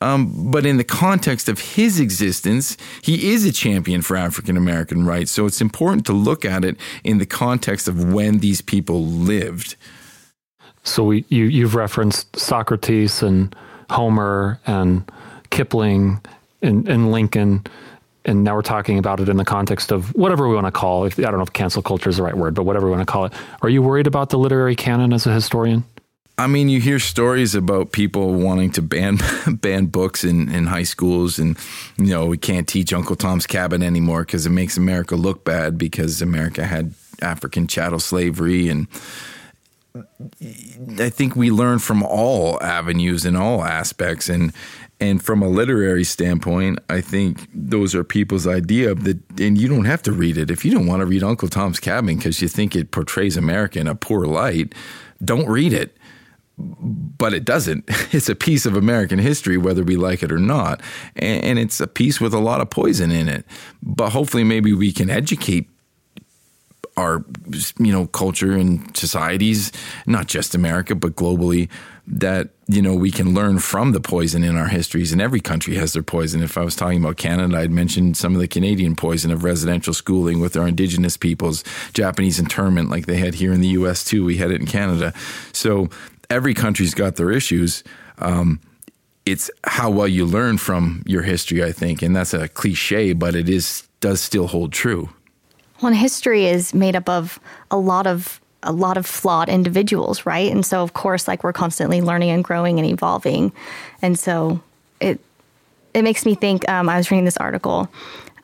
Um, 0.00 0.50
but 0.50 0.66
in 0.66 0.76
the 0.76 0.84
context 0.84 1.48
of 1.48 1.58
his 1.58 1.98
existence, 1.98 2.76
he 3.00 3.32
is 3.32 3.44
a 3.44 3.52
champion 3.52 4.02
for 4.02 4.16
African 4.16 4.56
American 4.56 5.06
rights. 5.06 5.30
So 5.30 5.46
it's 5.46 5.60
important 5.60 6.04
to 6.06 6.12
look 6.12 6.44
at 6.44 6.64
it 6.64 6.76
in 7.04 7.18
the 7.18 7.26
context 7.26 7.88
of 7.88 8.12
when 8.12 8.38
these 8.38 8.60
people 8.60 9.06
lived. 9.06 9.76
So 10.82 11.04
we, 11.04 11.24
you, 11.28 11.44
you've 11.44 11.74
referenced 11.74 12.36
Socrates 12.36 13.22
and 13.22 13.54
Homer 13.88 14.60
and 14.66 15.10
Kipling 15.50 16.20
and, 16.60 16.86
and 16.86 17.10
Lincoln 17.10 17.64
and 18.24 18.44
now 18.44 18.54
we're 18.54 18.62
talking 18.62 18.98
about 18.98 19.20
it 19.20 19.28
in 19.28 19.36
the 19.36 19.44
context 19.44 19.92
of 19.92 20.14
whatever 20.14 20.48
we 20.48 20.54
want 20.54 20.66
to 20.66 20.72
call 20.72 21.04
it. 21.04 21.18
I 21.18 21.22
don't 21.22 21.36
know 21.36 21.42
if 21.42 21.52
cancel 21.52 21.82
culture 21.82 22.08
is 22.08 22.16
the 22.16 22.22
right 22.22 22.36
word, 22.36 22.54
but 22.54 22.64
whatever 22.64 22.86
we 22.86 22.92
want 22.92 23.06
to 23.06 23.10
call 23.10 23.26
it. 23.26 23.32
Are 23.62 23.68
you 23.68 23.82
worried 23.82 24.06
about 24.06 24.30
the 24.30 24.38
literary 24.38 24.74
canon 24.74 25.12
as 25.12 25.26
a 25.26 25.32
historian? 25.32 25.84
I 26.36 26.48
mean, 26.48 26.68
you 26.68 26.80
hear 26.80 26.98
stories 26.98 27.54
about 27.54 27.92
people 27.92 28.34
wanting 28.34 28.72
to 28.72 28.82
ban 28.82 29.18
ban 29.46 29.86
books 29.86 30.24
in, 30.24 30.50
in 30.50 30.66
high 30.66 30.82
schools, 30.82 31.38
and 31.38 31.56
you 31.96 32.06
know 32.06 32.26
we 32.26 32.38
can't 32.38 32.66
teach 32.66 32.92
Uncle 32.92 33.14
Tom's 33.14 33.46
Cabin 33.46 33.82
anymore 33.82 34.22
because 34.22 34.44
it 34.44 34.50
makes 34.50 34.76
America 34.76 35.14
look 35.14 35.44
bad 35.44 35.78
because 35.78 36.20
America 36.20 36.64
had 36.64 36.94
African 37.22 37.68
chattel 37.68 38.00
slavery, 38.00 38.68
and 38.68 38.88
I 40.98 41.08
think 41.08 41.36
we 41.36 41.52
learn 41.52 41.78
from 41.78 42.02
all 42.02 42.60
avenues 42.60 43.24
and 43.24 43.36
all 43.36 43.62
aspects, 43.62 44.28
and 44.28 44.52
and 45.00 45.22
from 45.22 45.42
a 45.42 45.48
literary 45.48 46.04
standpoint, 46.04 46.78
I 46.88 47.00
think 47.00 47.48
those 47.52 47.94
are 47.94 48.04
people's 48.04 48.46
idea 48.46 48.90
of 48.90 49.04
that, 49.04 49.18
and 49.40 49.58
you 49.58 49.68
don't 49.68 49.84
have 49.84 50.02
to 50.02 50.12
read 50.12 50.38
it 50.38 50.50
if 50.50 50.64
you 50.64 50.72
don't 50.72 50.86
want 50.86 51.00
to 51.00 51.06
read 51.06 51.22
Uncle 51.22 51.48
Tom's 51.48 51.80
Cabin 51.80 52.16
because 52.16 52.40
you 52.40 52.48
think 52.48 52.76
it 52.76 52.90
portrays 52.90 53.36
America 53.36 53.78
in 53.78 53.88
a 53.88 53.94
poor 53.94 54.24
light. 54.24 54.74
Don't 55.22 55.48
read 55.48 55.72
it 55.72 55.96
but 56.56 57.34
it 57.34 57.44
doesn't. 57.44 57.84
It's 58.14 58.28
a 58.28 58.36
piece 58.36 58.64
of 58.64 58.76
American 58.76 59.18
history, 59.18 59.58
whether 59.58 59.82
we 59.82 59.96
like 59.96 60.22
it 60.22 60.30
or 60.30 60.38
not. 60.38 60.80
And, 61.16 61.58
it's 61.58 61.80
a 61.80 61.88
piece 61.88 62.20
with 62.20 62.32
a 62.32 62.38
lot 62.38 62.60
of 62.60 62.70
poison 62.70 63.10
in 63.10 63.28
it. 63.28 63.44
But 63.82 64.10
hopefully, 64.10 64.44
maybe 64.44 64.72
we 64.72 64.92
can 64.92 65.10
educate 65.10 65.68
our 66.96 67.24
you 67.78 67.92
know 67.92 68.06
culture 68.08 68.52
and 68.52 68.96
societies 68.96 69.72
not 70.06 70.26
just 70.26 70.54
america 70.54 70.94
but 70.94 71.16
globally 71.16 71.68
that 72.06 72.50
you 72.68 72.82
know 72.82 72.94
we 72.94 73.10
can 73.10 73.34
learn 73.34 73.58
from 73.58 73.92
the 73.92 74.00
poison 74.00 74.44
in 74.44 74.56
our 74.56 74.66
histories. 74.66 75.10
And 75.10 75.22
every 75.22 75.40
country 75.40 75.74
has 75.76 75.94
their 75.94 76.02
poison. 76.02 76.42
If 76.42 76.58
i 76.58 76.62
was 76.62 76.76
talking 76.76 77.00
about 77.00 77.16
canada 77.16 77.56
i'd 77.58 77.70
mentioned 77.70 78.16
some 78.16 78.34
of 78.34 78.40
the 78.40 78.48
canadian 78.48 78.94
poison 78.94 79.30
of 79.30 79.44
residential 79.44 79.94
schooling 79.94 80.40
with 80.40 80.56
our 80.56 80.68
indigenous 80.68 81.16
peoples 81.16 81.64
japanese 81.94 82.38
internment 82.38 82.90
like 82.90 83.06
they 83.06 83.16
had 83.16 83.34
here 83.34 83.52
in 83.52 83.60
the 83.60 83.68
us 83.68 84.04
too. 84.04 84.24
We 84.24 84.36
had 84.36 84.50
it 84.50 84.60
in 84.60 84.66
canada. 84.66 85.12
So 85.52 85.88
every 86.30 86.54
country's 86.54 86.94
got 86.94 87.16
their 87.16 87.30
issues. 87.30 87.84
Um, 88.18 88.60
it's 89.26 89.50
how 89.64 89.90
well 89.90 90.08
you 90.08 90.26
learn 90.26 90.58
from 90.58 91.02
your 91.06 91.22
history, 91.22 91.64
I 91.64 91.72
think, 91.72 92.02
and 92.02 92.14
that's 92.14 92.34
a 92.34 92.48
cliche, 92.48 93.14
but 93.14 93.34
it 93.34 93.48
is 93.48 93.88
does 94.00 94.20
still 94.20 94.48
hold 94.48 94.72
true. 94.72 95.08
Well, 95.82 95.92
history 95.92 96.46
is 96.46 96.72
made 96.72 96.96
up 96.96 97.08
of 97.08 97.40
a 97.70 97.76
lot 97.76 98.06
of 98.06 98.40
a 98.62 98.72
lot 98.72 98.96
of 98.96 99.04
flawed 99.04 99.48
individuals, 99.48 100.24
right? 100.24 100.50
And 100.50 100.64
so, 100.64 100.82
of 100.82 100.94
course, 100.94 101.28
like 101.28 101.44
we're 101.44 101.52
constantly 101.52 102.00
learning 102.00 102.30
and 102.30 102.42
growing 102.42 102.78
and 102.78 102.88
evolving, 102.88 103.52
and 104.00 104.18
so 104.18 104.60
it 105.00 105.20
it 105.92 106.02
makes 106.02 106.24
me 106.24 106.34
think. 106.34 106.68
Um, 106.68 106.88
I 106.88 106.96
was 106.96 107.10
reading 107.10 107.24
this 107.24 107.36
article 107.36 107.88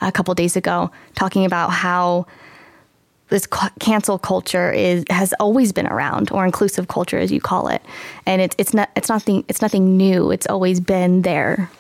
a 0.00 0.12
couple 0.12 0.34
days 0.34 0.56
ago 0.56 0.90
talking 1.14 1.44
about 1.44 1.68
how 1.68 2.26
this 3.28 3.46
cancel 3.78 4.18
culture 4.18 4.72
is 4.72 5.04
has 5.08 5.32
always 5.40 5.72
been 5.72 5.86
around, 5.86 6.30
or 6.32 6.44
inclusive 6.44 6.88
culture, 6.88 7.18
as 7.18 7.32
you 7.32 7.40
call 7.40 7.68
it, 7.68 7.80
and 8.26 8.42
it's 8.42 8.56
it's 8.58 8.74
not 8.74 8.90
it's 8.96 9.08
nothing 9.08 9.44
it's 9.48 9.62
nothing 9.62 9.96
new. 9.96 10.30
It's 10.30 10.46
always 10.46 10.80
been 10.80 11.22
there. 11.22 11.70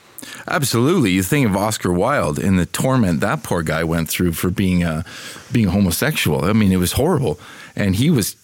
Absolutely, 0.46 1.10
you 1.10 1.22
think 1.22 1.48
of 1.48 1.56
Oscar 1.56 1.92
Wilde 1.92 2.38
and 2.38 2.58
the 2.58 2.66
torment 2.66 3.20
that 3.20 3.42
poor 3.42 3.62
guy 3.62 3.84
went 3.84 4.08
through 4.08 4.32
for 4.32 4.50
being 4.50 4.82
a 4.82 5.04
being 5.52 5.68
homosexual. 5.68 6.44
I 6.44 6.52
mean, 6.52 6.72
it 6.72 6.76
was 6.78 6.92
horrible, 6.92 7.38
and 7.76 7.96
he 7.96 8.10
was 8.10 8.36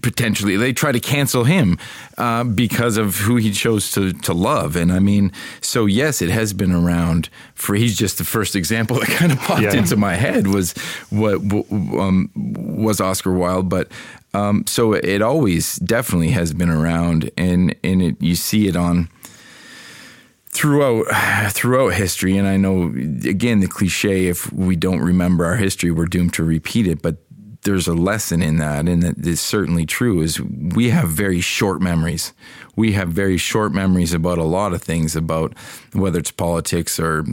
potentially 0.00 0.56
they 0.56 0.72
try 0.72 0.90
to 0.92 1.00
cancel 1.00 1.44
him 1.44 1.78
uh, 2.18 2.42
because 2.42 2.96
of 2.96 3.16
who 3.16 3.36
he 3.36 3.52
chose 3.52 3.92
to 3.92 4.12
to 4.12 4.32
love. 4.32 4.76
And 4.76 4.90
i 4.92 4.98
mean 4.98 5.30
so 5.60 5.86
yes 5.86 6.22
it 6.22 6.30
has 6.30 6.52
been 6.52 6.72
around 6.72 7.28
for 7.54 7.74
he's 7.74 7.96
just 7.96 8.18
the 8.18 8.24
first 8.24 8.56
example 8.56 8.96
that 9.00 9.08
kind 9.08 9.30
of 9.30 9.38
popped 9.38 9.62
yeah. 9.62 9.74
into 9.74 9.96
my 9.96 10.14
head 10.14 10.46
was 10.46 10.72
what 11.10 11.34
um, 11.34 12.30
was 12.34 13.00
oscar 13.00 13.32
wilde. 13.32 13.68
But 13.68 13.88
um, 14.34 14.64
so 14.66 14.94
it 14.94 15.20
always 15.20 15.76
definitely 15.76 16.30
has 16.30 16.52
been 16.52 16.70
around. 16.70 17.30
And 17.36 17.74
and 17.84 18.02
it, 18.02 18.16
you 18.20 18.34
see 18.34 18.68
it 18.68 18.76
on 18.76 19.08
throughout 20.52 21.06
throughout 21.52 21.94
history 21.94 22.36
and 22.36 22.46
i 22.46 22.56
know 22.56 22.84
again 23.28 23.60
the 23.60 23.68
cliche 23.68 24.26
if 24.26 24.52
we 24.52 24.76
don't 24.76 25.00
remember 25.00 25.44
our 25.44 25.56
history 25.56 25.90
we're 25.90 26.06
doomed 26.06 26.32
to 26.34 26.44
repeat 26.44 26.86
it 26.86 27.02
but 27.02 27.16
there's 27.62 27.86
a 27.86 27.94
lesson 27.94 28.42
in 28.42 28.58
that, 28.58 28.88
and 28.88 29.02
that 29.02 29.26
is 29.26 29.40
certainly 29.40 29.86
true. 29.86 30.20
Is 30.20 30.40
we 30.40 30.90
have 30.90 31.08
very 31.08 31.40
short 31.40 31.80
memories. 31.80 32.32
We 32.76 32.92
have 32.92 33.08
very 33.08 33.38
short 33.38 33.72
memories 33.72 34.12
about 34.12 34.38
a 34.38 34.44
lot 34.44 34.72
of 34.72 34.82
things, 34.82 35.14
about 35.14 35.56
whether 35.92 36.18
it's 36.18 36.30
politics 36.30 36.98
or 36.98 37.24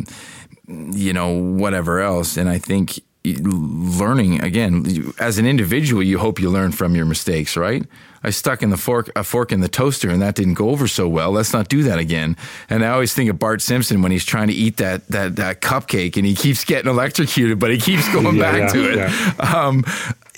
you 0.67 1.13
know 1.13 1.31
whatever 1.31 1.99
else. 1.99 2.37
And 2.37 2.49
I 2.49 2.59
think 2.59 2.99
learning 3.25 4.41
again 4.41 5.13
as 5.19 5.39
an 5.39 5.45
individual, 5.45 6.03
you 6.03 6.19
hope 6.19 6.39
you 6.39 6.49
learn 6.49 6.71
from 6.71 6.95
your 6.95 7.05
mistakes, 7.05 7.57
right? 7.57 7.83
I 8.23 8.29
stuck 8.31 8.61
in 8.61 8.69
the 8.69 8.77
fork 8.77 9.11
a 9.15 9.23
fork 9.23 9.51
in 9.51 9.61
the 9.61 9.67
toaster 9.67 10.09
and 10.09 10.21
that 10.21 10.35
didn't 10.35 10.55
go 10.55 10.69
over 10.69 10.87
so 10.87 11.07
well. 11.07 11.31
Let's 11.31 11.53
not 11.53 11.69
do 11.69 11.83
that 11.83 11.99
again. 11.99 12.35
And 12.69 12.83
I 12.83 12.89
always 12.89 13.13
think 13.13 13.29
of 13.29 13.39
Bart 13.39 13.61
Simpson 13.61 14.01
when 14.01 14.11
he's 14.11 14.25
trying 14.25 14.47
to 14.47 14.53
eat 14.53 14.77
that 14.77 15.07
that 15.07 15.35
that 15.37 15.61
cupcake 15.61 16.17
and 16.17 16.25
he 16.25 16.35
keeps 16.35 16.65
getting 16.65 16.89
electrocuted, 16.89 17.59
but 17.59 17.71
he 17.71 17.77
keeps 17.77 18.07
going 18.13 18.35
yeah, 18.35 18.41
back 18.41 18.59
yeah, 18.59 18.67
to 18.67 18.91
it. 18.91 18.97
Yeah. 18.97 19.35
Um, 19.39 19.85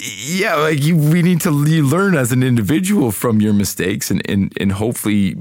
yeah, 0.04 0.56
like 0.56 0.82
you, 0.82 0.98
we 0.98 1.22
need 1.22 1.42
to 1.42 1.52
you 1.68 1.86
learn 1.86 2.16
as 2.16 2.32
an 2.32 2.42
individual 2.42 3.12
from 3.12 3.40
your 3.40 3.54
mistakes 3.54 4.10
and, 4.10 4.28
and 4.28 4.52
and 4.60 4.72
hopefully 4.72 5.38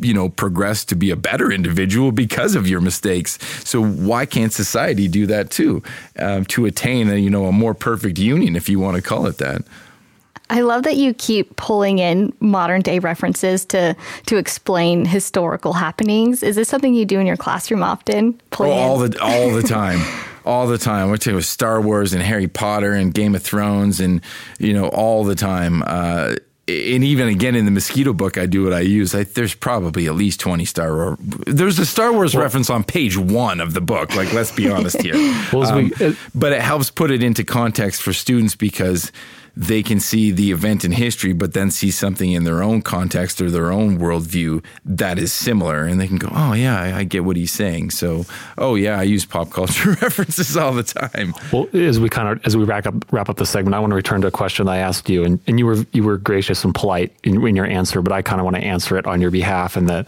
you 0.00 0.14
know 0.14 0.28
progress 0.28 0.84
to 0.84 0.94
be 0.94 1.10
a 1.10 1.16
better 1.16 1.50
individual 1.50 2.12
because 2.12 2.54
of 2.54 2.68
your 2.68 2.80
mistakes. 2.80 3.38
So 3.68 3.84
why 3.84 4.26
can't 4.26 4.52
society 4.52 5.08
do 5.08 5.26
that 5.26 5.50
too 5.50 5.82
um, 6.18 6.44
to 6.46 6.66
attain 6.66 7.10
a 7.10 7.16
you 7.16 7.30
know 7.30 7.46
a 7.46 7.52
more 7.52 7.74
perfect 7.74 8.18
union, 8.18 8.54
if 8.54 8.68
you 8.68 8.78
want 8.78 8.96
to 8.96 9.02
call 9.02 9.26
it 9.26 9.38
that? 9.38 9.62
I 10.48 10.60
love 10.60 10.84
that 10.84 10.96
you 10.96 11.12
keep 11.14 11.56
pulling 11.56 11.98
in 11.98 12.32
modern 12.40 12.82
day 12.82 12.98
references 12.98 13.64
to 13.66 13.96
to 14.26 14.36
explain 14.36 15.04
historical 15.04 15.72
happenings. 15.72 16.42
Is 16.42 16.56
this 16.56 16.68
something 16.68 16.94
you 16.94 17.04
do 17.04 17.18
in 17.18 17.26
your 17.26 17.36
classroom 17.36 17.82
often? 17.82 18.40
Oh, 18.58 18.70
all 18.70 18.98
the 18.98 19.20
all 19.20 19.50
the 19.50 19.62
time. 19.68 20.00
all 20.44 20.66
the 20.66 20.78
time. 20.78 21.10
We're 21.10 21.16
talking 21.16 21.40
Star 21.40 21.80
Wars 21.80 22.12
and 22.12 22.22
Harry 22.22 22.48
Potter 22.48 22.92
and 22.92 23.12
Game 23.12 23.34
of 23.34 23.42
Thrones 23.42 24.00
and 24.00 24.20
you 24.58 24.72
know 24.72 24.88
all 24.88 25.24
the 25.24 25.34
time. 25.34 25.82
Uh, 25.84 26.36
and 26.68 27.04
even 27.04 27.28
again 27.28 27.54
in 27.54 27.64
the 27.64 27.70
mosquito 27.70 28.12
book, 28.12 28.38
I 28.38 28.46
do 28.46 28.64
what 28.64 28.72
I 28.72 28.80
use. 28.80 29.14
I, 29.14 29.22
there's 29.22 29.54
probably 29.54 30.06
at 30.06 30.14
least 30.14 30.40
twenty 30.40 30.64
Star 30.64 30.94
Wars. 30.94 31.18
There's 31.46 31.78
a 31.78 31.86
Star 31.86 32.12
Wars 32.12 32.34
well, 32.34 32.42
reference 32.42 32.70
on 32.70 32.82
page 32.84 33.16
one 33.16 33.60
of 33.60 33.74
the 33.74 33.80
book. 33.80 34.14
Like, 34.16 34.32
let's 34.32 34.52
be 34.52 34.68
honest 34.68 35.00
here. 35.00 35.14
well, 35.52 35.64
um, 35.64 35.92
we, 35.98 36.06
uh, 36.06 36.14
but 36.34 36.52
it 36.52 36.60
helps 36.60 36.90
put 36.90 37.10
it 37.10 37.22
into 37.22 37.44
context 37.44 38.02
for 38.02 38.12
students 38.12 38.56
because 38.56 39.12
they 39.56 39.82
can 39.82 39.98
see 40.00 40.30
the 40.30 40.52
event 40.52 40.84
in 40.84 40.92
history, 40.92 41.32
but 41.32 41.54
then 41.54 41.70
see 41.70 41.90
something 41.90 42.32
in 42.32 42.44
their 42.44 42.62
own 42.62 42.82
context 42.82 43.40
or 43.40 43.50
their 43.50 43.72
own 43.72 43.98
worldview 43.98 44.62
that 44.84 45.18
is 45.18 45.32
similar, 45.32 45.84
and 45.84 45.98
they 45.98 46.06
can 46.06 46.18
go, 46.18 46.28
"Oh 46.30 46.52
yeah, 46.52 46.78
I, 46.78 46.98
I 46.98 47.04
get 47.04 47.24
what 47.24 47.36
he's 47.36 47.52
saying." 47.52 47.90
So, 47.90 48.26
oh 48.58 48.74
yeah, 48.74 48.98
I 48.98 49.04
use 49.04 49.24
pop 49.24 49.50
culture 49.50 49.90
references 50.02 50.56
all 50.56 50.72
the 50.72 50.82
time. 50.82 51.34
Well, 51.52 51.68
as 51.72 51.98
we 51.98 52.10
kind 52.10 52.28
of 52.28 52.44
as 52.44 52.54
we 52.54 52.64
wrap 52.64 52.86
up 52.86 52.94
wrap 53.10 53.30
up 53.30 53.38
the 53.38 53.46
segment, 53.46 53.74
I 53.74 53.80
want 53.80 53.92
to 53.92 53.96
return 53.96 54.20
to 54.20 54.26
a 54.26 54.30
question 54.32 54.68
I 54.68 54.76
asked 54.78 55.08
you, 55.08 55.24
and, 55.24 55.40
and 55.46 55.58
you 55.58 55.64
were 55.64 55.86
you 55.92 56.04
were 56.04 56.18
gracious 56.18 56.62
and 56.62 56.74
polite 56.74 57.16
in, 57.24 57.44
in 57.46 57.56
your 57.56 57.66
answer, 57.66 58.02
but 58.02 58.12
I 58.12 58.20
kind 58.20 58.40
of 58.40 58.44
want 58.44 58.56
to 58.56 58.62
answer 58.62 58.98
it 58.98 59.06
on 59.06 59.22
your 59.22 59.30
behalf, 59.30 59.76
and 59.76 59.88
that 59.88 60.06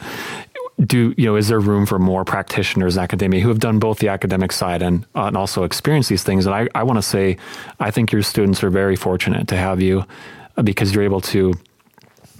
do 0.84 1.14
you 1.16 1.26
know 1.26 1.36
is 1.36 1.48
there 1.48 1.60
room 1.60 1.86
for 1.86 1.98
more 1.98 2.24
practitioners 2.24 2.96
in 2.96 3.02
academia 3.02 3.40
who 3.40 3.48
have 3.48 3.58
done 3.58 3.78
both 3.78 3.98
the 3.98 4.08
academic 4.08 4.52
side 4.52 4.80
and 4.80 5.04
uh, 5.14 5.24
and 5.24 5.36
also 5.36 5.64
experience 5.64 6.08
these 6.08 6.22
things 6.22 6.46
and 6.46 6.54
i, 6.54 6.68
I 6.74 6.84
want 6.84 6.98
to 6.98 7.02
say 7.02 7.36
i 7.80 7.90
think 7.90 8.12
your 8.12 8.22
students 8.22 8.62
are 8.62 8.70
very 8.70 8.96
fortunate 8.96 9.48
to 9.48 9.56
have 9.56 9.82
you 9.82 10.04
uh, 10.56 10.62
because 10.62 10.94
you're 10.94 11.04
able 11.04 11.20
to 11.22 11.54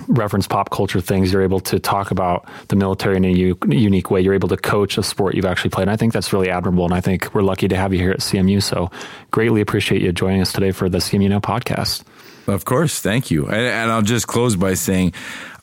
reference 0.07 0.47
pop 0.47 0.71
culture 0.71 1.01
things. 1.01 1.33
You're 1.33 1.43
able 1.43 1.61
to 1.61 1.79
talk 1.79 2.11
about 2.11 2.49
the 2.69 2.77
military 2.77 3.17
in 3.17 3.25
a 3.25 3.31
u- 3.31 3.59
unique 3.69 4.11
way. 4.11 4.21
You're 4.21 4.35
able 4.35 4.49
to 4.49 4.57
coach 4.57 4.97
a 4.99 5.03
sport 5.03 5.35
you've 5.35 5.45
actually 5.45 5.71
played. 5.71 5.85
And 5.85 5.91
I 5.91 5.97
think 5.97 6.13
that's 6.13 6.33
really 6.33 6.51
admirable. 6.51 6.85
And 6.85 6.95
I 6.95 7.01
think 7.01 7.35
we're 7.35 7.43
lucky 7.43 7.69
to 7.69 7.77
have 7.77 7.93
you 7.93 7.99
here 7.99 8.13
at 8.13 8.21
CMU. 8.21 8.63
So 8.63 8.91
greatly 9.31 9.61
appreciate 9.61 10.03
you 10.03 10.13
joining 10.13 10.41
us 10.41 10.53
today 10.53 10.71
for 10.71 10.89
the 10.89 10.99
CMU 10.99 11.29
Now 11.29 11.41
podcast. 11.41 12.05
Of 12.47 12.65
course, 12.65 13.01
thank 13.01 13.31
you. 13.31 13.47
And, 13.47 13.57
and 13.57 13.91
I'll 13.91 14.03
just 14.03 14.27
close 14.27 14.57
by 14.57 14.75
saying 14.75 15.13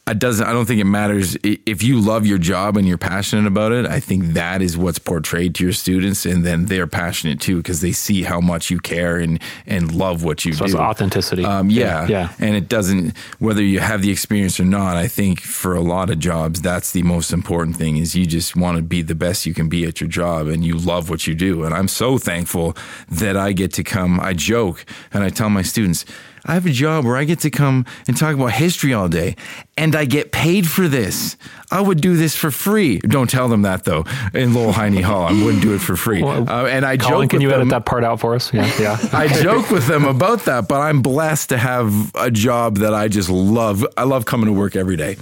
it 0.07 0.19
doesn't 0.19 0.45
i 0.45 0.53
don't 0.53 0.65
think 0.65 0.79
it 0.79 0.85
matters. 0.85 1.35
If 1.43 1.81
you 1.81 1.99
love 1.99 2.27
your 2.27 2.37
job 2.37 2.77
and 2.77 2.87
you're 2.87 2.97
passionate 2.97 3.47
about 3.47 3.71
it 3.71 3.85
i 3.87 3.99
think 3.99 4.33
that 4.33 4.61
is 4.61 4.77
what's 4.77 4.99
portrayed 4.99 5.55
to 5.55 5.63
your 5.63 5.73
students 5.73 6.25
and 6.25 6.45
then 6.45 6.65
they're 6.65 6.87
passionate 6.87 7.41
too 7.41 7.57
because 7.57 7.81
they 7.81 7.91
see 7.91 8.23
how 8.23 8.39
much 8.39 8.69
you 8.69 8.79
care 8.79 9.17
and 9.17 9.41
and 9.65 9.93
love 9.93 10.23
what 10.23 10.45
you 10.45 10.53
so 10.53 10.67
do. 10.67 10.77
authenticity. 10.77 11.43
Um, 11.43 11.69
yeah, 11.69 12.07
yeah. 12.07 12.07
yeah. 12.07 12.33
And 12.39 12.55
it 12.55 12.69
doesn't 12.69 13.17
whether 13.39 13.63
you 13.63 13.79
have 13.79 14.01
the 14.01 14.11
experience 14.11 14.59
or 14.59 14.65
not 14.65 14.95
i 14.95 15.07
think 15.07 15.41
for 15.41 15.73
a 15.73 15.81
lot 15.81 16.09
of 16.09 16.19
jobs 16.19 16.61
that's 16.61 16.91
the 16.91 17.03
most 17.03 17.33
important 17.33 17.75
thing 17.75 17.97
is 17.97 18.15
you 18.15 18.25
just 18.25 18.55
want 18.55 18.77
to 18.77 18.83
be 18.83 19.01
the 19.01 19.15
best 19.15 19.45
you 19.45 19.53
can 19.53 19.69
be 19.69 19.85
at 19.85 19.99
your 19.99 20.09
job 20.09 20.47
and 20.47 20.63
you 20.63 20.77
love 20.77 21.09
what 21.09 21.25
you 21.25 21.33
do. 21.33 21.63
And 21.63 21.73
i'm 21.73 21.87
so 21.87 22.17
thankful 22.17 22.77
that 23.09 23.35
i 23.35 23.53
get 23.53 23.73
to 23.73 23.83
come 23.83 24.19
i 24.19 24.33
joke 24.33 24.85
and 25.11 25.23
i 25.23 25.29
tell 25.29 25.49
my 25.49 25.61
students 25.61 26.05
I 26.45 26.53
have 26.53 26.65
a 26.65 26.71
job 26.71 27.05
where 27.05 27.17
I 27.17 27.23
get 27.23 27.39
to 27.39 27.49
come 27.49 27.85
and 28.07 28.15
talk 28.15 28.35
about 28.35 28.51
history 28.51 28.93
all 28.93 29.09
day, 29.09 29.35
and 29.77 29.95
I 29.95 30.05
get 30.05 30.31
paid 30.31 30.67
for 30.67 30.87
this. 30.87 31.37
I 31.71 31.81
would 31.81 32.01
do 32.01 32.15
this 32.15 32.35
for 32.35 32.51
free. 32.51 32.99
Don't 32.99 33.29
tell 33.29 33.47
them 33.47 33.63
that 33.63 33.83
though. 33.83 34.05
In 34.33 34.53
Lowell 34.53 34.71
Heiny 34.71 35.01
Hall, 35.01 35.23
I 35.27 35.31
wouldn't 35.43 35.63
do 35.63 35.73
it 35.73 35.79
for 35.79 35.95
free. 35.95 36.21
Well, 36.21 36.49
uh, 36.49 36.65
and 36.67 36.85
I 36.85 36.97
Colin, 36.97 37.23
joke. 37.23 37.31
Can 37.31 37.41
you 37.41 37.49
them, 37.49 37.61
edit 37.61 37.71
that 37.71 37.85
part 37.85 38.03
out 38.03 38.19
for 38.19 38.35
us? 38.35 38.53
Yeah, 38.53 38.71
yeah. 38.79 38.97
I 39.13 39.27
joke 39.27 39.71
with 39.71 39.87
them 39.87 40.05
about 40.05 40.45
that, 40.45 40.67
but 40.67 40.81
I'm 40.81 41.01
blessed 41.01 41.49
to 41.49 41.57
have 41.57 42.13
a 42.15 42.29
job 42.29 42.77
that 42.77 42.93
I 42.93 43.07
just 43.07 43.29
love. 43.29 43.85
I 43.97 44.03
love 44.03 44.25
coming 44.25 44.45
to 44.47 44.53
work 44.53 44.75
every 44.75 44.97
day. 44.97 45.17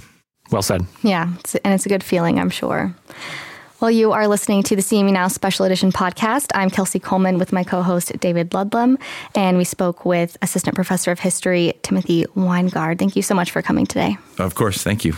Well 0.50 0.62
said. 0.62 0.82
Yeah, 1.02 1.32
and 1.64 1.74
it's 1.74 1.86
a 1.86 1.88
good 1.88 2.04
feeling, 2.04 2.38
I'm 2.38 2.50
sure. 2.50 2.94
Well, 3.84 3.90
you 3.90 4.12
are 4.12 4.26
listening 4.28 4.62
to 4.62 4.76
the 4.76 4.80
CMU 4.80 5.12
Now 5.12 5.28
Special 5.28 5.66
Edition 5.66 5.92
podcast. 5.92 6.52
I'm 6.54 6.70
Kelsey 6.70 6.98
Coleman 6.98 7.36
with 7.36 7.52
my 7.52 7.64
co 7.64 7.82
host 7.82 8.18
David 8.18 8.54
Ludlam, 8.54 8.96
and 9.34 9.58
we 9.58 9.64
spoke 9.64 10.06
with 10.06 10.38
Assistant 10.40 10.74
Professor 10.74 11.12
of 11.12 11.20
History 11.20 11.74
Timothy 11.82 12.24
Winegard. 12.34 12.98
Thank 12.98 13.14
you 13.14 13.20
so 13.20 13.34
much 13.34 13.50
for 13.50 13.60
coming 13.60 13.84
today. 13.84 14.16
Of 14.38 14.54
course. 14.54 14.82
Thank 14.82 15.04
you. 15.04 15.16